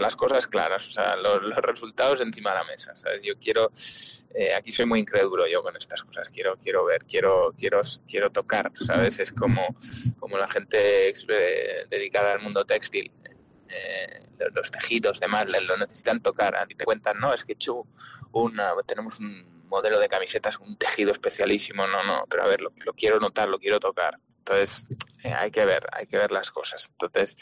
Las, 0.00 0.16
cosas 0.16 0.48
claras, 0.48 0.88
o 0.88 0.90
sea, 0.90 1.14
los, 1.14 1.56
resultados 1.56 2.20
encima 2.20 2.50
de 2.50 2.56
la 2.56 2.64
mesa. 2.64 2.94
¿sabes? 2.96 3.22
Yo 3.22 3.38
quiero, 3.38 3.70
eh, 4.34 4.52
aquí 4.52 4.72
soy 4.72 4.84
muy 4.84 5.00
incrédulo 5.00 5.46
yo 5.46 5.62
con 5.62 5.76
estas 5.76 6.02
cosas. 6.02 6.28
Quiero, 6.30 6.56
quiero 6.56 6.84
ver, 6.84 7.04
quiero, 7.04 7.54
quiero, 7.56 7.82
quiero 8.08 8.30
tocar, 8.30 8.72
¿sabes? 8.84 9.20
Es 9.20 9.32
como, 9.32 9.76
como 10.18 10.38
la 10.38 10.48
gente 10.48 11.08
eh, 11.10 11.86
dedicada 11.88 12.32
al 12.32 12.40
mundo 12.40 12.64
textil. 12.64 13.12
Eh, 13.74 14.20
los- 14.54 14.70
tejidos, 14.70 15.20
demás, 15.20 15.46
lo 15.48 15.76
necesitan 15.76 16.20
tocar. 16.20 16.56
A 16.56 16.66
ti 16.66 16.74
te 16.74 16.84
cuentan, 16.84 17.18
no, 17.20 17.32
es 17.32 17.44
que 17.44 17.52
hecho 17.52 17.86
una, 18.32 18.72
tenemos 18.86 19.18
un 19.18 19.62
modelo 19.68 19.98
de 19.98 20.08
camisetas, 20.08 20.58
un 20.58 20.76
tejido 20.76 21.12
especialísimo, 21.12 21.86
no, 21.86 22.02
no, 22.02 22.24
pero 22.28 22.42
a 22.44 22.46
ver, 22.48 22.60
lo, 22.60 22.72
lo 22.84 22.92
quiero 22.94 23.18
notar, 23.20 23.48
lo 23.48 23.58
quiero 23.58 23.80
tocar. 23.80 24.18
Entonces, 24.38 24.86
eh, 25.24 25.32
hay 25.32 25.50
que 25.50 25.64
ver, 25.64 25.86
hay 25.92 26.06
que 26.06 26.18
ver 26.18 26.32
las 26.32 26.50
cosas. 26.50 26.88
Entonces, 27.00 27.36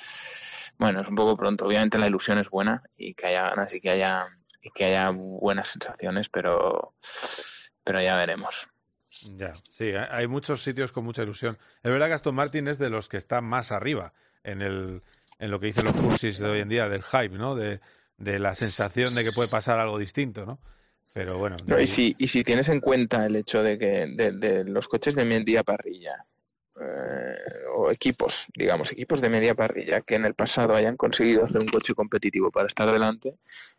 bueno, 0.78 1.00
es 1.00 1.08
un 1.08 1.14
poco 1.14 1.36
pronto. 1.36 1.64
Obviamente 1.64 1.98
la 1.98 2.06
ilusión 2.06 2.38
es 2.38 2.50
buena 2.50 2.82
y 2.96 3.14
que 3.14 3.26
haya 3.28 3.48
ganas 3.50 3.72
y 3.74 3.80
que 3.80 3.90
haya, 3.90 4.26
y 4.62 4.70
que 4.70 4.84
haya 4.84 5.10
buenas 5.10 5.70
sensaciones, 5.70 6.28
pero, 6.28 6.94
pero 7.84 8.00
ya 8.02 8.16
veremos. 8.16 8.68
Ya, 9.36 9.52
sí, 9.70 9.92
hay 9.92 10.26
muchos 10.28 10.62
sitios 10.62 10.92
con 10.92 11.04
mucha 11.04 11.22
ilusión. 11.22 11.58
Es 11.82 11.90
verdad 11.90 12.06
que 12.08 12.12
Aston 12.14 12.34
Martin 12.34 12.68
es 12.68 12.78
de 12.78 12.90
los 12.90 13.08
que 13.08 13.16
está 13.16 13.40
más 13.40 13.72
arriba 13.72 14.12
en 14.44 14.62
el 14.62 15.02
en 15.41 15.51
lo 15.51 15.59
que 15.59 15.66
dicen 15.66 15.84
los 15.86 15.95
cursis 15.95 16.38
de 16.38 16.49
hoy 16.49 16.61
en 16.61 16.68
día 16.68 16.88
del 16.88 17.03
hype, 17.03 17.30
¿no? 17.36 17.57
De, 17.57 17.80
de 18.18 18.38
la 18.38 18.55
sensación 18.55 19.14
de 19.14 19.24
que 19.24 19.32
puede 19.32 19.49
pasar 19.49 19.80
algo 19.80 19.99
distinto, 19.99 20.47
¿no? 20.47 20.61
Pero 21.12 21.38
bueno, 21.38 21.57
No, 21.66 21.76
ahí- 21.76 21.84
y, 21.84 21.86
si, 21.88 22.14
y 22.18 22.28
si 22.28 22.45
tienes 22.45 22.68
en 22.68 22.78
cuenta 22.80 23.26
el 23.26 23.34
hecho 23.34 23.62
de 23.62 23.78
que 23.78 24.07
de, 24.07 24.32
de 24.32 24.64
los 24.64 24.86
coches 24.86 25.14
de 25.16 25.24
media 25.24 25.64
parrilla 25.64 26.24
eh, 26.80 27.34
o 27.74 27.91
equipos, 27.91 28.47
digamos, 28.55 28.93
equipos 28.93 29.20
de 29.20 29.28
media 29.28 29.55
parrilla 29.55 30.03
que 30.03 30.14
en 30.14 30.24
el 30.24 30.34
pasado 30.34 30.74
hayan 30.76 30.97
conseguido 30.97 31.45
hacer 31.45 31.61
un 31.61 31.68
coche 31.68 31.95
competitivo 31.95 32.51
para 32.51 32.68
estar 32.68 32.91
delante, 32.93 33.34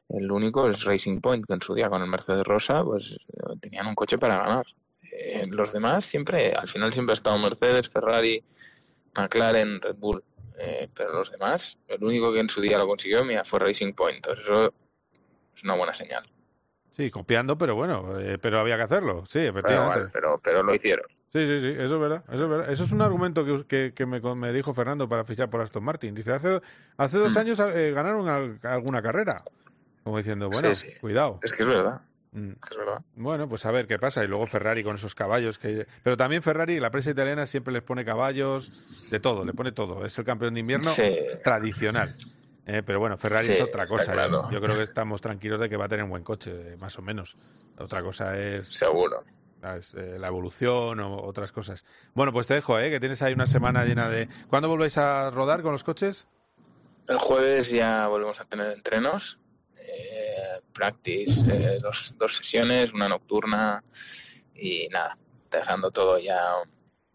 el 0.10 0.30
único 0.32 0.70
es 0.70 0.84
Racing 0.84 1.22
Point, 1.22 1.46
que 1.46 1.54
en 1.54 1.62
su 1.62 1.74
día 1.74 1.90
con 1.90 2.02
el 2.02 2.10
Mercedes 2.10 2.44
Rosa 2.44 2.84
pues 2.84 3.12
eh, 3.14 3.56
tenían 3.62 3.88
un 3.88 3.96
coche 3.96 4.18
para 4.18 4.38
ganar. 4.38 4.66
Eh, 5.14 5.46
los 5.48 5.72
demás 5.72 6.04
siempre, 6.06 6.54
al 6.54 6.68
final 6.68 6.92
siempre 6.92 7.14
ha 7.14 7.16
estado 7.16 7.38
Mercedes, 7.38 7.90
Ferrari, 7.90 8.44
McLaren, 9.16 9.82
Red 9.82 9.96
Bull. 9.96 10.24
Eh, 10.58 10.90
pero 10.96 11.12
los 11.14 11.32
demás, 11.32 11.78
el 11.88 12.04
único 12.04 12.32
que 12.34 12.40
en 12.40 12.50
su 12.50 12.62
día 12.62 12.78
lo 12.78 12.88
consiguió 12.88 13.24
mira, 13.24 13.44
fue 13.46 13.60
Racing 13.60 13.94
Point. 13.94 14.18
Entonces 14.18 14.44
eso 14.46 14.74
es 15.56 15.64
una 15.64 15.76
buena 15.76 15.94
señal. 15.94 16.24
sí, 16.92 17.10
copiando, 17.10 17.58
pero 17.58 17.76
bueno, 17.76 18.20
eh, 18.20 18.38
pero 18.38 18.60
había 18.60 18.78
que 18.78 18.84
hacerlo, 18.84 19.26
sí, 19.26 19.40
Pero, 19.40 19.50
efectivamente. 19.50 20.10
pero, 20.14 20.40
pero 20.44 20.64
lo 20.64 20.74
hicieron. 20.76 21.06
Sí, 21.32 21.48
sí, 21.48 21.60
sí, 21.62 21.68
eso 21.70 21.96
es 21.96 22.00
verdad, 22.02 22.24
eso 22.28 22.44
es 22.44 22.50
verdad. 22.50 22.70
Eso 22.70 22.84
es 22.84 22.92
un 22.92 23.02
argumento 23.02 23.46
que, 23.46 23.66
que, 23.66 23.92
que 23.96 24.06
me, 24.06 24.20
me 24.36 24.52
dijo 24.52 24.74
Fernando 24.74 25.08
para 25.08 25.24
fichar 25.24 25.50
por 25.50 25.62
Aston 25.62 25.84
Martin. 25.84 26.14
Dice, 26.14 26.34
hace, 26.34 26.62
hace 26.98 27.18
dos 27.18 27.34
Mm. 27.36 27.40
años 27.40 27.60
eh, 27.62 27.92
ganaron 27.94 28.28
al- 28.28 28.60
alguna 28.64 29.02
carrera. 29.02 29.42
Como 30.04 30.18
diciendo, 30.18 30.50
bueno, 30.50 30.76
Sí, 30.76 30.90
sí. 30.90 31.00
cuidado. 31.00 31.40
Es 31.42 31.54
que 31.54 31.64
es 31.64 31.70
verdad. 31.70 32.02
Mm. 32.34 32.52
Es 32.70 32.78
verdad. 32.78 33.02
Bueno, 33.16 33.50
pues 33.50 33.66
a 33.66 33.72
ver 33.72 33.88
qué 33.88 34.00
pasa. 34.00 34.24
Y 34.24 34.28
luego 34.28 34.48
Ferrari 34.48 34.84
con 34.84 34.96
esos 34.96 35.14
caballos. 35.16 35.58
que 35.58 35.86
Pero 36.04 36.16
también 36.18 36.42
Ferrari, 36.42 36.80
la 36.80 36.90
prensa 36.90 37.12
italiana 37.12 37.46
siempre 37.46 37.74
les 37.74 37.84
pone 37.84 38.06
caballos, 38.06 38.72
de 39.10 39.20
todo, 39.20 39.44
le 39.46 39.54
pone 39.54 39.72
todo. 39.72 40.06
Es 40.06 40.18
el 40.18 40.26
campeón 40.26 40.54
de 40.54 40.62
invierno 40.62 40.90
Sí. 40.90 41.14
tradicional. 41.44 42.14
Eh, 42.66 42.84
pero 42.86 43.00
bueno, 43.00 43.18
Ferrari 43.18 43.48
Sí, 43.48 43.52
es 43.54 43.62
otra 43.62 43.86
cosa. 43.86 44.14
claro. 44.14 44.50
Yo 44.52 44.62
creo 44.62 44.76
que 44.78 44.84
estamos 44.84 45.20
tranquilos 45.20 45.60
de 45.60 45.68
que 45.68 45.76
va 45.78 45.86
a 45.86 45.90
tener 45.90 46.04
un 46.06 46.12
buen 46.12 46.24
coche, 46.24 46.74
eh, 46.74 46.78
más 46.78 46.98
o 47.00 47.02
menos. 47.02 47.36
Otra 47.78 48.02
cosa 48.02 48.38
es... 48.38 48.68
Seguro. 48.68 49.24
¿sabes? 49.62 49.94
Eh, 49.96 50.18
la 50.18 50.28
evolución 50.28 51.00
o 51.02 51.22
otras 51.24 51.52
cosas. 51.52 51.86
Bueno, 52.16 52.32
pues 52.34 52.48
te 52.48 52.54
dejo, 52.56 52.80
¿eh? 52.80 52.90
que 52.90 53.00
tienes 53.00 53.22
ahí 53.22 53.34
una 53.34 53.46
semana 53.46 53.84
llena 53.86 54.10
de... 54.10 54.28
¿Cuándo 54.48 54.68
volvéis 54.70 54.98
a 54.98 55.30
rodar 55.32 55.62
con 55.62 55.72
los 55.72 55.84
coches? 55.84 56.28
El 57.08 57.18
jueves 57.20 57.70
ya 57.72 58.08
volvemos 58.08 58.40
a 58.40 58.46
tener 58.46 58.72
entrenos, 58.72 59.38
practice, 60.74 61.42
eh, 61.52 61.80
dos, 61.82 62.14
dos 62.18 62.38
sesiones, 62.38 62.94
una 62.94 63.08
nocturna 63.10 63.84
y 64.56 64.88
nada, 64.90 65.18
dejando 65.50 65.92
todo 65.92 66.18
ya 66.20 66.56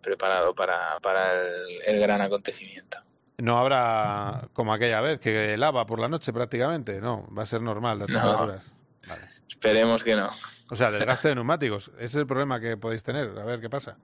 preparado 0.00 0.54
para, 0.54 0.98
para 1.00 1.32
el, 1.32 1.82
el 1.86 2.00
gran 2.00 2.20
acontecimiento. 2.20 2.98
No 3.38 3.58
habrá 3.58 4.48
como 4.52 4.72
aquella 4.72 5.00
vez, 5.00 5.20
que 5.20 5.56
lava 5.56 5.86
por 5.86 6.00
la 6.00 6.08
noche 6.08 6.32
prácticamente. 6.32 7.00
No, 7.00 7.26
va 7.36 7.42
a 7.42 7.46
ser 7.46 7.60
normal 7.60 7.98
las 7.98 8.08
No. 8.08 8.14
temperaturas. 8.20 8.72
Esperemos 9.48 10.02
que 10.02 10.14
no. 10.14 10.30
O 10.70 10.76
sea, 10.76 10.90
desgaste 10.90 11.28
de 11.28 11.34
neumáticos. 11.34 11.88
Ese 11.96 12.04
es 12.04 12.14
el 12.16 12.26
problema 12.26 12.60
que 12.60 12.76
podéis 12.76 13.02
tener. 13.02 13.38
A 13.38 13.44
ver 13.44 13.60
qué 13.60 13.68
pasa. 13.68 13.96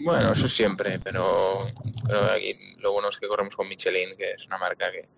Bueno, 0.00 0.32
eso 0.32 0.48
siempre, 0.48 0.98
pero, 0.98 1.66
pero 2.06 2.30
aquí 2.32 2.76
lo 2.78 2.92
bueno 2.92 3.08
es 3.08 3.16
que 3.16 3.28
corremos 3.28 3.54
con 3.56 3.68
Michelin, 3.68 4.16
que 4.16 4.32
es 4.32 4.46
una 4.46 4.58
marca 4.58 4.90
que, 4.90 5.08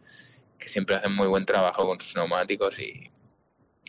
que 0.59 0.68
siempre 0.68 0.96
hace 0.96 1.09
muy 1.09 1.28
buen 1.28 1.46
trabajo 1.46 1.86
con 1.86 2.00
sus 2.00 2.16
neumáticos 2.16 2.78
y, 2.78 3.11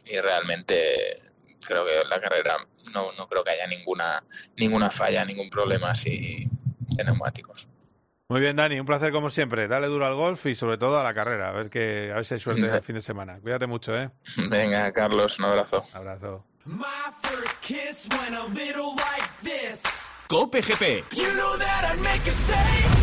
y 0.05 0.19
realmente 0.19 1.21
creo 1.65 1.85
que 1.85 2.01
en 2.01 2.09
la 2.09 2.21
carrera 2.21 2.57
no, 2.93 3.11
no 3.13 3.27
creo 3.27 3.43
que 3.43 3.51
haya 3.51 3.67
ninguna 3.67 4.23
ninguna 4.55 4.89
falla, 4.89 5.25
ningún 5.25 5.49
problema 5.49 5.91
así 5.91 6.47
de 6.79 7.03
neumáticos. 7.03 7.67
Muy 8.29 8.41
bien, 8.41 8.57
Dani, 8.57 8.77
un 8.79 8.85
placer 8.85 9.13
como 9.13 9.29
siempre. 9.29 9.69
Dale 9.69 9.87
duro 9.87 10.05
al 10.05 10.15
golf 10.15 10.45
y 10.47 10.55
sobre 10.55 10.77
todo 10.77 10.99
a 10.99 11.03
la 11.03 11.13
carrera. 11.13 11.49
A 11.49 11.53
ver 11.53 11.69
que 11.69 12.11
a 12.11 12.15
ver 12.15 12.25
si 12.25 12.33
hay 12.33 12.39
suerte 12.41 12.61
el 12.61 12.81
fin 12.83 12.95
de 12.95 13.01
semana. 13.01 13.39
Cuídate 13.39 13.67
mucho, 13.67 13.97
¿eh? 13.97 14.09
Venga, 14.49 14.91
Carlos, 14.91 15.39
un 15.39 15.45
abrazo. 15.45 15.85
Abrazo. 15.93 16.45
Like. 16.65 16.97
Cope 20.27 20.61
GP. 20.61 21.05
You 21.15 21.31
know 21.35 22.96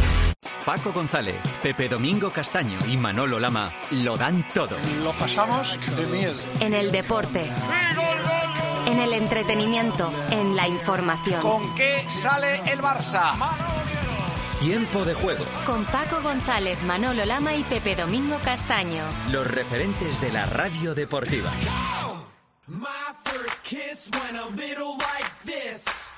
Paco 0.65 0.93
González, 0.95 1.37
Pepe 1.63 1.91
Domingo 1.91 2.31
Castaño 2.31 2.79
y 2.89 2.97
Manolo 2.97 3.39
Lama 3.39 3.71
lo 3.91 4.17
dan 4.17 4.47
todo. 4.55 4.79
Lo 5.03 5.13
pasamos 5.13 5.79
de 5.97 6.07
miedo. 6.07 6.35
En 6.61 6.73
el 6.73 6.91
deporte. 6.91 7.51
En 8.87 8.99
el 8.99 9.13
entretenimiento. 9.13 10.11
En 10.31 10.57
la 10.57 10.67
información. 10.67 11.43
¿Con 11.43 11.75
qué 11.75 12.07
sale 12.09 12.63
el 12.71 12.81
Barça? 12.81 13.35
Tiempo 14.59 15.05
de 15.05 15.13
juego. 15.13 15.45
Con 15.67 15.85
Paco 15.85 16.23
González, 16.23 16.83
Manolo 16.85 17.27
Lama 17.27 17.55
y 17.55 17.63
Pepe 17.65 17.95
Domingo 17.95 18.39
Castaño. 18.43 19.05
Los 19.31 19.47
referentes 19.47 20.19
de 20.23 20.33
la 20.33 20.47
radio 20.47 20.95
deportiva. 20.95 21.51
My 22.67 22.89
first 23.25 23.63
kiss 23.65 24.09
went 24.11 24.39
a 24.39 24.47
little 24.57 24.97
like 24.97 25.31
this. 25.45 26.04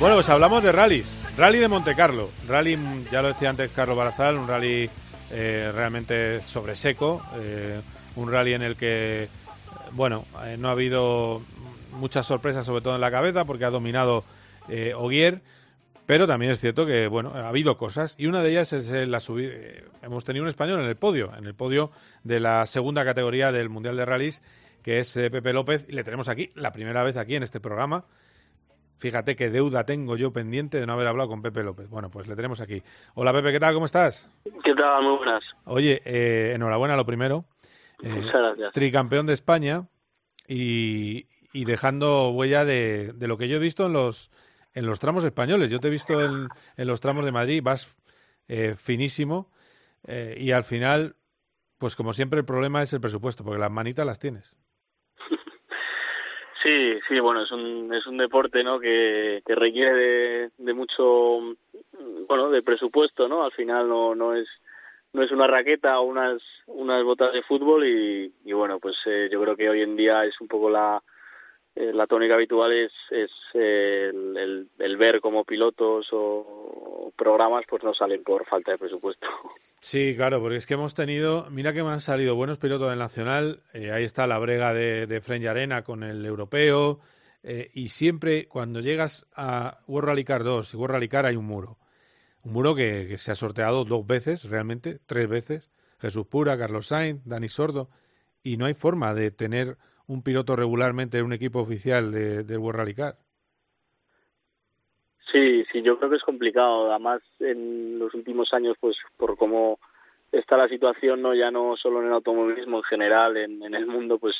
Bueno, 0.00 0.16
pues 0.16 0.28
hablamos 0.28 0.62
de 0.62 0.72
rallies. 0.72 1.16
Rally 1.38 1.58
de 1.58 1.68
Monte 1.68 1.94
Carlo. 1.94 2.30
Rally, 2.48 2.76
ya 3.10 3.22
lo 3.22 3.28
decía 3.28 3.50
antes 3.50 3.70
Carlos 3.70 3.96
Barazal, 3.96 4.36
un 4.36 4.48
rally 4.48 4.90
eh, 5.30 5.70
realmente 5.72 6.42
sobre 6.42 6.74
seco. 6.74 7.22
eh, 7.36 7.80
un 8.16 8.30
rally 8.30 8.54
en 8.54 8.62
el 8.62 8.76
que, 8.76 9.28
bueno, 9.92 10.24
eh, 10.44 10.56
no 10.58 10.68
ha 10.68 10.72
habido 10.72 11.42
muchas 11.92 12.26
sorpresas, 12.26 12.66
sobre 12.66 12.82
todo 12.82 12.96
en 12.96 13.00
la 13.00 13.10
cabeza, 13.10 13.44
porque 13.44 13.64
ha 13.64 13.70
dominado 13.70 14.24
eh, 14.68 14.92
Ogier. 14.94 15.42
Pero 16.06 16.26
también 16.26 16.52
es 16.52 16.60
cierto 16.60 16.84
que, 16.84 17.06
bueno, 17.06 17.32
ha 17.34 17.48
habido 17.48 17.78
cosas. 17.78 18.14
Y 18.18 18.26
una 18.26 18.42
de 18.42 18.50
ellas 18.50 18.72
es 18.72 18.90
la 19.08 19.20
subida. 19.20 19.52
hemos 20.02 20.24
tenido 20.24 20.42
un 20.42 20.48
español 20.48 20.80
en 20.80 20.86
el 20.86 20.96
podio, 20.96 21.32
en 21.38 21.46
el 21.46 21.54
podio 21.54 21.92
de 22.24 22.40
la 22.40 22.66
segunda 22.66 23.04
categoría 23.04 23.52
del 23.52 23.70
Mundial 23.70 23.96
de 23.96 24.04
Rallys, 24.04 24.42
que 24.82 24.98
es 24.98 25.12
Pepe 25.14 25.52
López. 25.52 25.86
Y 25.88 25.92
le 25.92 26.04
tenemos 26.04 26.28
aquí, 26.28 26.50
la 26.56 26.72
primera 26.72 27.02
vez 27.04 27.16
aquí 27.16 27.36
en 27.36 27.42
este 27.42 27.58
programa. 27.58 28.04
Fíjate 28.96 29.36
qué 29.36 29.50
deuda 29.50 29.84
tengo 29.84 30.16
yo 30.16 30.32
pendiente 30.32 30.78
de 30.80 30.86
no 30.86 30.92
haber 30.94 31.08
hablado 31.08 31.28
con 31.28 31.42
Pepe 31.42 31.62
López. 31.62 31.88
Bueno, 31.88 32.10
pues 32.10 32.26
le 32.26 32.36
tenemos 32.36 32.60
aquí. 32.60 32.82
Hola 33.14 33.32
Pepe, 33.32 33.52
¿qué 33.52 33.60
tal? 33.60 33.74
¿Cómo 33.74 33.86
estás? 33.86 34.30
¿Qué 34.64 34.74
tal? 34.74 35.02
Muy 35.02 35.16
buenas. 35.16 35.42
Oye, 35.64 36.00
eh, 36.04 36.52
enhorabuena 36.54 36.96
lo 36.96 37.04
primero. 37.04 37.44
Eh, 38.02 38.08
Muchas 38.08 38.32
gracias. 38.32 38.72
Tricampeón 38.72 39.26
de 39.26 39.32
España 39.34 39.88
y, 40.48 41.26
y 41.52 41.64
dejando 41.64 42.30
huella 42.30 42.64
de, 42.64 43.12
de 43.12 43.26
lo 43.28 43.36
que 43.36 43.48
yo 43.48 43.56
he 43.56 43.60
visto 43.60 43.86
en 43.86 43.92
los 43.92 44.30
en 44.74 44.86
los 44.86 44.98
tramos 44.98 45.22
españoles. 45.24 45.70
Yo 45.70 45.78
te 45.80 45.88
he 45.88 45.90
visto 45.90 46.20
en, 46.20 46.48
en 46.76 46.86
los 46.86 47.00
tramos 47.00 47.24
de 47.24 47.32
Madrid, 47.32 47.62
vas 47.62 47.96
eh, 48.48 48.74
finísimo 48.76 49.50
eh, 50.06 50.36
y 50.38 50.50
al 50.50 50.64
final, 50.64 51.14
pues 51.78 51.94
como 51.94 52.12
siempre 52.12 52.40
el 52.40 52.44
problema 52.44 52.82
es 52.82 52.92
el 52.92 53.00
presupuesto, 53.00 53.44
porque 53.44 53.60
las 53.60 53.70
manitas 53.70 54.04
las 54.04 54.18
tienes. 54.18 54.56
Sí, 56.64 56.98
sí, 57.08 57.20
bueno, 57.20 57.42
es 57.42 57.52
un, 57.52 57.92
es 57.92 58.06
un 58.06 58.16
deporte, 58.16 58.64
¿no? 58.64 58.80
Que, 58.80 59.42
que 59.46 59.54
requiere 59.54 59.92
de, 59.92 60.50
de 60.56 60.72
mucho, 60.72 61.40
bueno, 62.26 62.48
de 62.48 62.62
presupuesto, 62.62 63.28
¿no? 63.28 63.44
Al 63.44 63.52
final 63.52 63.86
no, 63.86 64.14
no 64.14 64.34
es, 64.34 64.48
no 65.12 65.22
es 65.22 65.30
una 65.30 65.46
raqueta 65.46 66.00
o 66.00 66.04
unas, 66.04 66.40
unas 66.66 67.04
botas 67.04 67.34
de 67.34 67.42
fútbol 67.42 67.86
y, 67.86 68.32
y 68.46 68.52
bueno, 68.54 68.80
pues 68.80 68.96
eh, 69.04 69.28
yo 69.30 69.42
creo 69.42 69.56
que 69.56 69.68
hoy 69.68 69.82
en 69.82 69.94
día 69.94 70.24
es 70.24 70.40
un 70.40 70.48
poco 70.48 70.70
la, 70.70 71.02
eh, 71.76 71.92
la 71.92 72.06
tónica 72.06 72.34
habitual 72.34 72.72
es, 72.72 72.92
es 73.10 73.30
eh, 73.54 74.10
el, 74.10 74.68
el, 74.78 74.96
ver 74.96 75.20
como 75.20 75.44
pilotos 75.44 76.06
o 76.12 77.12
programas 77.16 77.64
pues 77.68 77.82
no 77.82 77.92
salen 77.92 78.22
por 78.22 78.46
falta 78.46 78.72
de 78.72 78.78
presupuesto. 78.78 79.26
Sí, 79.80 80.16
claro, 80.16 80.40
porque 80.40 80.56
es 80.56 80.66
que 80.66 80.72
hemos 80.72 80.94
tenido, 80.94 81.46
mira 81.50 81.74
que 81.74 81.82
me 81.82 81.90
han 81.90 82.00
salido 82.00 82.34
buenos 82.34 82.56
pilotos 82.56 82.88
del 82.88 82.98
Nacional, 82.98 83.60
eh, 83.74 83.90
ahí 83.92 84.02
está 84.02 84.26
la 84.26 84.38
brega 84.38 84.72
de, 84.72 85.06
de 85.06 85.20
Fren 85.20 85.46
Arena 85.46 85.84
con 85.84 86.02
el 86.02 86.24
europeo, 86.24 87.00
y 87.74 87.88
siempre 87.88 88.48
cuando 88.48 88.80
llegas 88.80 89.26
a 89.36 89.80
World 89.86 90.08
Rally 90.08 90.24
Car 90.24 90.42
2 90.42 90.72
y 90.72 90.76
World 90.78 90.94
Rally 90.94 91.08
Car 91.10 91.26
hay 91.26 91.36
un 91.36 91.44
muro, 91.44 91.76
un 92.44 92.54
muro 92.54 92.74
que, 92.74 93.04
que 93.06 93.18
se 93.18 93.32
ha 93.32 93.34
sorteado 93.34 93.84
dos 93.84 94.06
veces, 94.06 94.48
realmente, 94.48 95.00
tres 95.04 95.28
veces, 95.28 95.70
Jesús 96.00 96.26
Pura, 96.26 96.56
Carlos 96.56 96.86
Sainz, 96.86 97.20
Dani 97.26 97.48
Sordo, 97.48 97.90
y 98.42 98.56
no 98.56 98.64
hay 98.64 98.72
forma 98.72 99.12
de 99.12 99.30
tener 99.30 99.76
un 100.06 100.22
piloto 100.22 100.56
regularmente 100.56 101.18
en 101.18 101.24
un 101.24 101.32
equipo 101.32 101.60
oficial 101.60 102.12
de, 102.12 102.44
del 102.44 102.58
World 102.58 102.80
Rally 102.80 102.94
Car. 102.94 103.14
Sí, 105.32 105.64
sí, 105.72 105.82
yo 105.82 105.98
creo 105.98 106.10
que 106.10 106.16
es 106.16 106.22
complicado. 106.22 106.90
Además, 106.90 107.20
en 107.40 107.98
los 107.98 108.14
últimos 108.14 108.52
años, 108.52 108.76
pues 108.78 108.96
por 109.16 109.36
cómo 109.36 109.78
está 110.30 110.56
la 110.56 110.68
situación, 110.68 111.22
no 111.22 111.34
ya 111.34 111.50
no 111.50 111.76
solo 111.76 112.00
en 112.00 112.06
el 112.06 112.12
automovilismo 112.12 112.78
en 112.78 112.82
general, 112.84 113.36
en, 113.36 113.62
en 113.62 113.74
el 113.74 113.86
mundo, 113.86 114.18
pues 114.18 114.34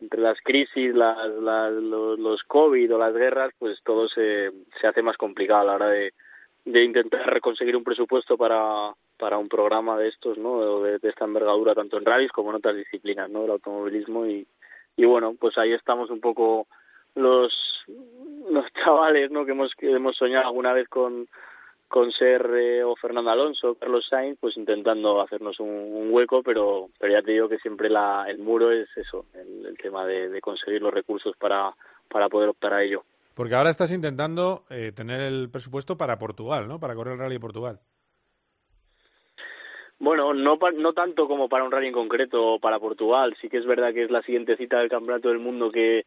entre 0.00 0.20
las 0.20 0.38
crisis, 0.42 0.92
las, 0.94 1.16
los, 1.28 2.18
los 2.18 2.42
COVID 2.44 2.94
o 2.94 2.98
las 2.98 3.14
guerras, 3.14 3.52
pues 3.58 3.78
todo 3.84 4.08
se, 4.08 4.50
se 4.80 4.86
hace 4.86 5.02
más 5.02 5.16
complicado 5.16 5.60
a 5.60 5.64
la 5.64 5.74
hora 5.74 5.88
de, 5.88 6.12
de 6.64 6.84
intentar 6.84 7.40
conseguir 7.40 7.76
un 7.76 7.84
presupuesto 7.84 8.36
para, 8.36 8.92
para 9.16 9.38
un 9.38 9.48
programa 9.48 9.96
de 9.96 10.08
estos, 10.08 10.36
¿no? 10.36 10.82
De, 10.82 10.98
de 10.98 11.08
esta 11.08 11.24
envergadura, 11.24 11.74
tanto 11.74 11.96
en 11.96 12.04
rallies 12.04 12.32
como 12.32 12.50
en 12.50 12.56
otras 12.56 12.76
disciplinas, 12.76 13.30
¿no? 13.30 13.42
Del 13.42 13.52
automovilismo 13.52 14.26
y, 14.26 14.46
y 14.96 15.04
bueno, 15.04 15.34
pues 15.38 15.56
ahí 15.58 15.72
estamos 15.72 16.10
un 16.10 16.20
poco 16.20 16.66
los 17.14 17.52
los 18.50 18.66
chavales 18.84 19.30
no 19.30 19.44
que 19.44 19.52
hemos 19.52 19.72
que 19.74 19.90
hemos 19.90 20.16
soñado 20.16 20.46
alguna 20.46 20.72
vez 20.72 20.88
con 20.88 21.28
con 21.88 22.10
ser 22.12 22.50
eh, 22.56 22.82
o 22.82 22.96
Fernando 22.96 23.30
Alonso 23.30 23.76
Carlos 23.76 24.06
Sainz 24.08 24.38
pues 24.40 24.56
intentando 24.56 25.20
hacernos 25.20 25.60
un, 25.60 26.08
hueco 26.10 26.42
pero 26.42 26.88
pero 26.98 27.12
ya 27.12 27.22
te 27.22 27.32
digo 27.32 27.48
que 27.48 27.58
siempre 27.58 27.88
la 27.88 28.26
el 28.28 28.38
muro 28.38 28.70
es 28.70 28.88
eso 28.96 29.26
el, 29.34 29.66
el 29.66 29.78
tema 29.78 30.06
de, 30.06 30.40
conseguir 30.40 30.82
los 30.82 30.92
recursos 30.92 31.36
para 31.36 31.74
para 32.08 32.28
poder 32.28 32.50
optar 32.50 32.74
a 32.74 32.82
ello. 32.82 33.02
Porque 33.34 33.54
ahora 33.54 33.70
estás 33.70 33.90
intentando 33.90 34.64
eh, 34.70 34.92
tener 34.94 35.20
el 35.20 35.50
presupuesto 35.50 35.96
para 35.96 36.18
Portugal 36.18 36.68
no 36.68 36.78
para 36.78 36.94
correr 36.94 37.14
el 37.14 37.20
rally 37.20 37.38
Portugal 37.38 37.80
bueno, 40.04 40.34
no, 40.34 40.58
no 40.76 40.92
tanto 40.92 41.26
como 41.26 41.48
para 41.48 41.64
un 41.64 41.72
rally 41.72 41.88
en 41.88 41.92
concreto 41.92 42.58
para 42.60 42.78
Portugal. 42.78 43.36
Sí 43.40 43.48
que 43.48 43.58
es 43.58 43.66
verdad 43.66 43.92
que 43.92 44.04
es 44.04 44.10
la 44.10 44.22
siguiente 44.22 44.56
cita 44.56 44.78
del 44.78 44.90
Campeonato 44.90 45.28
del 45.28 45.38
Mundo 45.38 45.70
que, 45.70 46.04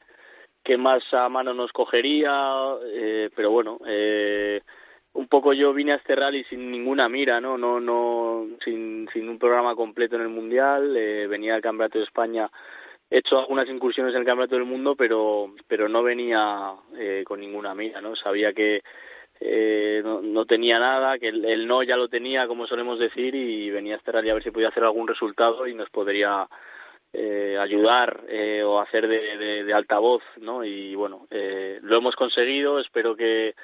más 0.78 1.02
a 1.14 1.30
mano 1.30 1.54
nos 1.54 1.72
cogería, 1.72 2.32
eh, 2.94 3.30
pero 3.36 3.52
bueno, 3.52 3.80
eh, 3.88 4.62
un 5.14 5.28
poco 5.28 5.54
yo 5.54 5.74
vine 5.74 5.94
a 5.94 5.96
este 5.96 6.16
rally 6.16 6.44
sin 6.44 6.70
ninguna 6.70 7.10
mira, 7.10 7.40
¿no? 7.40 7.58
no, 7.58 7.80
no 7.80 8.46
sin, 8.64 9.08
un 9.16 9.40
programa 9.40 9.76
completo 9.76 10.16
en 10.16 10.24
el 10.24 10.30
Mundial, 10.30 10.96
eh, 10.96 11.26
venía 11.28 11.56
al 11.56 11.62
Campeonato 11.62 11.98
de 12.00 12.06
España 12.06 12.50
hecho 13.10 13.40
algunas 13.40 13.68
incursiones 13.70 14.14
en 14.14 14.20
el 14.20 14.26
Campeonato 14.26 14.56
del 14.56 14.66
Mundo, 14.66 14.96
pero 14.96 15.54
pero 15.68 15.88
no 15.88 16.04
venía 16.04 16.74
eh, 16.98 17.24
con 17.26 17.40
ninguna 17.40 17.74
mira, 17.74 18.02
¿no? 18.02 18.16
Sabía 18.16 18.54
que 18.54 18.82
eh, 19.40 20.02
no, 20.04 20.22
no 20.22 20.46
tenía 20.46 20.80
nada, 20.80 21.18
que 21.20 21.30
el, 21.30 21.68
no 21.68 21.84
ya 21.84 21.96
lo 21.96 22.08
tenía, 22.08 22.48
como 22.48 22.68
solemos 22.68 23.00
decir, 23.00 23.36
y 23.36 23.70
venía 23.70 23.96
a 23.96 23.98
este 23.98 24.12
rally 24.12 24.30
a 24.30 24.34
ver 24.36 24.44
si 24.44 24.52
podía 24.52 24.70
hacer 24.70 24.84
algún 24.84 25.08
resultado 25.08 25.68
y 25.68 25.74
nos 25.74 25.90
podría 25.90 26.48
eh, 27.14 27.58
ayudar 27.60 28.24
eh, 28.28 28.64
o 28.64 28.80
hacer 28.80 29.08
de, 29.08 29.38
de, 29.38 29.64
de 29.64 29.74
altavoz, 29.74 30.24
¿no? 30.38 30.64
Y 30.64 30.96
bueno, 30.96 31.28
eh, 31.32 31.80
lo 31.82 31.98
hemos 31.98 32.16
conseguido, 32.16 32.80
espero 32.80 33.16
que 33.16 33.56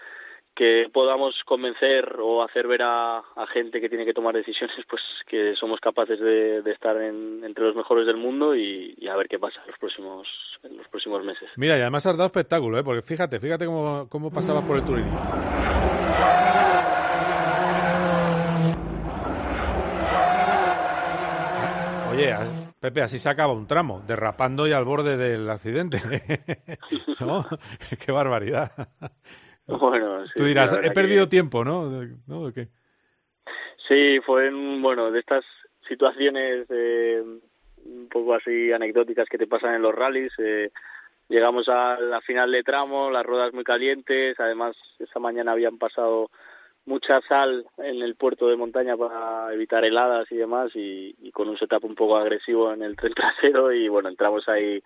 que 0.55 0.87
podamos 0.93 1.35
convencer 1.45 2.17
o 2.19 2.43
hacer 2.43 2.67
ver 2.67 2.83
a, 2.83 3.17
a 3.17 3.47
gente 3.53 3.81
que 3.81 3.89
tiene 3.89 4.05
que 4.05 4.13
tomar 4.13 4.35
decisiones, 4.35 4.75
pues 4.89 5.01
que 5.27 5.55
somos 5.59 5.79
capaces 5.79 6.19
de, 6.19 6.61
de 6.61 6.71
estar 6.71 6.95
en, 7.01 7.43
entre 7.43 7.63
los 7.65 7.75
mejores 7.75 8.05
del 8.05 8.17
mundo 8.17 8.55
y, 8.55 8.95
a 9.09 9.15
ver 9.15 9.27
qué 9.27 9.39
pasa 9.39 9.61
en 9.61 9.67
los 9.71 9.79
próximos 9.79 10.27
los 10.63 10.87
próximos 10.87 11.23
meses. 11.23 11.49
Mira, 11.57 11.77
y 11.77 11.81
además 11.81 12.05
has 12.05 12.17
dado 12.17 12.27
espectáculo, 12.27 12.77
¿eh? 12.79 12.83
Porque 12.83 13.01
fíjate, 13.01 13.39
fíjate 13.39 13.65
cómo, 13.65 14.07
cómo 14.09 14.31
pasabas 14.31 14.63
por 14.63 14.77
el 14.77 14.85
Turinio. 14.85 15.11
Oye, 22.11 22.33
Pepe, 22.79 23.01
así 23.01 23.17
se 23.17 23.27
acaba 23.27 23.53
un 23.53 23.65
tramo, 23.65 24.03
derrapando 24.05 24.67
y 24.67 24.71
al 24.71 24.85
borde 24.85 25.17
del 25.17 25.49
accidente. 25.49 25.99
Qué 28.05 28.11
barbaridad. 28.11 28.71
Bueno, 29.79 30.25
sí, 30.27 30.33
Tú 30.35 30.43
dirás, 30.45 30.73
he 30.73 30.81
que- 30.81 30.91
perdido 30.91 31.27
tiempo, 31.29 31.63
¿no? 31.63 31.89
¿No? 32.27 32.47
¿De 32.47 32.53
qué? 32.53 32.67
Sí, 33.87 34.19
fue 34.25 34.47
en, 34.47 34.81
bueno, 34.81 35.11
de 35.11 35.19
estas 35.19 35.43
situaciones 35.87 36.65
eh, 36.69 37.21
un 37.85 38.07
poco 38.09 38.33
así 38.35 38.71
anecdóticas 38.71 39.27
que 39.29 39.37
te 39.37 39.47
pasan 39.47 39.75
en 39.75 39.81
los 39.81 39.93
rallies. 39.93 40.31
Eh, 40.37 40.71
llegamos 41.29 41.67
a 41.67 41.99
la 41.99 42.21
final 42.21 42.51
de 42.51 42.63
tramo, 42.63 43.11
las 43.11 43.25
ruedas 43.25 43.53
muy 43.53 43.63
calientes, 43.63 44.39
además 44.39 44.75
esa 44.99 45.19
mañana 45.19 45.51
habían 45.51 45.77
pasado 45.77 46.29
mucha 46.85 47.21
sal 47.27 47.65
en 47.77 48.01
el 48.01 48.15
puerto 48.15 48.47
de 48.47 48.57
montaña 48.57 48.95
para 48.97 49.53
evitar 49.53 49.85
heladas 49.85 50.29
y 50.31 50.35
demás 50.35 50.71
y, 50.75 51.15
y 51.21 51.31
con 51.31 51.47
un 51.47 51.57
setup 51.57 51.85
un 51.85 51.95
poco 51.95 52.17
agresivo 52.17 52.73
en 52.73 52.83
el 52.83 52.95
tren 52.97 53.13
trasero 53.13 53.71
y 53.71 53.87
bueno, 53.87 54.09
entramos 54.09 54.47
ahí 54.49 54.81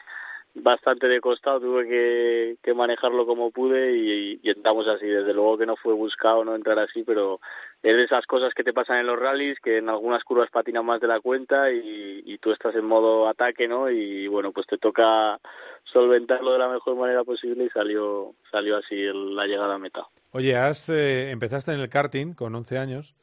bastante 0.61 1.07
de 1.07 1.21
costado, 1.21 1.59
tuve 1.59 2.57
que, 2.61 2.73
manejarlo 2.73 3.25
como 3.25 3.51
pude 3.51 3.97
y, 3.97 4.39
y 4.43 4.49
entramos 4.49 4.87
así. 4.87 5.05
Desde 5.07 5.33
luego 5.33 5.57
que 5.57 5.65
no 5.65 5.75
fue 5.77 5.93
buscado 5.93 6.43
no 6.45 6.55
entrar 6.55 6.77
así, 6.79 7.03
pero 7.03 7.39
es 7.81 7.95
de 7.95 8.03
esas 8.03 8.25
cosas 8.25 8.53
que 8.53 8.63
te 8.63 8.73
pasan 8.73 8.97
en 8.99 9.07
los 9.07 9.19
rallies, 9.19 9.59
que 9.59 9.77
en 9.77 9.89
algunas 9.89 10.23
curvas 10.23 10.49
patinan 10.51 10.85
más 10.85 11.01
de 11.01 11.07
la 11.07 11.19
cuenta 11.19 11.71
y, 11.71 12.23
y 12.25 12.37
tú 12.37 12.51
estás 12.51 12.75
en 12.75 12.85
modo 12.85 13.27
ataque, 13.27 13.67
¿no? 13.67 13.89
Y 13.89 14.27
bueno, 14.27 14.51
pues 14.51 14.67
te 14.67 14.77
toca 14.77 15.39
solventarlo 15.91 16.53
de 16.53 16.59
la 16.59 16.69
mejor 16.69 16.95
manera 16.95 17.23
posible 17.23 17.65
y 17.65 17.69
salió 17.69 18.33
salió 18.51 18.77
así 18.77 18.95
el- 18.95 19.35
la 19.35 19.45
llegada 19.45 19.75
a 19.75 19.79
meta. 19.79 20.05
Oye, 20.31 20.55
has, 20.55 20.89
eh, 20.89 21.31
empezaste 21.31 21.71
en 21.71 21.79
el 21.79 21.89
karting 21.89 22.33
con 22.33 22.53
11 22.53 22.77
años 22.77 23.15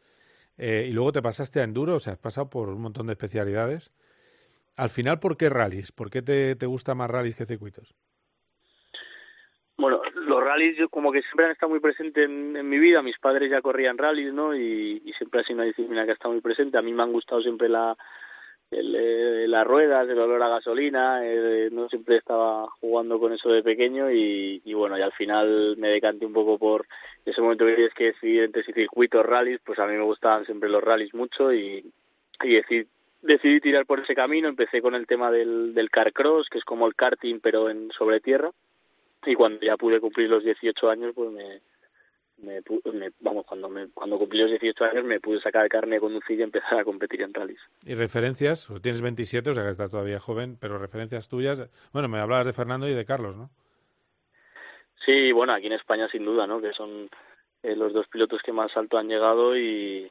eh, 0.57 0.87
y 0.89 0.93
luego 0.93 1.13
te 1.13 1.23
pasaste 1.23 1.61
a 1.61 1.65
enduro, 1.65 1.97
o 1.97 2.01
sea, 2.01 2.15
has 2.15 2.19
pasado 2.19 2.49
por 2.49 2.69
un 2.69 2.81
montón 2.81 3.07
de 3.07 3.13
especialidades. 3.13 3.93
Al 4.77 4.91
final, 4.91 5.21
¿por 5.21 5.37
qué 5.37 5.49
rallies? 5.49 5.93
¿Por 5.93 6.11
qué 6.11 6.23
te, 6.23 6.57
te 6.57 6.67
gusta 6.67 6.95
más 6.95 7.11
rallies 7.11 7.37
que 7.37 7.47
circuitos? 7.47 7.95
Bueno, 9.77 10.03
los 10.15 10.43
rallies 10.43 10.79
como 10.91 11.11
que 11.11 11.23
siempre 11.23 11.47
han 11.47 11.53
estado 11.53 11.71
muy 11.71 11.81
presentes 11.81 12.25
en, 12.25 12.69
mi 12.69 12.79
vida. 12.79 13.03
Mis 13.03 13.19
padres 13.19 13.51
ya 13.51 13.61
corrían 13.61 13.99
rallies, 13.99 14.33
¿no? 14.33 14.55
Y, 14.55 15.01
siempre 15.19 15.41
ha 15.41 15.45
sido 15.45 15.57
una 15.57 15.65
disciplina 15.65 16.05
que 16.05 16.13
ha 16.13 16.15
estado 16.15 16.33
muy 16.33 16.41
presente. 16.41 16.79
A 16.79 16.83
mí 16.83 16.93
me 16.93 17.03
han 17.03 17.13
gustado 17.13 17.43
siempre 17.43 17.69
la, 17.69 17.97
el, 18.71 18.95
eh, 18.95 19.49
las 19.49 19.67
ruedas, 19.67 20.09
el 20.09 20.19
olor 20.19 20.43
a 20.43 20.49
gasolina. 20.49 21.21
eh, 21.25 21.71
no 21.73 21.89
siempre 21.89 22.17
estaba 22.17 22.69
jugando 22.81 23.19
con 23.19 23.33
eso 23.33 23.49
de 23.49 23.63
pequeño 23.63 24.11
y, 24.13 24.61
bueno, 24.75 24.97
y 24.97 25.03
al 25.03 25.13
final 25.13 25.77
me 25.77 25.89
decanté 25.89 26.25
un 26.25 26.33
poco 26.33 26.57
por 26.59 26.87
ese 27.25 27.41
momento 27.41 27.67
que 27.67 27.75
tienes 27.75 27.95
que 27.95 28.05
decidir 28.05 28.45
entre 28.45 28.63
si 28.65 28.73
circuitos, 28.73 29.27
rallies. 29.27 29.61
Pues 29.65 29.79
a 29.81 29.87
mí 29.87 29.95
me 29.95 30.05
gustaban 30.05 30.45
siempre 30.47 30.69
los 30.69 30.85
rallies 30.85 31.15
mucho 31.15 31.53
y, 31.53 31.85
y 32.43 32.55
decidí, 32.55 32.87
decidí 33.25 33.61
tirar 33.61 33.87
por 33.87 34.01
ese 34.01 34.15
camino. 34.15 34.49
Empecé 34.49 34.81
con 34.81 34.95
el 34.95 35.07
tema 35.07 35.31
del, 35.31 35.75
del 35.75 35.91
car 35.91 36.13
cross, 36.13 36.49
que 36.51 36.59
es 36.59 36.65
como 36.65 36.87
el 36.87 36.95
karting 36.95 37.41
pero 37.41 37.69
en 37.71 37.91
sobre 37.93 38.21
tierra 38.21 38.51
y 39.27 39.35
cuando 39.35 39.61
ya 39.61 39.77
pude 39.77 40.01
cumplir 40.01 40.29
los 40.29 40.45
18 40.45 40.91
años 40.91 41.13
pues 41.15 41.31
me, 41.31 41.61
me, 42.37 42.61
me- 42.93 43.11
vamos 43.21 43.47
cuando 43.47 43.71
me 43.71 43.89
cuando 43.89 44.19
cumplí 44.19 44.41
los 44.41 44.51
18 44.51 44.85
años 44.85 45.05
me 45.05 45.19
pude 45.21 45.41
sacar 45.41 45.67
carne 45.69 45.97
de 45.97 46.01
conducir 46.01 46.39
y 46.39 46.43
empezar 46.43 46.79
a 46.79 46.85
competir 46.85 47.23
en 47.23 47.33
rallies 47.33 47.61
Y 47.87 47.95
referencias, 47.95 48.67
pues 48.69 48.83
tienes 48.83 49.01
27, 49.01 49.49
o 49.51 49.55
sea 49.55 49.65
que 49.65 49.71
estás 49.71 49.91
todavía 49.91 50.21
joven, 50.21 50.59
pero 50.61 50.79
referencias 50.79 51.29
tuyas. 51.31 51.71
Bueno, 51.95 52.09
me 52.09 52.19
hablabas 52.19 52.45
de 52.47 52.53
Fernando 52.53 52.87
y 52.89 52.93
de 52.95 53.05
Carlos, 53.07 53.35
¿no? 53.37 53.49
sí 55.05 55.33
bueno 55.33 55.53
aquí 55.53 55.67
en 55.67 55.73
España 55.75 56.09
sin 56.09 56.25
duda 56.25 56.47
no 56.47 56.61
que 56.61 56.73
son 56.73 57.09
eh, 57.63 57.77
los 57.77 57.93
dos 57.93 58.07
pilotos 58.09 58.41
que 58.43 58.53
más 58.53 58.77
alto 58.77 58.99
han 58.99 59.09
llegado 59.09 59.57
y 59.57 60.11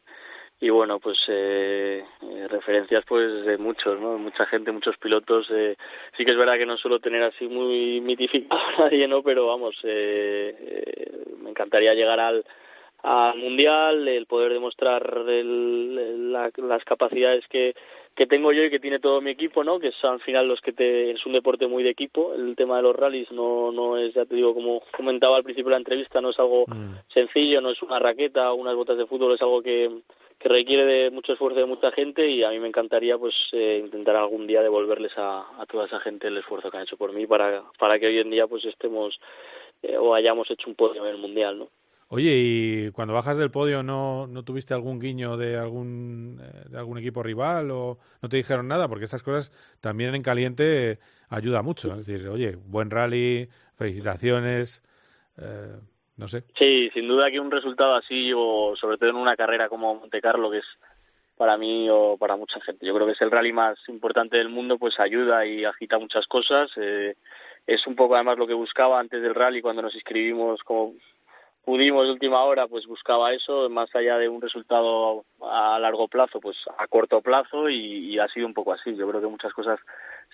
y 0.59 0.69
bueno 0.69 0.99
pues 0.99 1.17
eh, 1.27 2.03
eh, 2.21 2.47
referencias 2.47 3.03
pues 3.07 3.45
de 3.45 3.57
muchos 3.57 3.99
no 3.99 4.17
mucha 4.17 4.45
gente 4.45 4.71
muchos 4.71 4.97
pilotos 4.97 5.47
eh, 5.51 5.75
sí 6.17 6.23
que 6.23 6.31
es 6.31 6.37
verdad 6.37 6.57
que 6.57 6.65
no 6.65 6.77
suelo 6.77 6.99
tener 6.99 7.21
así 7.23 7.47
muy 7.47 7.99
mitificado 8.01 8.61
a 8.61 8.79
nadie 8.85 9.07
no 9.07 9.21
pero 9.23 9.47
vamos 9.47 9.75
eh, 9.83 10.55
eh, 10.59 11.11
me 11.41 11.49
encantaría 11.49 11.93
llegar 11.93 12.19
al 12.19 12.45
al 13.01 13.37
mundial 13.37 14.07
el 14.07 14.25
poder 14.27 14.53
demostrar 14.53 15.25
el- 15.27 16.31
la- 16.31 16.51
las 16.57 16.83
capacidades 16.85 17.45
que 17.49 17.73
que 18.15 18.27
tengo 18.27 18.51
yo 18.53 18.63
y 18.63 18.69
que 18.69 18.79
tiene 18.79 18.99
todo 18.99 19.21
mi 19.21 19.31
equipo 19.31 19.63
no 19.63 19.79
que 19.79 19.91
son 19.93 20.13
al 20.13 20.19
final 20.21 20.47
los 20.47 20.61
que 20.61 20.71
te 20.71 21.11
es 21.11 21.25
un 21.25 21.33
deporte 21.33 21.65
muy 21.65 21.81
de 21.81 21.89
equipo. 21.89 22.31
El 22.35 22.55
tema 22.55 22.77
de 22.77 22.83
los 22.83 22.95
rallies 22.95 23.31
no 23.31 23.71
no 23.71 23.97
es 23.97 24.13
ya 24.13 24.23
te 24.25 24.35
digo 24.35 24.53
como 24.53 24.83
comentaba 24.95 25.35
al 25.35 25.43
principio 25.43 25.69
de 25.69 25.71
la 25.71 25.77
entrevista 25.79 26.21
no 26.21 26.29
es 26.29 26.37
algo 26.39 26.63
sencillo, 27.11 27.59
no 27.59 27.71
es 27.71 27.81
una 27.81 27.97
raqueta 27.97 28.53
unas 28.53 28.75
botas 28.75 28.97
de 28.99 29.07
fútbol, 29.07 29.33
es 29.33 29.41
algo 29.41 29.63
que, 29.63 29.89
que 30.39 30.49
requiere 30.49 30.85
de 30.85 31.11
mucho 31.11 31.33
esfuerzo 31.33 31.59
de 31.59 31.65
mucha 31.65 31.91
gente 31.91 32.27
y 32.27 32.43
a 32.43 32.49
mí 32.49 32.59
me 32.59 32.67
encantaría 32.67 33.17
pues 33.17 33.33
eh, 33.51 33.81
intentar 33.83 34.15
algún 34.15 34.47
día 34.47 34.61
devolverles 34.61 35.11
a, 35.17 35.45
toda 35.69 35.85
esa 35.85 35.99
gente 35.99 36.27
el 36.27 36.37
esfuerzo 36.37 36.69
que 36.69 36.77
han 36.77 36.83
hecho 36.83 36.97
por 36.97 37.13
mí 37.13 37.25
para, 37.25 37.63
para 37.79 37.99
que 37.99 38.07
hoy 38.07 38.19
en 38.19 38.29
día 38.29 38.47
pues 38.47 38.65
estemos 38.65 39.19
eh, 39.81 39.97
o 39.97 40.13
hayamos 40.13 40.49
hecho 40.51 40.69
un 40.69 40.75
podio 40.75 41.05
en 41.05 41.11
el 41.11 41.17
mundial, 41.17 41.59
¿no? 41.59 41.69
Oye, 42.15 42.37
y 42.37 42.91
cuando 42.91 43.15
bajas 43.15 43.37
del 43.37 43.49
podio, 43.49 43.81
¿no, 43.81 44.27
no 44.27 44.43
tuviste 44.43 44.75
algún 44.75 44.99
guiño 44.99 45.35
de 45.35 45.57
algún, 45.57 46.39
eh, 46.43 46.65
de 46.69 46.77
algún 46.77 46.99
equipo 46.99 47.23
rival 47.23 47.71
o 47.71 47.97
no 48.21 48.29
te 48.29 48.37
dijeron 48.37 48.67
nada? 48.67 48.87
Porque 48.87 49.05
esas 49.05 49.23
cosas 49.23 49.51
también 49.81 50.13
en 50.13 50.21
caliente 50.21 50.99
ayuda 51.29 51.63
mucho. 51.63 51.91
Es 51.95 52.05
decir, 52.05 52.27
oye, 52.27 52.55
buen 52.55 52.91
rally, 52.91 53.49
felicitaciones, 53.77 54.83
eh, 55.37 55.75
Sí, 56.57 56.89
sin 56.93 57.07
duda 57.07 57.31
que 57.31 57.39
un 57.39 57.51
resultado 57.51 57.95
así, 57.95 58.31
o 58.35 58.75
sobre 58.75 58.97
todo 58.97 59.09
en 59.09 59.15
una 59.15 59.35
carrera 59.35 59.69
como 59.69 59.95
Monte 59.95 60.21
Carlo, 60.21 60.51
que 60.51 60.59
es 60.59 60.65
para 61.37 61.57
mí 61.57 61.87
o 61.89 62.17
para 62.17 62.35
mucha 62.35 62.61
gente, 62.61 62.85
yo 62.85 62.93
creo 62.93 63.07
que 63.07 63.13
es 63.13 63.21
el 63.21 63.31
rally 63.31 63.51
más 63.51 63.77
importante 63.87 64.37
del 64.37 64.49
mundo, 64.49 64.77
pues 64.77 64.99
ayuda 64.99 65.45
y 65.45 65.65
agita 65.65 65.97
muchas 65.97 66.27
cosas. 66.27 66.69
Eh, 66.77 67.15
es 67.65 67.87
un 67.87 67.95
poco 67.95 68.15
además 68.15 68.37
lo 68.37 68.45
que 68.47 68.53
buscaba 68.53 68.99
antes 68.99 69.21
del 69.21 69.33
rally 69.33 69.61
cuando 69.61 69.81
nos 69.81 69.95
inscribimos 69.95 70.61
como 70.63 70.93
pudimos 71.65 72.07
última 72.09 72.43
hora, 72.43 72.67
pues 72.67 72.85
buscaba 72.85 73.33
eso, 73.33 73.69
más 73.69 73.93
allá 73.95 74.17
de 74.17 74.27
un 74.27 74.41
resultado 74.41 75.23
a 75.41 75.79
largo 75.79 76.07
plazo, 76.09 76.39
pues 76.41 76.57
a 76.77 76.87
corto 76.87 77.21
plazo 77.21 77.69
y, 77.69 78.13
y 78.13 78.19
ha 78.19 78.27
sido 78.27 78.45
un 78.45 78.53
poco 78.53 78.73
así. 78.73 78.95
Yo 78.95 79.07
creo 79.07 79.21
que 79.21 79.27
muchas 79.27 79.53
cosas 79.53 79.79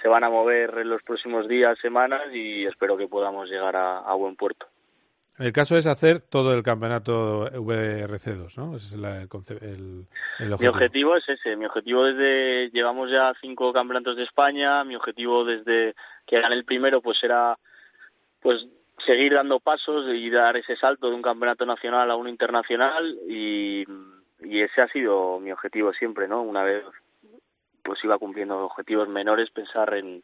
se 0.01 0.07
van 0.07 0.23
a 0.23 0.29
mover 0.29 0.77
en 0.79 0.89
los 0.89 1.03
próximos 1.03 1.47
días, 1.47 1.77
semanas 1.79 2.33
y 2.33 2.65
espero 2.65 2.97
que 2.97 3.07
podamos 3.07 3.47
llegar 3.47 3.75
a 3.75 4.13
buen 4.15 4.35
puerto. 4.35 4.65
El 5.39 5.53
caso 5.53 5.77
es 5.77 5.87
hacer 5.87 6.19
todo 6.19 6.53
el 6.53 6.63
campeonato 6.63 7.49
VRC2, 7.51 8.57
¿no? 8.57 8.75
Ese 8.75 8.87
es 8.87 8.95
la- 8.97 9.21
el, 9.21 9.29
el, 9.61 10.05
el 10.39 10.47
Mi 10.47 10.51
objetivo. 10.53 10.71
objetivo 10.71 11.15
es 11.15 11.29
ese, 11.29 11.55
mi 11.55 11.65
objetivo 11.65 12.03
desde, 12.03 12.69
llevamos 12.71 13.09
ya 13.09 13.33
cinco 13.39 13.71
campeonatos 13.71 14.17
de 14.17 14.23
España, 14.23 14.83
mi 14.83 14.95
objetivo 14.95 15.45
desde 15.45 15.95
que 16.27 16.41
gané 16.41 16.55
el 16.55 16.65
primero 16.65 17.01
pues 17.01 17.17
era 17.23 17.57
pues 18.41 18.57
seguir 19.05 19.33
dando 19.33 19.59
pasos 19.59 20.05
y 20.13 20.29
dar 20.29 20.57
ese 20.57 20.75
salto 20.75 21.09
de 21.09 21.15
un 21.15 21.21
campeonato 21.21 21.65
nacional 21.65 22.11
a 22.11 22.15
un 22.17 22.27
internacional 22.27 23.17
y, 23.27 23.85
y 24.43 24.61
ese 24.61 24.81
ha 24.81 24.87
sido 24.89 25.39
mi 25.39 25.51
objetivo 25.53 25.93
siempre, 25.93 26.27
¿no? 26.27 26.41
Una 26.41 26.63
vez 26.63 26.83
pues 27.81 28.03
iba 28.03 28.17
cumpliendo 28.17 28.65
objetivos 28.65 29.07
menores, 29.07 29.49
pensar 29.51 29.93
en, 29.95 30.07
en 30.07 30.21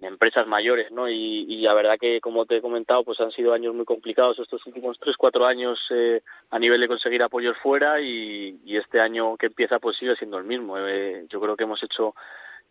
empresas 0.00 0.46
mayores, 0.46 0.90
¿no? 0.92 1.08
Y, 1.08 1.60
la 1.62 1.74
verdad 1.74 1.98
que, 2.00 2.20
como 2.20 2.46
te 2.46 2.56
he 2.56 2.62
comentado, 2.62 3.04
pues 3.04 3.20
han 3.20 3.32
sido 3.32 3.52
años 3.52 3.74
muy 3.74 3.84
complicados 3.84 4.38
estos 4.38 4.64
últimos 4.66 4.98
tres, 4.98 5.16
cuatro 5.16 5.46
años 5.46 5.78
eh, 5.90 6.22
a 6.50 6.58
nivel 6.58 6.80
de 6.80 6.88
conseguir 6.88 7.22
apoyos 7.22 7.56
fuera 7.62 8.00
y, 8.00 8.58
y 8.64 8.76
este 8.76 9.00
año 9.00 9.36
que 9.36 9.46
empieza 9.46 9.78
pues 9.78 9.96
sigue 9.96 10.16
siendo 10.16 10.38
el 10.38 10.44
mismo. 10.44 10.78
Eh, 10.78 11.26
yo 11.28 11.40
creo 11.40 11.56
que 11.56 11.64
hemos 11.64 11.82
hecho 11.82 12.14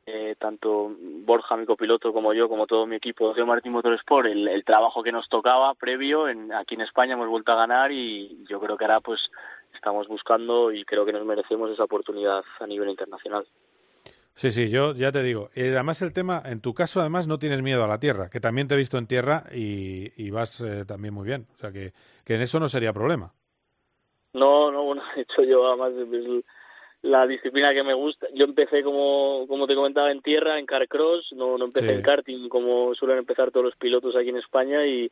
eh, 0.09 0.35
tanto 0.39 0.95
Borja, 1.25 1.57
mi 1.57 1.65
copiloto, 1.65 2.13
como 2.13 2.33
yo, 2.33 2.47
como 2.47 2.65
todo 2.65 2.85
mi 2.85 2.95
equipo 2.95 3.33
de 3.33 3.43
Martín 3.43 3.73
Motorsport, 3.73 4.27
el, 4.27 4.47
el 4.47 4.63
trabajo 4.63 5.03
que 5.03 5.11
nos 5.11 5.27
tocaba 5.27 5.73
previo 5.73 6.29
en, 6.29 6.53
aquí 6.53 6.75
en 6.75 6.81
España 6.81 7.13
hemos 7.13 7.27
vuelto 7.27 7.51
a 7.51 7.57
ganar 7.57 7.91
y 7.91 8.45
yo 8.49 8.59
creo 8.61 8.77
que 8.77 8.85
ahora 8.85 9.01
pues 9.01 9.19
estamos 9.75 10.07
buscando 10.07 10.71
y 10.71 10.85
creo 10.85 11.05
que 11.05 11.11
nos 11.11 11.25
merecemos 11.25 11.69
esa 11.71 11.83
oportunidad 11.83 12.41
a 12.59 12.67
nivel 12.67 12.89
internacional. 12.89 13.45
Sí, 14.37 14.51
sí, 14.51 14.69
yo 14.69 14.93
ya 14.93 15.11
te 15.11 15.23
digo. 15.23 15.49
Eh, 15.55 15.69
además 15.73 15.99
el 16.03 16.13
tema, 16.13 16.43
en 16.45 16.61
tu 16.61 16.75
caso 16.75 16.99
además 16.99 17.27
no 17.27 17.39
tienes 17.39 17.63
miedo 17.63 17.83
a 17.83 17.87
la 17.87 17.99
tierra, 17.99 18.29
que 18.29 18.39
también 18.39 18.67
te 18.67 18.75
he 18.75 18.77
visto 18.77 18.99
en 18.99 19.07
tierra 19.07 19.45
y, 19.51 20.11
y 20.15 20.29
vas 20.29 20.61
eh, 20.61 20.85
también 20.85 21.15
muy 21.15 21.25
bien. 21.25 21.47
O 21.55 21.57
sea 21.57 21.71
que, 21.71 21.91
que 22.23 22.35
en 22.35 22.41
eso 22.41 22.59
no 22.59 22.69
sería 22.69 22.93
problema. 22.93 23.33
No, 24.33 24.71
no, 24.71 24.83
bueno, 24.83 25.01
de 25.15 25.23
hecho 25.23 25.43
yo 25.43 25.67
además 25.67 25.91
es 25.93 26.43
la 27.01 27.25
disciplina 27.25 27.73
que 27.73 27.81
me 27.83 27.95
gusta. 27.95 28.27
Yo 28.35 28.45
empecé 28.45 28.83
como, 28.83 29.45
como 29.47 29.65
te 29.65 29.73
comentaba 29.73 30.11
en 30.11 30.21
tierra, 30.21 30.59
en 30.59 30.67
carcross, 30.67 31.31
no, 31.33 31.57
no 31.57 31.65
empecé 31.65 31.87
Sí. 31.87 31.93
en 31.93 32.01
karting 32.03 32.47
como 32.49 32.93
suelen 32.93 33.17
empezar 33.17 33.49
todos 33.49 33.65
los 33.65 33.75
pilotos 33.75 34.15
aquí 34.15 34.29
en 34.29 34.37
España 34.37 34.85
y, 34.85 35.09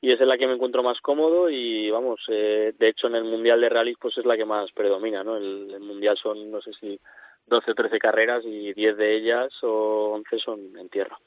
y 0.00 0.12
es 0.12 0.20
en 0.20 0.28
la 0.28 0.36
que 0.36 0.48
me 0.48 0.54
encuentro 0.54 0.82
más 0.82 1.00
cómodo 1.00 1.48
y 1.48 1.90
vamos, 1.90 2.20
eh, 2.28 2.72
de 2.76 2.88
hecho 2.88 3.06
en 3.06 3.14
el 3.14 3.24
mundial 3.24 3.60
de 3.60 3.68
rally 3.68 3.94
pues 4.00 4.18
es 4.18 4.24
la 4.24 4.36
que 4.36 4.44
más 4.44 4.72
predomina, 4.72 5.22
¿no? 5.22 5.36
El, 5.36 5.70
el 5.74 5.80
mundial 5.80 6.16
son 6.20 6.50
no 6.50 6.60
sé 6.60 6.72
si 6.80 6.98
12 7.46 7.70
o 7.70 7.74
13 7.74 7.98
carreras 7.98 8.42
y 8.44 8.72
10 8.72 8.96
de 8.96 9.16
ellas 9.16 9.52
o 9.62 10.12
11 10.14 10.38
son 10.38 10.60
en 10.78 10.88
tierra. 10.88 11.18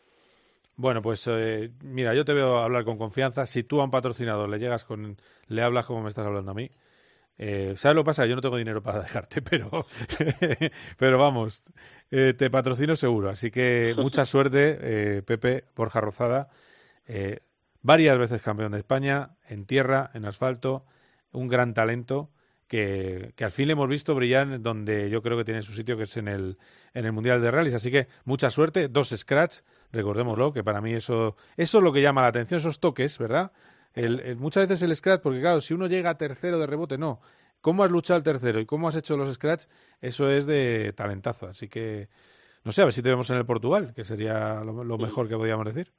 Bueno, 0.76 1.02
pues 1.02 1.26
eh, 1.28 1.72
mira, 1.84 2.14
yo 2.14 2.24
te 2.24 2.34
veo 2.34 2.58
hablar 2.58 2.86
con 2.86 2.98
confianza. 2.98 3.46
Si 3.46 3.64
tú 3.64 3.82
a 3.82 3.84
un 3.84 3.92
patrocinador 3.92 4.48
le 4.48 4.60
llegas 4.60 4.86
con, 4.86 5.18
le 5.48 5.62
hablas 5.62 5.86
como 5.86 6.04
me 6.04 6.10
estás 6.10 6.26
hablando 6.26 6.52
a 6.52 6.54
mí, 6.54 6.70
eh, 7.40 7.74
¿sabes 7.76 7.96
lo 7.96 8.04
que 8.04 8.08
pasa? 8.08 8.26
Yo 8.26 8.36
no 8.36 8.42
tengo 8.42 8.58
dinero 8.58 8.82
para 8.82 9.02
dejarte, 9.04 9.42
pero, 9.42 9.86
pero 10.98 11.18
vamos, 11.18 11.64
eh, 12.12 12.34
te 12.38 12.50
patrocino 12.50 12.96
seguro. 12.96 13.30
Así 13.30 13.52
que 13.52 13.94
mucha 13.98 14.26
suerte, 14.26 14.78
eh, 14.82 15.22
Pepe 15.24 15.66
Borja 15.76 16.02
Rozada, 16.02 16.50
eh, 17.08 17.40
varias 17.82 18.18
veces 18.18 18.42
campeón 18.42 18.72
de 18.72 18.80
España, 18.80 19.38
en 19.48 19.66
tierra, 19.66 20.12
en 20.14 20.26
asfalto, 20.26 20.86
un 21.32 21.48
gran 21.48 21.74
talento 21.74 22.32
que, 22.68 23.32
que 23.36 23.44
al 23.46 23.52
fin 23.52 23.68
le 23.68 23.74
hemos 23.74 23.88
visto 23.88 24.14
brillar 24.16 24.62
donde 24.62 25.10
yo 25.10 25.22
creo 25.22 25.38
que 25.38 25.46
tiene 25.46 25.62
su 25.62 25.74
sitio, 25.74 25.98
que 25.98 26.04
es 26.04 26.18
en 26.18 26.28
el, 26.28 26.58
en 26.94 27.06
el 27.06 27.12
Mundial 27.12 27.42
de 27.42 27.50
Rallys. 27.52 27.74
Así 27.74 27.92
que 27.92 28.08
mucha 28.26 28.50
suerte, 28.50 28.88
dos 28.90 29.10
scratch, 29.10 29.60
recordémoslo, 29.92 30.52
que 30.54 30.64
para 30.64 30.82
mí 30.82 30.94
eso, 30.94 31.36
eso 31.56 31.78
es 31.78 31.84
lo 31.84 31.94
que 31.94 32.02
llama 32.02 32.22
la 32.22 32.28
atención, 32.28 32.60
esos 32.60 32.80
toques, 32.80 33.18
¿verdad? 33.18 33.52
El, 33.94 34.20
el- 34.20 34.36
muchas 34.38 34.68
veces 34.68 34.82
el 34.84 34.96
scratch, 34.96 35.22
porque 35.22 35.40
claro, 35.42 35.62
si 35.62 35.74
uno 35.74 35.88
llega 35.88 36.10
a 36.12 36.18
tercero 36.18 36.60
de 36.60 36.68
rebote, 36.68 36.98
no. 36.98 37.20
¿Cómo 37.62 37.84
has 37.84 37.90
luchado 37.92 38.18
el 38.18 38.24
tercero 38.24 38.60
y 38.60 38.66
cómo 38.66 38.88
has 38.88 38.96
hecho 38.96 39.18
los 39.18 39.34
scratch? 39.34 39.66
Eso 40.00 40.30
es 40.30 40.46
de 40.46 40.94
talentazo. 40.94 41.48
Así 41.48 41.68
que, 41.68 42.08
no 42.64 42.72
sé, 42.72 42.82
a 42.82 42.86
ver 42.86 42.94
si 42.94 43.02
te 43.02 43.10
vemos 43.10 43.30
en 43.32 43.38
el 43.38 43.46
Portugal, 43.46 43.94
que 43.96 44.04
sería 44.04 44.64
lo, 44.64 44.84
lo 44.84 44.98
mejor 44.98 45.28
que 45.28 45.36
podríamos 45.36 45.66
decir. 45.66 45.92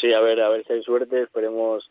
Sí, 0.00 0.12
a 0.12 0.20
ver, 0.20 0.40
a 0.40 0.48
ver 0.48 0.64
si 0.66 0.72
hay 0.72 0.82
suerte, 0.82 1.22
esperemos 1.22 1.84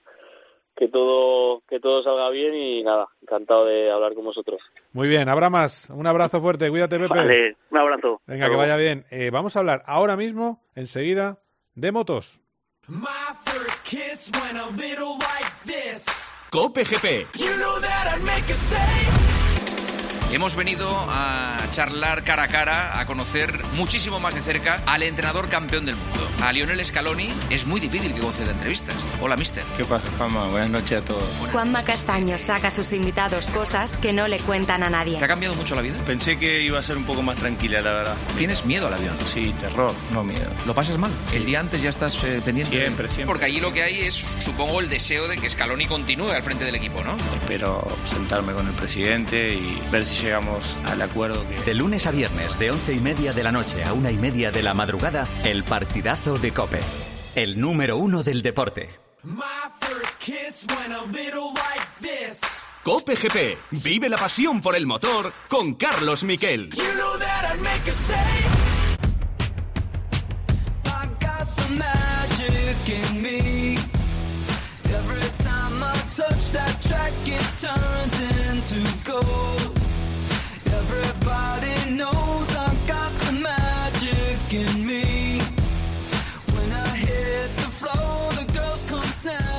que 0.77 0.87
todo 0.87 1.61
que 1.67 1.79
todo 1.79 2.03
salga 2.03 2.29
bien 2.29 2.53
y 2.55 2.83
nada, 2.83 3.07
encantado 3.21 3.65
de 3.65 3.91
hablar 3.91 4.13
con 4.13 4.25
vosotros. 4.25 4.61
Muy 4.93 5.07
bien, 5.07 5.27
habrá 5.29 5.49
más. 5.49 5.89
Un 5.89 6.05
abrazo 6.07 6.39
fuerte, 6.41 6.69
cuídate, 6.69 6.97
Pepe. 6.99 7.13
Vale, 7.15 7.57
un 7.71 7.77
abrazo. 7.77 8.21
Venga, 8.27 8.45
Hasta 8.45 8.51
que 8.51 8.55
luego. 8.55 8.57
vaya 8.57 8.77
bien. 8.77 9.05
Eh, 9.09 9.29
vamos 9.31 9.55
a 9.55 9.59
hablar 9.59 9.83
ahora 9.85 10.15
mismo, 10.15 10.61
enseguida, 10.75 11.39
de 11.75 11.91
motos. 11.91 12.39
My 12.87 13.05
first 13.43 13.85
kiss 13.85 14.31
went 14.33 14.57
a 14.57 14.69
little 14.77 15.17
like 15.19 15.51
this. 15.65 16.05
Cope 16.51 16.83
GP. 16.85 17.27
You 17.37 17.47
know 17.57 17.79
that 17.81 18.15
I'd 18.15 18.23
make 18.23 18.49
a 18.49 18.53
save. 18.53 20.31
Hemos 20.33 20.55
venido 20.55 20.87
a 20.89 21.56
charlar 21.71 22.23
cara 22.23 22.43
a 22.43 22.47
cara, 22.47 22.99
a 22.99 23.05
conocer 23.05 23.63
muchísimo 23.73 24.19
más 24.19 24.35
de 24.35 24.41
cerca 24.41 24.81
al 24.85 25.03
entrenador 25.03 25.49
campeón 25.49 25.85
del 25.85 25.95
mundo. 25.95 26.27
A 26.41 26.51
Lionel 26.51 26.83
Scaloni 26.85 27.29
es 27.49 27.65
muy 27.65 27.79
difícil 27.79 28.13
que 28.13 28.21
conceda 28.21 28.51
entrevistas. 28.51 28.95
Hola, 29.21 29.35
mister. 29.37 29.63
¿Qué 29.75 29.85
pasa, 29.85 30.07
Juanma? 30.17 30.47
Buenas 30.47 30.69
noches 30.69 31.01
a 31.01 31.05
todos. 31.05 31.27
Juanma 31.51 31.83
Castaño 31.83 32.37
saca 32.37 32.67
a 32.67 32.71
sus 32.71 32.93
invitados 32.93 33.47
cosas 33.47 33.97
que 33.97 34.13
no 34.13 34.27
le 34.27 34.39
cuentan 34.39 34.83
a 34.83 34.89
nadie. 34.89 35.17
¿Te 35.17 35.25
ha 35.25 35.27
cambiado 35.27 35.55
mucho 35.55 35.75
la 35.75 35.81
vida? 35.81 35.97
Pensé 36.05 36.37
que 36.37 36.61
iba 36.61 36.79
a 36.79 36.83
ser 36.83 36.97
un 36.97 37.05
poco 37.05 37.21
más 37.21 37.35
tranquila, 37.37 37.81
la 37.81 37.91
verdad. 37.91 38.17
¿Tienes 38.37 38.65
miedo 38.65 38.87
al 38.87 38.93
avión? 38.93 39.17
Sí, 39.25 39.53
terror, 39.59 39.93
no 40.11 40.23
miedo. 40.23 40.49
¿Lo 40.65 40.75
pasas 40.75 40.97
mal? 40.97 41.11
¿El 41.33 41.45
día 41.45 41.59
antes 41.59 41.81
ya 41.81 41.89
estás 41.89 42.23
eh, 42.23 42.41
pendiente? 42.43 42.77
Siempre, 42.77 43.07
siempre. 43.07 43.25
Porque 43.25 43.45
allí 43.45 43.59
lo 43.59 43.73
que 43.73 43.83
hay 43.83 44.01
es, 44.01 44.27
supongo, 44.39 44.79
el 44.79 44.89
deseo 44.89 45.27
de 45.27 45.37
que 45.37 45.49
Scaloni 45.49 45.87
continúe 45.87 46.29
al 46.31 46.43
frente 46.43 46.65
del 46.65 46.75
equipo, 46.75 47.03
¿no? 47.03 47.17
Espero 47.41 47.97
sentarme 48.05 48.53
con 48.53 48.67
el 48.67 48.73
presidente 48.73 49.53
y 49.53 49.81
ver 49.91 50.05
si 50.05 50.15
llegamos 50.23 50.77
al 50.85 51.01
acuerdo 51.01 51.45
que... 51.47 51.56
De 51.65 51.73
lunes 51.73 52.05
a 52.07 52.11
viernes, 52.11 52.57
de 52.57 52.71
once 52.71 52.93
y 52.93 52.99
media 52.99 53.33
de 53.33 53.43
la 53.43 53.51
noche 53.51 53.83
a 53.83 53.93
una 53.93 54.09
y 54.11 54.17
media 54.17 54.51
de 54.51 54.63
la 54.63 54.73
madrugada, 54.73 55.27
el 55.43 55.63
partidazo 55.63 56.37
de 56.37 56.51
Cope. 56.53 56.79
El 57.35 57.59
número 57.59 57.97
uno 57.97 58.23
del 58.23 58.41
deporte. 58.41 58.89
My 59.23 59.43
first 59.81 60.21
kiss 60.21 60.65
went 60.69 60.93
a 60.93 61.05
little 61.11 61.51
like 61.53 61.87
this. 61.99 62.39
Cope 62.83 63.15
GP. 63.15 63.57
Vive 63.71 64.07
la 64.07 64.17
pasión 64.17 64.61
por 64.61 64.75
el 64.75 64.85
motor 64.85 65.33
con 65.49 65.75
Carlos 65.75 66.23
Miquel. 66.23 66.69
You 66.69 66.83
know 66.95 67.17
that 67.19 67.53
I'd 67.53 67.61
make 67.61 67.87
a 67.87 67.91
save. 67.91 68.17
I 70.85 71.07
got 71.19 71.47
the 71.57 71.69
magic 71.75 72.89
in 72.89 73.21
me. 73.21 73.77
Every 74.85 75.29
time 75.43 75.83
I 75.83 75.93
touch 76.09 76.51
that 76.51 76.81
track, 76.81 77.11
it 77.25 77.59
turns 77.59 78.21
into 78.21 79.11
gold. 79.11 79.76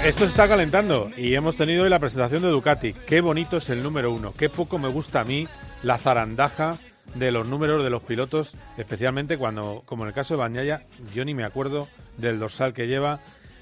Esto 0.04 0.20
se 0.20 0.26
está 0.26 0.48
calentando 0.48 1.10
y 1.16 1.34
hemos 1.34 1.56
tenido 1.56 1.82
hoy 1.82 1.90
la 1.90 1.98
presentación 1.98 2.40
de 2.42 2.48
Ducati. 2.48 2.92
Qué 3.06 3.20
bonito 3.20 3.56
es 3.58 3.68
el 3.68 3.82
número 3.82 4.10
uno. 4.12 4.30
Qué 4.38 4.48
poco 4.48 4.78
me 4.78 4.88
gusta 4.88 5.20
a 5.20 5.24
mí 5.24 5.46
la 5.82 5.98
zarandaja 5.98 6.76
de 7.14 7.30
los 7.30 7.46
números 7.48 7.82
de 7.84 7.90
los 7.90 8.02
pilotos, 8.02 8.56
especialmente 8.78 9.36
cuando, 9.36 9.82
como 9.84 10.04
en 10.04 10.08
el 10.08 10.14
caso 10.14 10.34
de 10.34 10.40
Bañaya, 10.40 10.82
yo 11.12 11.24
ni 11.24 11.34
me 11.34 11.44
acuerdo 11.44 11.88
del 12.16 12.38
dorsal 12.38 12.72
que 12.72 12.86
lleva. 12.86 13.18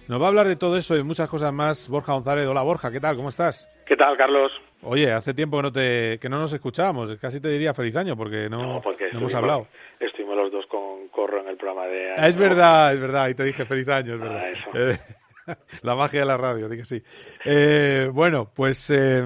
Nos 0.08 0.20
va 0.20 0.26
a 0.26 0.28
hablar 0.28 0.46
de 0.46 0.56
todo 0.56 0.76
eso 0.76 0.96
y 0.96 1.02
muchas 1.02 1.28
cosas 1.28 1.52
más 1.52 1.88
Borja 1.88 2.12
González. 2.12 2.46
Hola 2.46 2.62
Borja, 2.62 2.92
¿qué 2.92 3.00
tal? 3.00 3.16
¿Cómo 3.16 3.30
estás? 3.30 3.68
¿Qué 3.86 3.96
tal, 3.96 4.16
Carlos? 4.16 4.52
Oye, 4.82 5.10
hace 5.10 5.34
tiempo 5.34 5.56
que 5.56 5.62
no 5.62 5.72
te 5.72 6.18
que 6.20 6.28
no 6.28 6.38
nos 6.38 6.52
escuchábamos. 6.52 7.16
Casi 7.16 7.40
te 7.40 7.48
diría 7.48 7.74
feliz 7.74 7.96
año 7.96 8.14
porque 8.16 8.48
no, 8.48 8.80
Porque 8.82 9.10
no 9.10 9.18
hemos 9.18 9.34
hablado. 9.34 9.66
Estuvimos 9.98 10.36
los 10.36 10.52
dos 10.52 10.66
con 10.66 11.08
Corro 11.08 11.40
en 11.40 11.48
el 11.48 11.56
programa 11.56 11.86
de... 11.86 12.12
Ah, 12.16 12.28
es 12.28 12.36
verdad, 12.36 12.92
es 12.92 13.00
verdad. 13.00 13.28
Y 13.30 13.34
te 13.34 13.42
dije 13.42 13.64
feliz 13.64 13.88
año, 13.88 14.14
es 14.14 14.20
verdad. 14.20 14.42
Ah, 14.44 14.48
eso. 14.48 14.70
Eh, 14.74 14.98
la 15.82 15.94
magia 15.94 16.20
de 16.20 16.26
la 16.26 16.36
radio, 16.36 16.68
dije 16.68 16.84
sí. 16.84 17.02
Eh, 17.44 18.10
bueno, 18.12 18.52
pues 18.52 18.90
eh, 18.90 19.24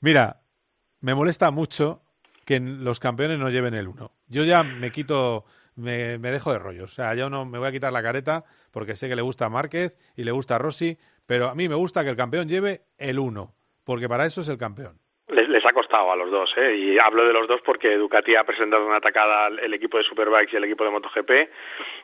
mira, 0.00 0.42
me 1.00 1.14
molesta 1.14 1.50
mucho 1.50 2.02
que 2.44 2.60
los 2.60 3.00
campeones 3.00 3.38
no 3.38 3.50
lleven 3.50 3.74
el 3.74 3.88
uno. 3.88 4.12
Yo 4.28 4.44
ya 4.44 4.62
me 4.62 4.90
quito, 4.90 5.44
me, 5.76 6.18
dejo 6.18 6.52
de 6.52 6.58
rollos. 6.58 6.92
O 6.92 6.94
sea, 6.94 7.14
yo 7.14 7.30
no 7.30 7.44
me 7.44 7.58
voy 7.58 7.68
a 7.68 7.72
quitar 7.72 7.92
la 7.92 8.02
careta 8.02 8.44
porque 8.70 8.96
sé 8.96 9.08
que 9.08 9.16
le 9.16 9.22
gusta 9.22 9.46
a 9.46 9.50
Márquez 9.50 9.96
y 10.16 10.24
le 10.24 10.32
gusta 10.32 10.56
a 10.56 10.58
Rossi, 10.58 10.98
pero 11.26 11.48
a 11.48 11.54
mí 11.54 11.68
me 11.68 11.74
gusta 11.74 12.02
que 12.02 12.10
el 12.10 12.16
campeón 12.16 12.48
lleve 12.48 12.86
el 12.98 13.18
uno, 13.18 13.54
porque 13.84 14.08
para 14.08 14.26
eso 14.26 14.40
es 14.40 14.48
el 14.48 14.58
campeón. 14.58 14.98
Les, 15.60 15.66
ha 15.66 15.72
costado 15.72 16.10
a 16.10 16.16
los 16.16 16.30
dos, 16.30 16.50
¿eh? 16.56 16.74
y 16.74 16.98
hablo 16.98 17.24
de 17.24 17.32
los 17.32 17.46
dos 17.46 17.60
porque 17.62 17.96
Ducati 17.96 18.34
ha 18.34 18.44
presentado 18.44 18.86
una 18.86 18.96
atacada 18.96 19.46
al 19.46 19.58
el 19.58 19.74
equipo 19.74 19.98
de 19.98 20.04
Superbikes 20.04 20.52
y 20.52 20.56
el 20.56 20.64
equipo 20.64 20.84
de 20.84 20.90
MotoGP, 20.90 21.30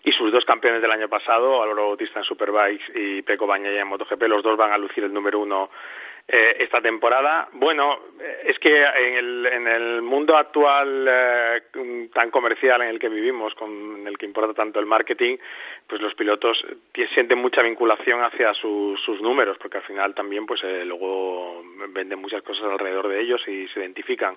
y 0.05 0.13
sus 0.13 0.31
dos 0.31 0.45
campeones 0.45 0.83
del 0.83 0.91
año 0.91 1.09
pasado, 1.09 1.63
Álvaro 1.63 1.89
Bautista 1.89 2.19
en 2.19 2.25
Superbikes 2.25 2.85
y 2.95 3.23
Peco 3.23 3.47
Bañaya 3.47 3.81
en 3.81 3.89
MotoGP, 3.89 4.23
los 4.25 4.43
dos 4.43 4.57
van 4.57 4.73
a 4.73 4.79
lucir 4.79 5.05
el 5.05 5.13
número 5.13 5.41
uno 5.41 5.71
eh, 6.29 6.57
esta 6.59 6.81
temporada. 6.81 7.49
Bueno, 7.53 8.01
eh, 8.21 8.43
es 8.47 8.59
que 8.59 8.83
en 8.83 9.15
el, 9.15 9.47
en 9.47 9.69
el 9.69 10.03
mundo 10.03 10.37
actual 10.37 11.07
eh, 11.09 12.09
tan 12.13 12.33
comercial 12.33 12.83
en 12.83 12.89
el 12.89 12.99
que 12.99 13.09
vivimos, 13.09 13.55
con 13.55 14.01
en 14.01 14.07
el 14.09 14.19
que 14.19 14.27
importa 14.27 14.53
tanto 14.53 14.81
el 14.81 14.87
marketing, 14.87 15.37
pues 15.87 16.01
los 16.01 16.15
pilotos 16.15 16.59
sienten 17.15 17.39
mucha 17.39 17.63
vinculación 17.63 18.25
hacia 18.25 18.53
sus, 18.55 19.01
sus 19.03 19.21
números, 19.21 19.57
porque 19.59 19.79
al 19.79 19.85
final 19.85 20.15
también 20.15 20.47
pues 20.47 20.65
eh, 20.65 20.85
luego 20.85 21.63
venden 21.91 22.19
muchas 22.19 22.43
cosas 22.43 22.65
alrededor 22.65 23.07
de 23.07 23.21
ellos 23.21 23.41
y 23.47 23.69
se 23.69 23.81
identifican. 23.81 24.37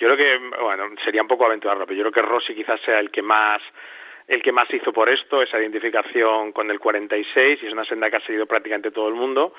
Yo 0.00 0.08
creo 0.08 0.16
que, 0.16 0.58
bueno, 0.60 0.90
sería 1.04 1.22
un 1.22 1.28
poco 1.28 1.46
aventurarlo, 1.46 1.86
pero 1.86 1.96
yo 1.96 2.10
creo 2.10 2.12
que 2.12 2.28
Rossi 2.28 2.54
quizás 2.54 2.80
sea 2.80 2.98
el 2.98 3.10
que 3.10 3.22
más 3.22 3.62
el 4.26 4.42
que 4.42 4.52
más 4.52 4.72
hizo 4.72 4.92
por 4.92 5.08
esto, 5.08 5.42
esa 5.42 5.58
identificación 5.58 6.52
con 6.52 6.70
el 6.70 6.78
46, 6.78 7.62
y 7.62 7.66
es 7.66 7.72
una 7.72 7.84
senda 7.84 8.08
que 8.08 8.16
ha 8.16 8.20
seguido 8.20 8.46
prácticamente 8.46 8.92
todo 8.92 9.08
el 9.08 9.14
mundo. 9.14 9.54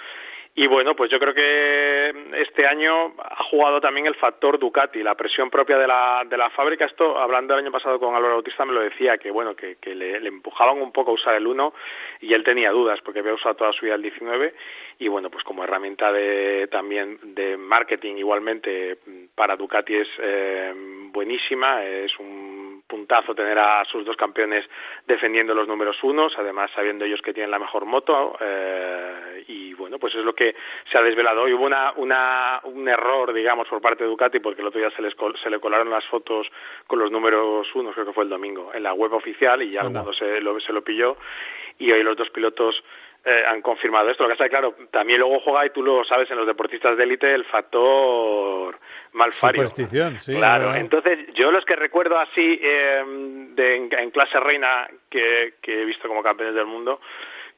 Y 0.54 0.68
bueno, 0.68 0.96
pues 0.96 1.10
yo 1.10 1.18
creo 1.18 1.34
que 1.34 2.10
este 2.42 2.68
año 2.68 3.14
ha 3.18 3.44
jugado 3.46 3.80
también 3.80 4.06
el 4.06 4.16
factor 4.16 4.60
Ducati, 4.60 5.02
la 5.02 5.16
presión 5.16 5.50
propia 5.50 5.78
de 5.78 5.88
la, 5.88 6.24
de 6.26 6.38
la 6.38 6.50
fábrica. 6.50 6.86
Esto, 6.86 7.18
hablando 7.18 7.54
el 7.54 7.62
año 7.62 7.72
pasado 7.72 8.00
con 8.00 8.14
Álvaro 8.16 8.34
Bautista, 8.34 8.66
me 8.66 8.74
lo 8.74 8.82
decía, 8.82 9.18
que 9.18 9.32
bueno, 9.32 9.56
que, 9.56 9.78
que 9.78 9.96
le, 9.96 10.20
le 10.20 10.28
empujaban 10.28 10.82
un 10.82 10.92
poco 10.92 11.12
a 11.12 11.14
usar 11.14 11.36
el 11.36 11.48
1 11.48 11.74
y 12.20 12.34
él 12.34 12.44
tenía 12.44 12.72
dudas 12.72 13.00
porque 13.02 13.20
había 13.20 13.34
usado 13.34 13.56
toda 13.56 13.72
su 13.72 13.86
vida 13.86 13.96
el 13.96 14.02
19 14.02 14.54
y 15.02 15.08
bueno, 15.08 15.32
pues 15.32 15.44
como 15.44 15.64
herramienta 15.64 16.12
de 16.12 16.68
también 16.72 17.18
de 17.34 17.58
marketing 17.58 18.18
igualmente 18.18 19.00
para 19.34 19.56
Ducati 19.56 19.96
es 19.96 20.08
eh, 20.20 20.72
buenísima, 21.12 21.84
es 21.84 22.12
un 22.20 22.84
puntazo 22.88 23.34
tener 23.34 23.58
a 23.58 23.84
sus 23.86 24.06
dos 24.06 24.16
campeones 24.16 24.64
defendiendo 25.08 25.56
los 25.56 25.68
números 25.68 25.98
unos, 26.04 26.34
además 26.38 26.70
sabiendo 26.76 27.04
ellos 27.06 27.22
que 27.24 27.34
tienen 27.34 27.50
la 27.50 27.58
mejor 27.58 27.86
moto 27.86 28.38
eh, 28.40 29.44
y 29.48 29.74
bueno, 29.74 29.98
pues 29.98 30.14
es 30.14 30.24
lo 30.24 30.36
que 30.36 30.54
se 30.92 30.98
ha 30.98 31.02
desvelado 31.02 31.44
hoy. 31.44 31.54
Hubo 31.54 31.66
una, 31.66 31.94
una, 31.96 32.60
un 32.66 32.88
error, 32.88 33.34
digamos, 33.34 33.68
por 33.70 33.82
parte 33.82 34.04
de 34.04 34.10
Ducati, 34.10 34.40
porque 34.40 34.62
el 34.62 34.68
otro 34.68 34.80
día 34.82 34.92
se, 34.92 35.02
les 35.02 35.16
col- 35.16 35.38
se 35.42 35.50
le 35.50 35.60
colaron 35.60 35.90
las 35.90 36.06
fotos 36.06 36.46
con 36.86 37.00
los 37.00 37.10
números 37.12 37.68
unos, 37.74 37.94
creo 37.96 38.06
que 38.06 38.14
fue 38.14 38.26
el 38.26 38.30
domingo, 38.30 38.72
en 38.74 38.84
la 38.84 38.94
web 38.94 39.14
oficial 39.14 39.64
y 39.64 39.72
ya 39.72 39.82
el 39.82 39.90
mundo 39.90 40.14
se 40.14 40.40
lo, 40.42 40.60
se 40.60 40.72
lo 40.74 40.84
pilló 40.84 41.18
y 41.80 41.92
hoy 41.92 42.04
los 42.04 42.16
dos 42.18 42.30
pilotos 42.30 42.84
eh, 43.24 43.44
han 43.48 43.62
confirmado 43.62 44.10
esto. 44.10 44.24
Lo 44.24 44.30
que 44.30 44.34
está 44.34 44.50
claro, 44.50 44.76
también 44.92 45.20
luego 45.20 45.40
juega, 45.42 45.66
y 45.66 45.70
tú 45.70 45.84
lo 45.84 46.04
sabes, 46.06 46.30
en 46.32 46.38
los 46.38 46.48
deportistas 46.48 46.98
de 46.98 47.04
élite, 47.04 47.34
el 47.34 47.46
factor 47.46 48.78
malfario. 49.14 49.68
Superstición, 49.68 50.20
sí. 50.20 50.36
Claro, 50.36 50.74
entonces 50.76 51.20
yo 51.34 51.52
los 51.52 51.66
que 51.66 51.76
recuerdo 51.76 52.18
así 52.20 52.60
eh, 52.62 53.04
de, 53.54 53.76
en, 53.76 53.90
en 53.94 54.12
clase 54.12 54.40
reina 54.40 54.88
que, 55.10 55.56
que 55.62 55.82
he 55.82 55.86
visto 55.86 56.08
como 56.08 56.24
campeones 56.24 56.56
del 56.56 56.66
mundo, 56.66 57.00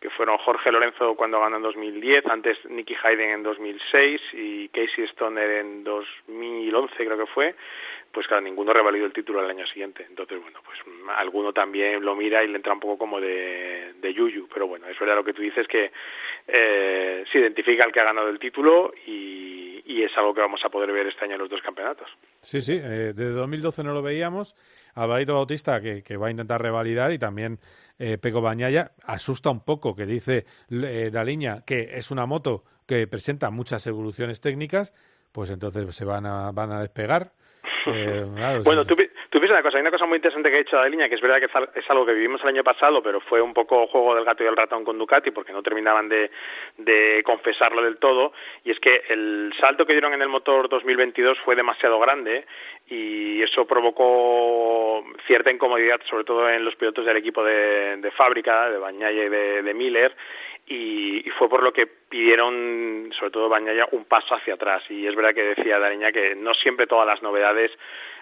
que 0.03 0.09
fueron 0.09 0.37
Jorge 0.39 0.69
Lorenzo 0.69 1.15
cuando 1.15 1.39
ganó 1.39 1.55
en 1.55 1.63
2010, 1.63 2.25
antes 2.25 2.57
Nicky 2.65 2.93
Hayden 3.01 3.29
en 3.29 3.43
2006 3.43 4.21
y 4.33 4.67
Casey 4.67 5.05
Stoner 5.05 5.49
en 5.49 5.85
2011 5.85 6.93
creo 6.93 7.17
que 7.17 7.25
fue, 7.27 7.55
pues 8.11 8.27
claro, 8.27 8.41
ninguno 8.41 8.73
revalidó 8.73 9.05
el 9.05 9.13
título 9.13 9.39
al 9.39 9.49
año 9.49 9.65
siguiente. 9.65 10.05
Entonces, 10.09 10.41
bueno, 10.41 10.59
pues 10.65 10.77
alguno 11.15 11.53
también 11.53 12.03
lo 12.03 12.17
mira 12.17 12.43
y 12.43 12.49
le 12.49 12.57
entra 12.57 12.73
un 12.73 12.81
poco 12.81 12.97
como 12.97 13.21
de, 13.21 13.93
yuyu, 14.13 14.49
pero 14.53 14.67
bueno, 14.67 14.89
es 14.89 14.99
verdad 14.99 15.15
lo 15.15 15.23
que 15.23 15.31
tú 15.31 15.41
dices 15.41 15.65
que 15.69 15.93
eh, 16.49 17.23
se 17.31 17.39
identifica 17.39 17.85
el 17.85 17.93
que 17.93 18.01
ha 18.01 18.03
ganado 18.03 18.27
el 18.27 18.39
título 18.39 18.93
y, 19.07 19.83
y 19.85 20.03
es 20.03 20.11
algo 20.17 20.33
que 20.33 20.41
vamos 20.41 20.59
a 20.65 20.69
poder 20.69 20.91
ver 20.91 21.07
este 21.07 21.23
año 21.23 21.35
en 21.35 21.39
los 21.43 21.49
dos 21.49 21.61
campeonatos. 21.61 22.09
Sí, 22.41 22.59
sí, 22.59 22.73
eh, 22.73 23.13
desde 23.15 23.31
2012 23.35 23.85
no 23.85 23.93
lo 23.93 24.01
veíamos. 24.01 24.53
Alvarito 24.95 25.33
Bautista, 25.33 25.81
que, 25.81 26.03
que 26.03 26.17
va 26.17 26.27
a 26.27 26.31
intentar 26.31 26.61
revalidar, 26.61 27.11
y 27.11 27.17
también 27.19 27.59
eh, 27.99 28.17
Peco 28.17 28.41
Bañaya, 28.41 28.91
asusta 29.03 29.49
un 29.49 29.61
poco, 29.61 29.95
que 29.95 30.05
dice 30.05 30.45
eh, 30.69 31.09
Daliña 31.11 31.61
que 31.65 31.91
es 31.93 32.11
una 32.11 32.25
moto 32.25 32.63
que 32.85 33.07
presenta 33.07 33.49
muchas 33.49 33.85
evoluciones 33.87 34.41
técnicas, 34.41 34.93
pues 35.31 35.49
entonces 35.49 35.95
se 35.95 36.05
van 36.05 36.25
a, 36.25 36.51
van 36.51 36.71
a 36.71 36.81
despegar. 36.81 37.31
Eh, 37.85 38.25
claro, 38.35 38.63
Bueno, 38.63 38.83
sí. 38.83 38.87
tú, 38.89 38.95
una 39.53 39.63
cosa, 39.63 39.77
hay 39.77 39.81
una 39.81 39.91
cosa 39.91 40.05
muy 40.05 40.17
interesante 40.17 40.49
que 40.49 40.57
ha 40.57 40.59
hecho 40.59 40.83
línea 40.85 41.07
que 41.07 41.15
es 41.15 41.21
verdad 41.21 41.39
que 41.39 41.45
es 41.45 41.55
al- 41.55 41.69
es 41.73 41.89
algo 41.89 42.05
que 42.05 42.13
vivimos 42.13 42.41
el 42.41 42.49
año 42.49 42.63
pasado, 42.63 43.01
pero 43.01 43.21
fue 43.21 43.39
un 43.41 43.53
poco 43.53 43.87
juego 43.87 44.15
del 44.15 44.25
gato 44.25 44.43
y 44.43 44.47
el 44.47 44.57
ratón 44.57 44.83
con 44.83 44.97
Ducati, 44.97 45.31
porque 45.31 45.53
no 45.53 45.63
terminaban 45.63 46.09
de, 46.09 46.29
de 46.77 47.21
confesarlo 47.23 47.81
del 47.81 47.97
todo, 47.97 48.33
y 48.65 48.71
es 48.71 48.79
que 48.79 49.03
el 49.09 49.53
salto 49.59 49.85
que 49.85 49.93
dieron 49.93 50.13
en 50.13 50.21
el 50.21 50.27
motor 50.29 50.67
2022 50.67 51.39
fue 51.45 51.55
demasiado 51.55 51.99
grande 51.99 52.45
y 52.89 53.41
eso 53.41 53.65
provocó 53.65 55.03
cierta 55.25 55.51
incomodidad, 55.51 56.01
sobre 56.09 56.23
todo 56.25 56.49
en 56.49 56.65
los 56.65 56.75
pilotos 56.75 57.05
del 57.05 57.17
equipo 57.17 57.43
de, 57.43 58.11
fábrica, 58.17 58.69
de 58.69 58.77
Bañaya 58.77 59.23
y 59.23 59.29
de, 59.29 59.61
de 59.63 59.73
Miller, 59.73 60.15
y, 60.67 61.27
y 61.27 61.29
fue 61.31 61.49
por 61.49 61.61
lo 61.61 61.73
que 61.73 61.87
pidieron, 61.87 63.11
sobre 63.17 63.31
todo 63.31 63.49
Bañaya, 63.49 63.87
un 63.91 64.05
paso 64.05 64.33
hacia 64.35 64.53
atrás. 64.53 64.83
Y 64.89 65.05
es 65.07 65.15
verdad 65.15 65.33
que 65.33 65.43
decía 65.55 65.77
Dariña 65.79 66.11
que 66.11 66.35
no 66.35 66.53
siempre 66.53 66.87
todas 66.87 67.05
las 67.07 67.21
novedades 67.21 67.71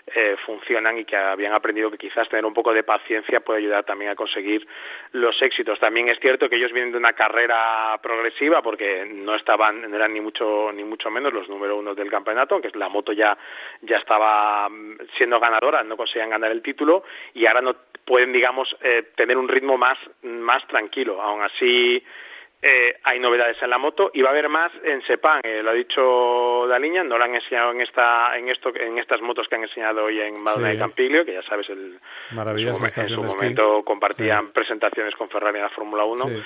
eh, 0.08 0.36
funcionan 0.46 0.98
y 0.98 1.06
que 1.06 1.16
habían 1.16 1.54
aprendido 1.54 1.92
que 1.92 1.98
quizás 1.98 2.28
tener 2.28 2.46
un 2.46 2.54
poco 2.54 2.74
de 2.74 2.84
paciencia 2.84 3.40
puede 3.40 3.60
ayudar 3.60 3.84
también 3.84 4.12
a 4.12 4.16
conseguir 4.16 4.68
los 5.12 5.40
éxitos. 5.42 5.80
También 5.80 6.10
es 6.10 6.20
cierto 6.20 6.50
que 6.50 6.56
ellos 6.56 6.72
vienen 6.74 6.92
de 6.92 6.98
una 6.98 7.14
carrera 7.14 8.00
progresiva 8.02 8.62
porque 8.62 9.06
no 9.06 9.36
estaban, 9.36 9.90
no 9.90 9.96
eran 9.96 10.14
ni 10.14 10.22
mucho 10.22 10.72
ni 10.74 10.84
mucho 10.84 11.10
menos 11.10 11.34
los 11.34 11.48
número 11.50 11.78
uno 11.78 11.94
del 11.94 12.10
campeonato, 12.10 12.56
aunque 12.56 12.72
la 12.74 12.90
moto 12.90 13.14
ya 13.14 13.38
ya 13.82 13.98
estaba 13.98 14.68
mm, 14.70 14.98
siendo 15.18 15.40
ganadora, 15.40 15.84
no 15.84 15.98
conseguían 15.98 16.32
ganar 16.32 16.52
el 16.52 16.62
título 16.62 17.04
y 17.34 17.46
ahora 17.46 17.62
no 17.62 17.76
pueden, 18.04 18.34
digamos, 18.34 18.76
eh, 18.82 19.12
tener 19.16 19.38
un 19.38 19.48
ritmo 19.48 19.78
más 19.78 19.98
más 20.24 20.66
tranquilo. 20.68 21.22
Aún 21.22 21.44
así 21.44 22.04
eh, 22.62 22.96
hay 23.04 23.20
novedades 23.20 23.58
en 23.62 23.70
la 23.72 23.78
moto 23.78 24.12
y 24.14 24.22
va 24.22 24.30
a 24.30 24.32
haber 24.32 24.48
más 24.50 24.72
en 24.84 25.02
Sepang, 25.04 25.42
eh, 25.44 25.64
lo 25.64 25.72
ha 25.72 25.74
dicho 25.74 26.68
Daliña, 26.68 27.04
no 27.04 27.18
lo 27.18 27.24
han 27.24 27.34
enseñado 27.36 27.72
en 27.72 27.82
esta 27.82 28.38
en 28.38 28.50
esto 28.50 28.72
en 28.76 29.00
estas 29.00 29.20
motos 29.22 29.48
que 29.48 29.56
han 29.56 29.64
enseñado 29.64 30.04
hoy 30.06 30.20
en 30.22 30.42
Madonna 30.44 30.68
Sí. 30.68 30.74
de 30.74 30.80
Campiglio, 30.80 31.26
que 31.26 31.34
ya 31.34 31.42
sabes 31.44 31.68
el 31.70 32.00
en 32.32 32.76
su, 32.76 32.86
en 33.02 33.10
su 33.10 33.24
momento 33.24 33.84
compartían 33.84 34.46
Sí. 34.48 34.52
presentaciones 34.54 35.16
con 35.16 35.30
Ferrari 35.30 35.58
en 35.58 35.64
la 35.64 35.70
Fórmula 35.70 36.04
1 36.06 36.26
Sí. 36.28 36.42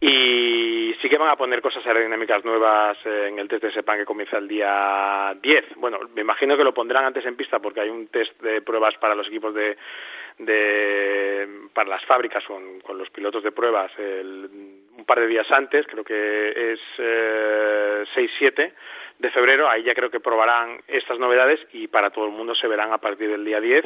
y 0.00 0.94
sí 1.00 1.08
que 1.08 1.16
van 1.16 1.30
a 1.30 1.36
poner 1.36 1.62
cosas 1.62 1.84
aerodinámicas 1.86 2.44
nuevas 2.44 2.98
eh, 3.06 3.28
en 3.28 3.38
el 3.38 3.48
test 3.48 3.62
de 3.64 3.72
Sepang 3.72 3.98
que 3.98 4.04
comienza 4.04 4.36
el 4.36 4.46
día 4.48 5.34
10. 5.40 5.64
Bueno, 5.76 5.98
me 6.14 6.20
imagino 6.20 6.56
que 6.58 6.64
lo 6.64 6.74
pondrán 6.74 7.06
antes 7.06 7.24
en 7.24 7.36
pista 7.36 7.58
porque 7.58 7.80
hay 7.80 7.88
un 7.88 8.08
test 8.08 8.38
de 8.42 8.60
pruebas 8.60 8.94
para 8.98 9.14
los 9.14 9.26
equipos 9.28 9.54
de, 9.54 9.76
de 10.38 11.48
para 11.72 11.88
las 11.90 12.04
fábricas 12.04 12.44
con, 12.44 12.80
con 12.80 12.98
los 12.98 13.08
pilotos 13.10 13.42
de 13.42 13.52
pruebas 13.52 13.90
el- 13.98 14.82
un 14.96 15.04
par 15.04 15.20
de 15.20 15.26
días 15.26 15.50
antes, 15.50 15.86
creo 15.86 16.04
que 16.04 16.72
es 16.72 16.80
eh, 16.98 18.04
6-7 18.14 18.72
de 19.18 19.30
febrero, 19.30 19.68
ahí 19.68 19.82
ya 19.84 19.94
creo 19.94 20.10
que 20.10 20.20
probarán 20.20 20.78
estas 20.88 21.18
novedades 21.18 21.60
y 21.72 21.86
para 21.88 22.10
todo 22.10 22.26
el 22.26 22.32
mundo 22.32 22.54
se 22.54 22.66
verán 22.68 22.92
a 22.92 22.98
partir 22.98 23.28
del 23.30 23.44
día 23.44 23.60
10 23.60 23.84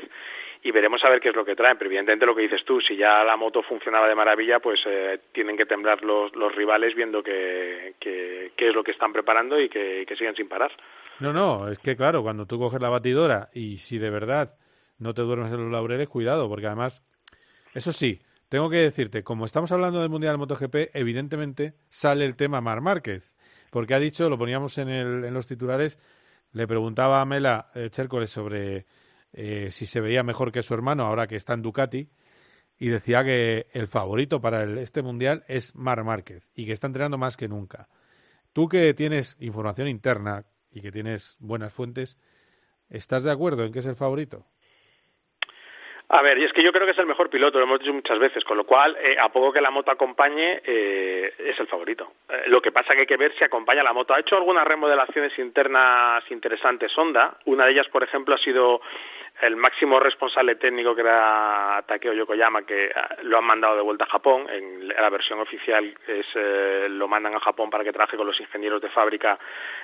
y 0.62 0.70
veremos 0.72 1.04
a 1.04 1.10
ver 1.10 1.20
qué 1.20 1.28
es 1.28 1.36
lo 1.36 1.44
que 1.44 1.54
traen. 1.54 1.76
Pero 1.78 1.88
evidentemente 1.88 2.26
lo 2.26 2.34
que 2.34 2.42
dices 2.42 2.64
tú, 2.64 2.80
si 2.80 2.96
ya 2.96 3.22
la 3.24 3.36
moto 3.36 3.62
funcionaba 3.62 4.08
de 4.08 4.14
maravilla, 4.14 4.58
pues 4.58 4.80
eh, 4.86 5.20
tienen 5.32 5.56
que 5.56 5.66
temblar 5.66 6.02
los, 6.02 6.32
rivales 6.54 6.94
viendo 6.94 7.22
que, 7.22 7.94
que- 8.00 8.52
qué 8.56 8.68
es 8.68 8.74
lo 8.74 8.82
que 8.82 8.90
están 8.92 9.12
preparando 9.12 9.60
y 9.60 9.68
que, 9.68 10.04
que 10.06 10.16
siguen 10.16 10.34
sin 10.34 10.48
parar. 10.48 10.72
No, 11.20 11.32
no, 11.32 11.68
es 11.68 11.78
que 11.78 11.96
claro, 11.96 12.22
cuando 12.22 12.46
tú 12.46 12.58
coges 12.58 12.80
la 12.80 12.88
batidora 12.90 13.48
y 13.54 13.76
si 13.78 13.98
de 13.98 14.10
verdad 14.10 14.48
no 14.98 15.14
te 15.14 15.22
duermes 15.22 15.52
en 15.52 15.62
los 15.62 15.70
laureles, 15.72 16.08
cuidado, 16.08 16.48
porque 16.48 16.66
además, 16.66 17.02
eso 17.74 17.92
sí, 17.92 18.20
tengo 18.48 18.70
que 18.70 18.76
decirte, 18.78 19.22
como 19.22 19.44
estamos 19.44 19.72
hablando 19.72 20.00
del 20.00 20.08
Mundial 20.10 20.38
MotoGP, 20.38 20.90
evidentemente 20.94 21.74
sale 21.88 22.24
el 22.24 22.36
tema 22.36 22.60
Mar 22.60 22.80
Márquez, 22.80 23.36
porque 23.70 23.94
ha 23.94 23.98
dicho, 24.00 24.28
lo 24.30 24.38
poníamos 24.38 24.78
en, 24.78 24.88
el, 24.88 25.24
en 25.24 25.34
los 25.34 25.46
titulares, 25.46 25.98
le 26.52 26.66
preguntaba 26.66 27.20
a 27.20 27.24
Mela 27.26 27.70
eh, 27.74 27.90
Chércoles 27.90 28.30
sobre 28.30 28.86
eh, 29.32 29.68
si 29.70 29.84
se 29.86 30.00
veía 30.00 30.22
mejor 30.22 30.50
que 30.50 30.62
su 30.62 30.72
hermano 30.74 31.04
ahora 31.04 31.26
que 31.26 31.36
está 31.36 31.52
en 31.54 31.62
Ducati, 31.62 32.08
y 32.78 32.88
decía 32.88 33.24
que 33.24 33.66
el 33.72 33.88
favorito 33.88 34.40
para 34.40 34.62
el- 34.62 34.78
este 34.78 35.02
Mundial 35.02 35.44
es 35.48 35.74
Mar 35.74 36.02
Márquez 36.04 36.48
y 36.54 36.64
que 36.64 36.72
está 36.72 36.86
entrenando 36.86 37.18
más 37.18 37.36
que 37.36 37.48
nunca. 37.48 37.88
Tú 38.52 38.68
que 38.68 38.94
tienes 38.94 39.36
información 39.40 39.88
interna 39.88 40.46
y 40.70 40.80
que 40.80 40.92
tienes 40.92 41.36
buenas 41.40 41.72
fuentes, 41.72 42.18
¿estás 42.88 43.24
de 43.24 43.30
acuerdo 43.32 43.64
en 43.64 43.72
que 43.72 43.80
es 43.80 43.86
el 43.86 43.96
favorito? 43.96 44.46
A 46.10 46.22
ver, 46.22 46.38
y 46.38 46.44
es 46.44 46.52
que 46.54 46.62
yo 46.62 46.72
creo 46.72 46.86
que 46.86 46.92
es 46.92 46.98
el 46.98 47.06
mejor 47.06 47.28
piloto, 47.28 47.58
lo 47.58 47.64
hemos 47.64 47.80
dicho 47.80 47.92
muchas 47.92 48.18
veces, 48.18 48.42
con 48.42 48.56
lo 48.56 48.64
cual, 48.64 48.96
eh, 48.98 49.16
a 49.20 49.28
poco 49.28 49.52
que 49.52 49.60
la 49.60 49.70
moto 49.70 49.90
acompañe, 49.90 50.62
eh, 50.64 51.34
es 51.38 51.60
el 51.60 51.66
favorito. 51.66 52.12
Eh, 52.30 52.44
lo 52.46 52.62
que 52.62 52.72
pasa 52.72 52.94
que 52.94 53.00
hay 53.00 53.06
que 53.06 53.18
ver 53.18 53.34
si 53.36 53.44
acompaña 53.44 53.82
la 53.82 53.92
moto. 53.92 54.14
Ha 54.14 54.20
hecho 54.20 54.36
algunas 54.36 54.66
remodelaciones 54.66 55.38
internas 55.38 56.24
interesantes 56.30 56.96
Honda. 56.96 57.36
Una 57.44 57.66
de 57.66 57.72
ellas, 57.72 57.88
por 57.88 58.02
ejemplo, 58.02 58.34
ha 58.34 58.38
sido 58.38 58.80
el 59.42 59.56
máximo 59.56 60.00
responsable 60.00 60.56
técnico 60.56 60.94
que 60.94 61.02
era 61.02 61.82
Takeo 61.86 62.12
Yokoyama, 62.12 62.62
que 62.62 62.86
eh, 62.86 62.92
lo 63.22 63.38
han 63.38 63.44
mandado 63.44 63.76
de 63.76 63.82
vuelta 63.82 64.04
a 64.04 64.08
Japón. 64.08 64.46
En 64.50 64.88
la 64.88 65.08
versión 65.10 65.38
oficial 65.40 65.94
es 66.06 66.26
eh, 66.34 66.86
lo 66.90 67.06
mandan 67.08 67.34
a 67.34 67.40
Japón 67.40 67.70
para 67.70 67.84
que 67.84 67.92
trabaje 67.92 68.16
con 68.16 68.26
los 68.26 68.38
ingenieros 68.40 68.80
de 68.82 68.88
fábrica 68.90 69.38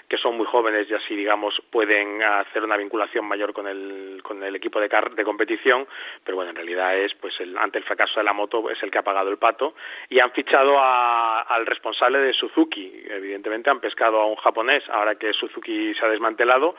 que 0.09 0.19
son 0.19 0.37
muy 0.37 0.45
jóvenes 0.47 0.89
y 0.91 0.95
así, 0.95 1.15
digamos, 1.17 1.55
pueden 1.71 2.23
hacer 2.23 2.63
una 2.63 2.77
vinculación 2.77 3.25
mayor 3.27 3.53
con 3.55 3.67
el, 3.67 4.21
con 4.23 4.43
el 4.43 4.55
equipo 4.55 4.79
de, 4.79 4.89
car- 4.89 5.15
de 5.15 5.25
competición. 5.25 5.87
Pero 6.23 6.37
bueno, 6.37 6.51
en 6.51 6.57
realidad 6.57 6.95
es, 6.99 7.15
pues, 7.15 7.39
el, 7.41 7.57
ante 7.57 7.79
el 7.79 7.85
fracaso 7.85 8.21
de 8.21 8.25
la 8.25 8.33
moto, 8.35 8.69
es 8.71 8.83
el 8.83 8.91
que 8.91 8.99
ha 8.99 9.03
pagado 9.03 9.31
el 9.31 9.39
pato. 9.39 9.75
Y 10.11 10.21
han 10.21 10.31
fichado 10.33 10.79
a- 10.79 11.41
al 11.43 11.65
responsable 11.65 12.19
de 12.19 12.33
Suzuki. 12.35 13.03
Evidentemente 13.09 13.71
han 13.71 13.81
pescado 13.81 14.21
a 14.21 14.27
un 14.27 14.37
japonés 14.37 14.83
ahora 14.91 15.15
que 15.15 15.33
Suzuki 15.33 15.95
se 15.95 16.05
ha 16.05 16.09
desmantelado 16.11 16.77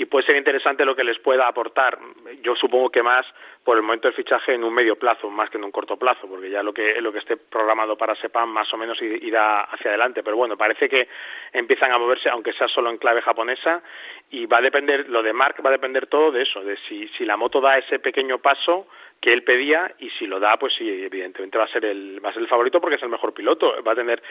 y 0.00 0.04
puede 0.04 0.26
ser 0.26 0.36
interesante 0.36 0.84
lo 0.84 0.94
que 0.94 1.02
les 1.02 1.18
pueda 1.18 1.48
aportar. 1.48 1.98
Yo 2.42 2.54
supongo 2.56 2.90
que 2.90 3.02
más 3.02 3.26
por 3.64 3.76
el 3.76 3.82
momento 3.82 4.08
del 4.08 4.14
fichaje 4.14 4.54
en 4.54 4.64
un 4.64 4.72
medio 4.72 4.96
plazo, 4.96 5.28
más 5.28 5.50
que 5.50 5.58
en 5.58 5.64
un 5.64 5.70
corto 5.70 5.96
plazo, 5.96 6.26
porque 6.26 6.48
ya 6.48 6.62
lo 6.62 6.72
que 6.72 7.00
lo 7.00 7.12
que 7.12 7.18
esté 7.18 7.36
programado 7.36 7.96
para 7.96 8.14
Sepam 8.14 8.48
más 8.48 8.72
o 8.72 8.76
menos 8.76 9.00
irá 9.02 9.62
hacia 9.62 9.90
adelante. 9.90 10.22
Pero 10.22 10.36
bueno, 10.36 10.56
parece 10.56 10.88
que 10.88 11.08
empiezan 11.52 11.92
a 11.92 11.98
moverse, 11.98 12.30
aunque 12.30 12.52
sea 12.54 12.68
solo 12.68 12.90
en 12.90 12.98
clave 12.98 13.20
japonesa, 13.20 13.82
y 14.30 14.46
va 14.46 14.58
a 14.58 14.62
depender, 14.62 15.08
lo 15.08 15.22
de 15.22 15.32
Mark 15.32 15.56
va 15.64 15.70
a 15.70 15.72
depender 15.72 16.06
todo 16.06 16.30
de 16.30 16.42
eso, 16.42 16.62
de 16.62 16.76
si, 16.88 17.08
si 17.08 17.24
la 17.24 17.36
moto 17.36 17.60
da 17.60 17.78
ese 17.78 17.98
pequeño 17.98 18.38
paso 18.38 18.86
que 19.20 19.32
él 19.32 19.42
pedía 19.42 19.92
y 19.98 20.10
si 20.10 20.26
lo 20.26 20.38
da 20.38 20.56
pues 20.58 20.74
sí 20.74 20.88
evidentemente 20.88 21.58
va 21.58 21.64
a 21.64 21.72
ser 21.72 21.84
el 21.84 22.24
va 22.24 22.30
a 22.30 22.32
ser 22.32 22.42
el 22.42 22.48
favorito 22.48 22.80
porque 22.80 22.96
es 22.96 23.02
el 23.02 23.08
mejor 23.08 23.34
piloto 23.34 23.82
va 23.82 23.92
a 23.92 23.96
tener 23.96 24.22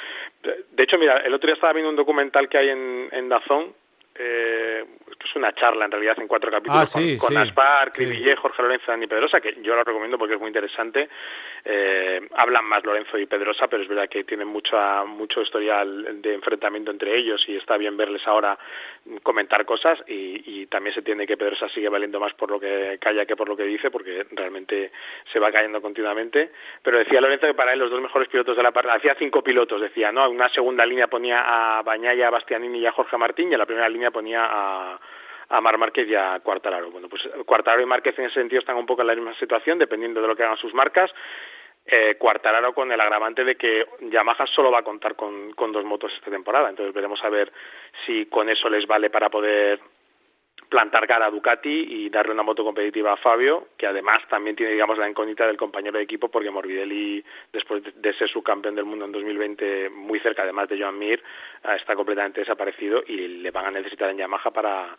de 0.44 0.84
hecho 0.84 0.98
mira 0.98 1.18
el 1.18 1.34
otro 1.34 1.48
día 1.48 1.56
estaba 1.56 1.74
viendo 1.74 1.90
un 1.90 1.98
documental 1.98 2.48
que 2.48 2.58
hay 2.58 2.70
en 2.70 3.10
en 3.12 3.28
Dazón 3.28 3.74
eh, 4.20 4.86
esto 5.11 5.26
es 5.26 5.36
una 5.36 5.53
charla 5.53 5.86
en 5.86 5.91
realidad 5.91 6.15
en 6.20 6.28
cuatro 6.28 6.51
capítulos 6.51 6.82
Ah, 6.82 6.86
sí, 6.86 7.18
con, 7.18 7.28
con 7.28 7.36
sí, 7.36 7.49
Aspar, 7.49 7.91
sí. 7.93 8.03
Cribillé, 8.03 8.36
Jorge 8.36 8.61
Lorenzo, 8.61 8.91
Dani 8.91 9.07
Pedrosa, 9.07 9.39
que 9.41 9.55
yo 9.61 9.76
lo 9.76 9.84
recomiendo 9.84 10.18
porque 10.18 10.36
es 10.36 10.39
muy 10.39 10.47
interesante. 10.49 11.09
Eh, 11.66 12.22
hablan 12.36 12.66
más 12.66 12.84
Lorenzo 12.84 13.18
y 13.18 13.26
Pedrosa, 13.26 13.68
pero 13.68 13.84
es 13.84 13.89
verdad 13.89 14.10
que 14.10 14.24
tienen 14.24 14.47
mucha, 14.47 15.03
mucho 15.03 15.41
historial 15.41 16.22
de 16.22 16.34
enfrentamiento 16.34 16.91
entre 16.91 17.18
ellos 17.18 17.43
y 17.47 17.55
está 17.55 17.78
bien 17.78 17.97
verles 17.97 18.22
ahora 18.26 18.58
comentar 19.24 19.66
cosas 19.66 19.99
y, 20.08 20.43
y 20.45 20.66
también 20.68 20.93
se 20.93 21.01
tiene 21.01 21.26
que 21.26 21.38
Pedrosa 21.38 21.70
sigue 21.70 21.89
valiendo 21.89 22.20
más 22.20 22.34
por 22.34 22.51
lo 22.51 22.60
que 22.60 22.97
calla 22.99 23.26
que 23.26 23.36
por 23.36 23.47
lo 23.47 23.55
que 23.55 23.64
dice 23.64 23.89
porque 23.91 24.26
realmente 24.32 24.91
se 25.32 25.39
va 25.39 25.51
cayendo 25.51 25.82
continuamente. 25.82 26.51
Pero 26.82 26.99
decía 26.99 27.22
Lorenzo 27.22 27.47
que 27.47 27.53
para 27.53 27.74
él 27.74 27.80
los 27.80 27.91
dos 27.91 28.01
mejores 28.01 28.28
pilotos 28.30 28.55
de 28.55 28.64
la 28.64 28.72
parrilla, 28.72 28.95
hacía 28.95 29.16
cinco 29.16 29.41
pilotos, 29.41 29.82
decía, 29.82 30.12
¿no? 30.12 30.30
Una 30.30 30.49
segunda 30.49 30.86
línea 30.86 31.08
ponía 31.08 31.78
a 31.78 31.82
Bañaya, 31.84 32.28
a 32.28 32.32
Bastianini 32.32 32.80
y 32.80 32.86
a 32.86 32.91
Jorge 32.91 33.18
Martín 33.18 33.49
y 33.49 33.53
en 33.53 33.60
la 33.60 33.66
primera 33.66 33.89
línea 33.89 34.12
ponía 34.12 34.45
a 34.45 34.99
a 35.50 35.62
Mar 35.62 35.78
Márquez 35.78 36.08
y 36.08 36.16
a 36.16 36.39
Cuartararo. 36.39 36.91
Bueno, 36.91 37.10
pues 37.10 37.22
Cuartararo 37.45 37.82
y 37.82 37.86
Márquez 37.86 38.18
en 38.20 38.26
ese 38.26 38.36
sentido 38.36 38.60
están 38.60 38.78
un 38.78 38.86
poco 38.86 39.02
en 39.02 39.08
la 39.08 39.16
misma 39.16 39.36
situación, 39.36 39.80
dependiendo 39.80 40.22
de 40.22 40.28
lo 40.28 40.36
que 40.36 40.43
hagan 40.43 40.58
sus 40.58 40.74
marcas. 40.74 41.12
Eh, 41.86 42.16
Cuartararo 42.16 42.74
con 42.74 42.91
el 42.91 43.00
agravante 43.00 43.45
de 43.45 43.56
que 43.56 43.86
Yamaha 44.02 44.45
solo 44.48 44.72
va 44.72 44.80
a 44.80 44.84
contar 44.84 45.16
con, 45.16 45.54
con 45.54 45.72
dos 45.72 45.86
motos 45.86 46.12
esta 46.14 46.30
temporada. 46.30 46.70
Entonces 46.70 46.93
veremos 46.93 47.24
a 47.24 47.30
ver 47.30 47.52
si 48.06 48.26
con 48.26 48.50
eso 48.50 48.70
les 48.70 48.86
vale 48.86 49.10
para 49.10 49.30
poder 49.30 49.80
plantar 50.70 51.08
cara 51.08 51.28
a 51.28 51.32
Ducati 51.32 51.70
y 51.70 52.10
darle 52.10 52.34
una 52.34 52.43
moto 52.43 52.64
competitiva 52.64 53.14
a 53.14 53.18
Fabio, 53.18 53.70
que 53.78 53.88
además 53.88 54.22
también 54.30 54.56
tiene, 54.56 54.74
digamos, 54.74 54.98
la 54.98 55.10
incógnita 55.10 55.48
del 55.48 55.58
compañero 55.58 55.98
de 55.98 56.04
equipo, 56.04 56.30
porque 56.30 56.52
Morbidelli, 56.52 57.24
después 57.54 57.84
de 57.95 58.14
ser 58.14 58.30
subcampeón 58.30 58.76
del 58.76 58.86
mundo 58.86 59.06
en 59.06 59.12
2020, 59.14 59.89
muy 59.89 60.20
cerca 60.20 60.43
además 60.43 60.68
de 60.68 60.80
Joan 60.80 60.98
Mir, 60.98 61.24
eh, 61.64 61.76
está 61.80 61.95
completamente 61.95 62.41
desaparecido 62.41 63.02
y 63.08 63.16
le 63.39 63.52
van 63.52 63.68
a 63.68 63.72
necesitar 63.72 64.10
en 64.10 64.18
Yamaha 64.18 64.52
para 64.52 64.98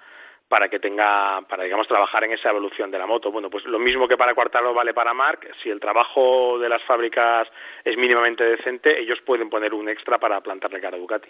para 0.48 0.68
que 0.68 0.80
tenga, 0.80 1.42
para 1.42 1.64
digamos 1.64 1.86
trabajar 1.86 2.24
en 2.24 2.32
esa 2.32 2.50
evolución 2.50 2.90
de 2.90 2.98
la 2.98 3.06
moto. 3.06 3.30
Bueno, 3.30 3.50
pues 3.50 3.64
lo 3.66 3.78
mismo 3.78 4.08
que 4.08 4.16
para 4.16 4.34
Cuartaro 4.34 4.72
vale 4.72 4.94
para 4.94 5.12
Mark, 5.12 5.40
si 5.62 5.68
el 5.68 5.78
trabajo 5.78 6.58
de 6.58 6.68
las 6.68 6.82
fábricas 6.84 7.48
es 7.84 7.96
mínimamente 7.96 8.44
decente, 8.44 8.98
ellos 8.98 9.18
pueden 9.24 9.50
poner 9.50 9.74
un 9.74 9.88
extra 9.88 10.18
para 10.18 10.40
plantarle 10.40 10.80
cara 10.80 10.96
a 10.96 11.00
Ducati. 11.00 11.28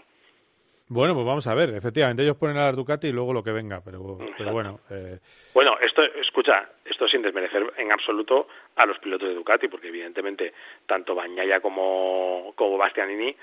Bueno, 0.91 1.15
pues 1.15 1.27
vamos 1.27 1.47
a 1.47 1.55
ver. 1.55 1.71
Efectivamente, 1.71 2.23
ellos 2.23 2.37
ponen 2.37 2.57
a 2.57 2.67
la 2.67 2.73
Ducati 2.73 3.09
y 3.09 3.13
luego 3.13 3.35
lo 3.35 3.43
que 3.43 3.53
venga, 3.53 3.83
pero, 3.85 4.19
pero 4.39 4.53
bueno. 4.53 4.81
Eh, 4.91 5.19
Bueno, 5.53 5.77
esto, 5.81 6.03
escucha, 6.03 6.71
esto 6.85 7.07
sin 7.09 7.21
desmerecer 7.21 7.75
en 7.77 7.93
absoluto 7.93 8.49
a 8.77 8.87
los 8.87 8.99
pilotos 8.99 9.29
de 9.29 9.35
Ducati, 9.35 9.69
porque 9.69 9.89
evidentemente 9.89 10.55
tanto 10.87 11.15
Bañaya 11.15 11.61
como, 11.61 12.53
como 12.55 12.79
Bastianini 12.79 13.37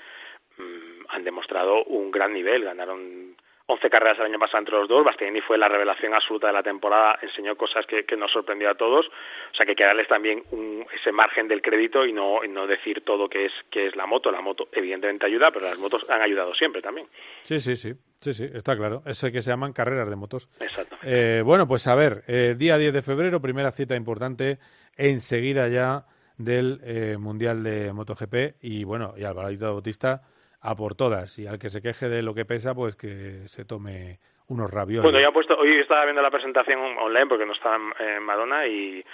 mm, 0.56 1.04
han 1.08 1.22
demostrado 1.22 1.84
un 1.84 2.10
gran 2.10 2.32
nivel, 2.32 2.64
ganaron 2.64 3.36
11 3.68 3.90
carreras 3.90 4.18
el 4.20 4.26
año 4.26 4.38
pasado 4.38 4.60
entre 4.60 4.76
los 4.76 4.88
dos, 4.88 5.04
Bastianini 5.04 5.40
fue 5.40 5.58
la 5.58 5.68
revelación 5.68 6.14
absoluta 6.14 6.46
de 6.46 6.52
la 6.52 6.62
temporada, 6.62 7.18
enseñó 7.20 7.56
cosas 7.56 7.84
que, 7.86 8.04
que 8.04 8.16
nos 8.16 8.30
sorprendió 8.30 8.70
a 8.70 8.76
todos, 8.76 9.06
o 9.06 9.56
sea 9.56 9.66
que 9.66 9.72
hay 9.72 9.76
que 9.76 9.84
darles 9.84 10.06
también 10.06 10.44
un, 10.52 10.86
ese 10.94 11.10
margen 11.10 11.48
del 11.48 11.60
crédito 11.62 12.06
y 12.06 12.12
no, 12.12 12.44
y 12.44 12.48
no 12.48 12.68
decir 12.68 13.02
todo 13.04 13.28
que 13.28 13.46
es, 13.46 13.52
que 13.70 13.88
es 13.88 13.96
la 13.96 14.06
moto, 14.06 14.30
la 14.30 14.40
moto 14.40 14.68
evidentemente 14.70 15.26
ayuda, 15.26 15.50
pero 15.50 15.66
las 15.66 15.78
motos 15.80 16.08
han 16.08 16.22
ayudado 16.22 16.54
siempre 16.54 16.80
también. 16.80 17.08
sí, 17.42 17.58
sí, 17.58 17.74
sí, 17.74 17.92
sí, 18.20 18.34
sí, 18.34 18.48
está 18.54 18.76
claro. 18.76 19.02
Eso 19.04 19.32
que 19.32 19.42
se 19.42 19.50
llaman 19.50 19.72
carreras 19.72 20.08
de 20.08 20.16
motos. 20.16 20.48
Exacto. 20.60 20.96
Eh, 21.02 21.42
bueno, 21.44 21.66
pues 21.66 21.88
a 21.88 21.96
ver, 21.96 22.22
eh, 22.28 22.54
día 22.56 22.78
10 22.78 22.92
de 22.92 23.02
febrero, 23.02 23.40
primera 23.40 23.72
cita 23.72 23.96
importante, 23.96 24.58
enseguida 24.96 25.66
ya 25.66 26.04
del 26.38 26.80
eh, 26.84 27.16
Mundial 27.18 27.64
de 27.64 27.92
MotoGP 27.92 28.62
y 28.62 28.84
bueno, 28.84 29.14
y 29.16 29.24
Alvarito 29.24 29.72
Bautista 29.72 30.22
a 30.60 30.74
por 30.74 30.94
todas 30.94 31.38
y 31.38 31.46
al 31.46 31.58
que 31.58 31.68
se 31.68 31.82
queje 31.82 32.08
de 32.08 32.22
lo 32.22 32.34
que 32.34 32.44
pesa, 32.44 32.74
pues 32.74 32.96
que 32.96 33.46
se 33.46 33.64
tome 33.64 34.18
unos 34.48 34.70
ravioles. 34.70 35.02
Bueno, 35.02 35.20
ya 35.20 35.28
he 35.28 35.32
puesto, 35.32 35.56
hoy 35.56 35.80
estaba 35.80 36.04
viendo 36.04 36.22
la 36.22 36.30
presentación 36.30 36.78
online 36.98 37.26
porque 37.26 37.46
no 37.46 37.52
estaba 37.52 37.76
en, 37.76 38.06
en 38.06 38.22
Madonna 38.22 38.66
y 38.66 39.04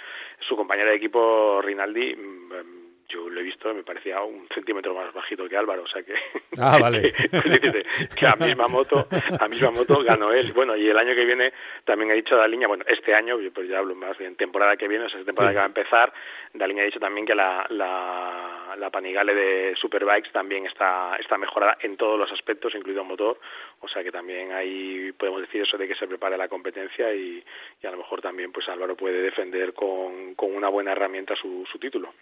su 0.47 0.55
compañero 0.55 0.89
de 0.89 0.95
equipo 0.95 1.61
Rinaldi, 1.61 2.15
mm, 2.15 2.82
yo 3.13 3.29
lo 3.29 3.39
he 3.39 3.43
visto, 3.43 3.73
me 3.73 3.83
parecía 3.83 4.21
un 4.21 4.47
centímetro 4.53 4.93
más 4.95 5.13
bajito 5.13 5.47
que 5.47 5.55
Álvaro, 5.57 5.83
o 5.83 5.87
sea 5.87 6.03
que 6.03 6.13
Ah, 6.59 6.77
vale. 6.81 7.11
que, 7.13 7.29
que, 7.29 7.85
que 8.15 8.27
a 8.27 8.35
misma 8.35 8.67
moto, 8.67 9.07
a 9.39 9.47
misma 9.47 9.71
moto 9.71 10.03
ganó 10.03 10.31
él. 10.33 10.51
Bueno, 10.53 10.75
y 10.75 10.89
el 10.89 10.97
año 10.97 11.13
que 11.15 11.25
viene 11.25 11.53
también 11.85 12.11
ha 12.11 12.15
dicho 12.15 12.35
Daliña, 12.35 12.67
bueno, 12.67 12.83
este 12.87 13.13
año, 13.13 13.37
pues 13.53 13.69
ya 13.69 13.79
hablo 13.79 13.95
más 13.95 14.17
bien 14.17 14.35
temporada 14.35 14.75
que 14.77 14.87
viene, 14.87 15.05
o 15.05 15.09
sea, 15.09 15.23
temporada 15.23 15.51
Sí. 15.51 15.55
que 15.55 15.59
va 15.59 15.63
a 15.63 15.67
empezar, 15.67 16.13
Daliña 16.53 16.83
ha 16.83 16.85
dicho 16.85 16.99
también 16.99 17.25
que 17.25 17.35
la, 17.35 17.65
la, 17.69 18.75
la 18.77 18.89
Panigale 18.89 19.33
de 19.35 19.75
Superbikes 19.75 20.31
también 20.31 20.65
está, 20.65 21.15
está 21.19 21.37
mejorada 21.37 21.77
en 21.81 21.97
todos 21.97 22.17
los 22.19 22.31
aspectos, 22.31 22.73
incluido 22.75 23.03
motor, 23.03 23.39
o 23.79 23.87
sea 23.87 24.03
que 24.03 24.11
también 24.11 24.51
ahí 24.53 25.11
podemos 25.13 25.41
decir 25.41 25.61
eso 25.61 25.77
de 25.77 25.87
que 25.87 25.95
se 25.95 26.07
prepare 26.07 26.37
la 26.37 26.47
competencia 26.47 27.13
y, 27.13 27.43
y 27.81 27.87
a 27.87 27.91
lo 27.91 27.97
mejor 27.97 28.21
también 28.21 28.51
pues 28.51 28.67
Álvaro 28.69 28.95
puede 28.95 29.21
defender 29.21 29.73
con, 29.73 30.35
con 30.35 30.55
una 30.55 30.69
buena 30.69 30.91
herramienta 30.93 31.35
su, 31.35 31.65
su 31.71 31.77
título. 31.79 32.13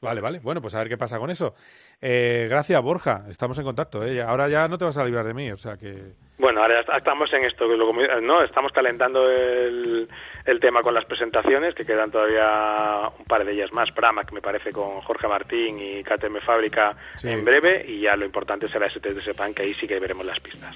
Vale, 0.00 0.20
vale. 0.20 0.38
Bueno, 0.40 0.60
pues 0.60 0.74
a 0.74 0.78
ver 0.78 0.88
qué 0.88 0.98
pasa 0.98 1.18
con 1.18 1.30
eso. 1.30 1.54
Eh, 2.00 2.46
gracias, 2.50 2.80
Borja. 2.82 3.24
Estamos 3.30 3.56
en 3.58 3.64
contacto. 3.64 4.04
¿eh? 4.04 4.20
Ahora 4.20 4.48
ya 4.48 4.68
no 4.68 4.76
te 4.76 4.84
vas 4.84 4.98
a 4.98 5.04
librar 5.04 5.24
de 5.24 5.32
mí, 5.34 5.50
o 5.50 5.56
sea 5.56 5.76
que... 5.78 6.12
Bueno, 6.36 6.60
ahora 6.60 6.80
estamos 6.98 7.32
en 7.32 7.44
esto, 7.44 7.66
que 7.68 8.20
no, 8.20 8.42
estamos 8.42 8.72
calentando 8.72 9.30
el, 9.30 10.08
el 10.44 10.60
tema 10.60 10.82
con 10.82 10.92
las 10.92 11.04
presentaciones, 11.06 11.74
que 11.74 11.86
quedan 11.86 12.10
todavía 12.10 13.08
un 13.18 13.24
par 13.24 13.44
de 13.44 13.52
ellas 13.52 13.72
más, 13.72 13.90
Pramac 13.92 14.30
me 14.32 14.42
parece 14.42 14.70
con 14.72 15.00
Jorge 15.02 15.28
Martín 15.28 15.78
y 15.80 16.02
KTM 16.02 16.40
Fábrica 16.44 16.96
Sí. 17.16 17.28
en 17.30 17.44
breve, 17.44 17.84
y 17.88 18.00
ya 18.00 18.16
lo 18.16 18.26
importante 18.26 18.68
será 18.68 18.86
ese 18.88 18.98
test 19.00 19.16
de 19.16 19.22
Sepan, 19.22 19.54
que 19.54 19.62
ahí 19.62 19.74
sí 19.74 19.86
que 19.86 19.98
veremos 20.00 20.26
las 20.26 20.40
pistas. 20.40 20.74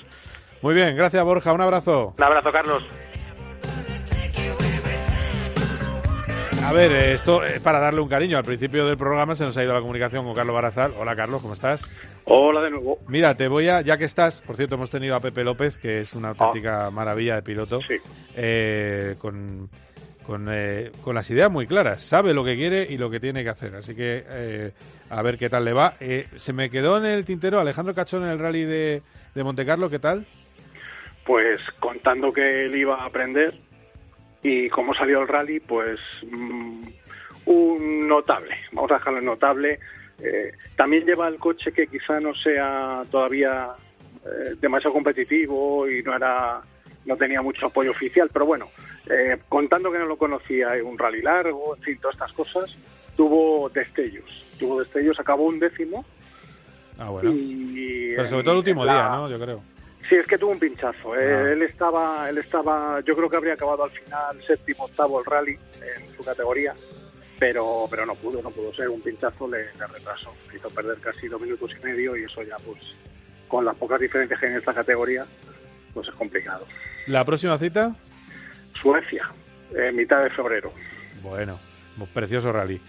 Muy 0.63 0.75
bien, 0.75 0.97
gracias, 0.97 1.23
Borja. 1.25 1.53
Un 1.53 1.61
abrazo. 1.61 2.15
Un 2.17 2.25
abrazo, 2.25 2.51
Carlos. 2.53 2.89
A 6.65 6.73
ver, 6.73 6.93
esto 6.93 7.45
eh, 7.45 7.61
para 7.63 7.81
darle 7.81 8.01
un 8.01 8.09
cariño. 8.09 8.37
Al 8.37 8.45
principio 8.45 8.87
del 8.87 8.97
programa 8.99 9.35
se 9.35 9.45
nos 9.45 9.57
ha 9.57 9.65
ido 9.65 9.73
la 9.73 9.81
comunicación 9.81 10.25
con 10.25 10.35
Carlos 10.35 10.55
Barazal. 10.55 10.93
Hola, 10.99 11.17
Carlos, 11.17 11.41
¿cómo 11.41 11.55
estás? 11.55 11.91
Hola 12.25 12.61
de 12.61 12.71
nuevo. 12.71 12.99
Mira, 13.09 13.35
te 13.35 13.49
voy 13.49 13.69
a, 13.69 13.81
ya 13.81 13.97
que 13.97 14.05
estás, 14.05 14.43
por 14.43 14.57
cierto, 14.57 14.75
hemos 14.75 14.91
tenido 14.91 15.17
a 15.17 15.21
Pepe 15.21 15.45
López, 15.45 15.79
que 15.79 16.01
es 16.01 16.15
una 16.15 16.31
auténtica 16.31 16.91
maravilla 16.91 17.37
de 17.37 17.43
piloto, 17.43 17.81
eh, 18.37 19.15
con, 19.19 19.71
con, 20.27 20.47
eh, 20.51 20.91
con 21.03 21.15
las 21.15 21.31
ideas 21.31 21.51
muy 21.51 21.67
claras. 21.67 22.03
Sabe 22.03 22.35
lo 22.35 22.45
que 22.45 22.55
quiere 22.55 22.87
y 22.89 22.99
lo 22.99 23.09
que 23.09 23.19
tiene 23.19 23.43
que 23.43 23.49
hacer. 23.49 23.75
Así 23.75 23.95
que 23.95 24.25
eh, 24.29 24.73
a 25.09 25.23
ver 25.23 25.39
qué 25.39 25.49
tal 25.49 25.65
le 25.65 25.73
va. 25.73 25.95
Eh, 26.01 26.27
se 26.37 26.53
me 26.53 26.69
quedó 26.69 26.99
en 26.99 27.07
el 27.07 27.25
tintero 27.25 27.61
Alejandro 27.61 27.95
Cachón 27.95 28.25
en 28.25 28.29
el 28.29 28.39
rally 28.39 28.65
de, 28.65 29.01
de 29.35 29.45
Monte 29.45 29.65
Carlo, 29.65 29.89
¿qué 29.89 30.01
tal? 30.01 30.27
Pues 31.25 31.61
contando 31.81 32.31
que 32.31 32.67
él 32.67 32.77
iba 32.77 33.03
a 33.03 33.07
aprender 33.07 33.55
y 34.43 34.69
cómo 34.69 34.95
salió 34.95 35.21
el 35.23 35.29
rally, 35.29 35.61
pues 35.61 35.99
mm, 36.31 36.83
un 37.47 38.09
notable. 38.09 38.55
Vamos 38.73 38.91
a 38.91 38.95
dejarlo 38.95 39.19
en 39.21 39.25
notable. 39.27 39.79
Eh, 40.21 40.53
también 40.77 41.05
lleva 41.05 41.29
el 41.29 41.37
coche 41.39 41.73
que 41.73 41.87
quizá 41.87 42.21
no 42.21 42.35
sea 42.35 43.03
todavía 43.11 43.69
eh, 44.25 44.55
demasiado 44.61 44.95
competitivo 44.95 45.89
y 45.89 46.03
no 46.03 46.15
era 46.17 46.61
no 47.07 47.17
tenía 47.17 47.41
mucho 47.41 47.67
apoyo 47.67 47.93
oficial, 47.93 48.29
pero 48.31 48.45
bueno, 48.45 48.69
eh, 49.09 49.39
contando 49.49 49.91
que 49.91 49.99
no 49.99 50.05
lo 50.05 50.19
conocía, 50.19 50.69
un 50.85 50.99
rally 50.99 51.23
largo, 51.23 51.75
en 51.77 51.83
fin, 51.83 51.99
todas 51.99 52.17
estas 52.17 52.33
cosas, 52.35 52.77
tuvo 53.17 53.71
destellos, 53.71 54.45
tuvo 54.59 54.81
destellos, 54.81 55.19
acabó 55.19 55.45
un 55.47 55.59
décimo 55.59 56.05
Ah, 56.99 57.09
bueno. 57.09 57.31
y 57.33 58.13
Pero 58.15 58.29
sobre 58.29 58.43
todo 58.43 58.53
el 58.55 58.59
último 58.59 58.85
la- 58.85 58.93
día, 58.93 59.09
¿no? 59.11 59.31
Yo 59.31 59.39
creo. 59.41 59.63
Sí, 60.09 60.15
es 60.17 60.27
que 60.27 60.39
tuvo 60.39 60.53
un 60.53 60.59
pinchazo. 60.59 61.17
eh. 61.17 61.35
Ah. 61.35 61.51
Él 61.53 61.63
estaba, 61.63 62.29
él 62.29 62.39
estaba, 62.39 63.01
yo 63.05 63.15
creo 63.17 63.29
que 63.31 63.37
habría 63.37 63.55
acabado 63.55 63.85
al 63.85 63.91
final 63.91 64.43
séptimo, 64.47 64.85
octavo 64.85 65.19
el 65.21 65.25
rally 65.27 65.59
en 65.97 66.17
su 66.17 66.25
categoría, 66.25 66.75
pero, 67.39 67.87
pero 67.91 68.05
no 68.07 68.15
pudo, 68.15 68.43
no 68.43 68.51
pudo 68.51 68.73
ser. 68.75 68.89
Un 68.89 69.01
pinchazo 69.03 69.49
le, 69.49 69.65
le 69.75 69.87
retrasó, 69.87 70.35
hizo 70.55 70.71
perder 70.71 70.99
casi 70.99 71.29
dos 71.29 71.41
minutos 71.41 71.71
y 71.79 71.85
medio 71.85 72.17
y 72.17 72.25
eso 72.25 72.43
ya, 72.43 72.57
pues, 72.65 72.81
con 73.49 73.65
las 73.65 73.77
pocas 73.77 74.01
diferencias 74.01 74.39
que 74.41 74.47
hay 74.47 74.53
en 74.53 74.59
esta 74.59 74.75
categoría, 74.75 75.27
pues 75.95 76.09
es 76.09 76.15
complicado. 76.15 76.67
¿La 77.07 77.25
próxima 77.25 77.57
cita? 77.59 77.95
Suecia, 78.81 79.25
mitad 79.93 80.23
de 80.23 80.31
febrero. 80.31 80.73
Bueno, 81.23 81.59
precioso 82.15 82.53
rally. 82.53 82.81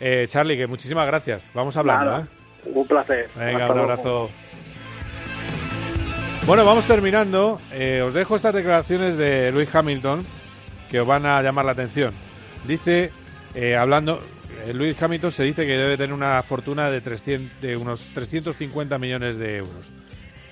Eh, 0.00 0.26
Charlie, 0.28 0.56
que 0.56 0.66
muchísimas 0.66 1.06
gracias. 1.06 1.50
Vamos 1.54 1.76
hablando, 1.76 2.04
Nada, 2.10 2.22
¿eh? 2.24 2.70
Un 2.74 2.86
placer. 2.86 3.28
Venga, 3.36 3.66
Hasta 3.66 3.72
un 3.72 3.78
luego. 3.78 4.30
Bueno, 6.46 6.64
vamos 6.64 6.86
terminando. 6.86 7.60
Eh, 7.72 8.02
os 8.06 8.14
dejo 8.14 8.36
estas 8.36 8.54
declaraciones 8.54 9.16
de 9.16 9.50
Luis 9.50 9.68
Hamilton 9.74 10.24
que 10.88 11.00
os 11.00 11.06
van 11.06 11.26
a 11.26 11.42
llamar 11.42 11.64
la 11.64 11.72
atención. 11.72 12.14
Dice, 12.68 13.10
eh, 13.52 13.74
hablando, 13.74 14.22
eh, 14.64 14.72
Luis 14.72 15.02
Hamilton 15.02 15.32
se 15.32 15.42
dice 15.42 15.66
que 15.66 15.76
debe 15.76 15.96
tener 15.96 16.12
una 16.12 16.40
fortuna 16.44 16.88
de, 16.88 17.00
300, 17.00 17.60
de 17.60 17.76
unos 17.76 18.10
350 18.14 18.96
millones 18.96 19.38
de 19.38 19.56
euros. 19.56 19.90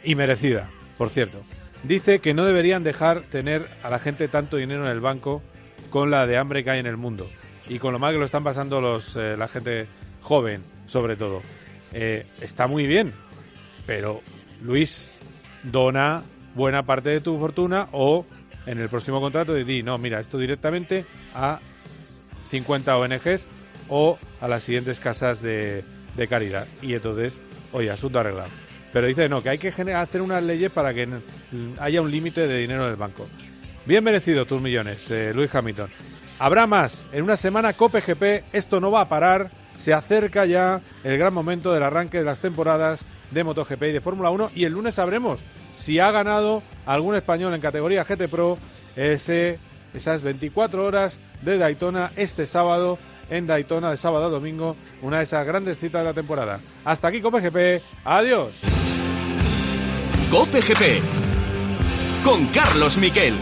Y 0.03 0.17
merecida, 0.17 0.69
por 0.99 1.11
cierto. 1.11 1.41
Dice 1.85 2.19
que 2.19 2.35
no 2.35 2.45
deberían 2.45 2.83
dejar 2.83 3.21
tener 3.21 3.69
a 3.85 3.89
la 3.89 4.01
gente 4.01 4.27
tanto 4.27 4.57
dinero 4.57 4.85
en 4.85 4.91
el 4.91 5.01
banco 5.01 5.43
con 5.91 6.11
la 6.11 6.27
de 6.27 6.39
hambre 6.39 6.65
que 6.65 6.73
hay 6.73 6.81
en 6.81 6.87
el 6.87 6.97
mundo. 6.97 7.31
Y 7.69 7.79
con 7.79 7.93
lo 7.93 8.01
mal 8.01 8.15
que 8.15 8.19
lo 8.19 8.25
están 8.25 8.43
pasando 8.43 8.81
los, 8.81 9.15
la 9.15 9.47
gente 9.47 9.87
joven, 10.23 10.65
sobre 10.89 11.15
todo. 11.15 11.41
Está 11.93 12.67
muy 12.67 12.89
bien, 12.89 13.15
pero 13.87 14.23
Luis, 14.61 15.13
dona 15.65 16.23
buena 16.55 16.85
parte 16.85 17.11
de 17.11 17.21
tu 17.21 17.39
fortuna 17.39 17.89
o 17.93 18.25
en 18.67 18.79
el 18.79 18.89
próximo 18.89 19.21
contrato 19.21 19.55
di, 19.55 19.83
no, 19.83 19.99
mira, 19.99 20.21
esto 20.21 20.39
directamente 20.39 21.05
a 21.35 21.61
50 22.51 22.97
ONGs 22.97 23.47
o 23.89 24.19
a 24.41 24.49
las 24.49 24.63
siguientes 24.63 25.01
casas 25.01 25.43
de, 25.43 25.85
de 26.17 26.29
caridad. 26.29 26.67
Y 26.81 26.95
entonces, 26.95 27.41
oye, 27.73 27.91
asunto 27.91 28.19
arreglado. 28.19 28.51
Pero 28.93 29.09
dice 29.09 29.29
no, 29.29 29.43
que 29.43 29.49
hay 29.49 29.59
que 29.59 29.69
hacer 29.69 30.23
unas 30.23 30.43
leyes 30.43 30.71
para 30.71 30.95
que 30.95 31.09
haya 31.81 32.01
un 32.01 32.11
límite 32.11 32.47
de 32.47 32.59
dinero 32.59 32.85
en 32.85 32.91
el 32.91 32.97
banco. 32.97 33.27
Bien 33.87 34.05
merecido 34.05 34.47
tus 34.47 34.63
millones, 34.63 35.11
eh, 35.11 35.33
Luis 35.35 35.53
Hamilton. 35.55 35.91
Habrá 36.39 36.67
más. 36.67 37.07
En 37.13 37.25
una 37.25 37.37
semana 37.37 37.73
Cope 37.73 38.01
GP, 38.01 38.45
esto 38.53 38.81
no 38.81 38.91
va 38.91 39.03
a 39.03 39.09
parar. 39.09 39.51
Se 39.77 39.93
acerca 39.93 40.47
ya 40.47 40.81
el 41.03 41.19
gran 41.19 41.35
momento 41.35 41.73
del 41.73 41.83
arranque 41.83 42.19
de 42.19 42.25
las 42.25 42.41
temporadas 42.41 43.05
de 43.31 43.45
MotoGP 43.45 43.83
y 43.85 43.93
de 43.93 44.01
Fórmula 44.01 44.31
1 44.31 44.51
y 44.55 44.65
el 44.65 44.73
lunes 44.73 44.97
sabremos 44.97 45.41
si 45.79 45.99
ha 45.99 46.11
ganado 46.11 46.63
algún 46.87 47.15
español 47.15 47.55
en 47.55 47.61
categoría 47.61 48.05
GT 48.05 48.29
Pro 48.29 48.59
ese, 48.97 49.59
esas 49.93 50.23
24 50.23 50.85
horas 50.85 51.19
de 51.43 51.59
Daytona 51.59 52.13
este 52.17 52.47
sábado 52.47 52.99
en 53.31 53.47
Daytona 53.47 53.91
de 53.91 53.97
sábado 53.97 54.27
a 54.27 54.29
domingo, 54.29 54.77
una 55.03 55.19
de 55.19 55.25
esas 55.25 55.47
grandes 55.47 55.79
citas 55.79 56.03
de 56.03 56.09
la 56.09 56.15
temporada. 56.15 56.61
Hasta 56.85 57.09
aquí 57.09 57.21
Cope 57.21 57.41
GP. 57.41 57.83
Adiós. 58.05 58.53
Cope 60.31 60.61
GP 60.61 61.03
con 62.25 62.47
Carlos 62.47 62.97
Miquel. 62.97 63.35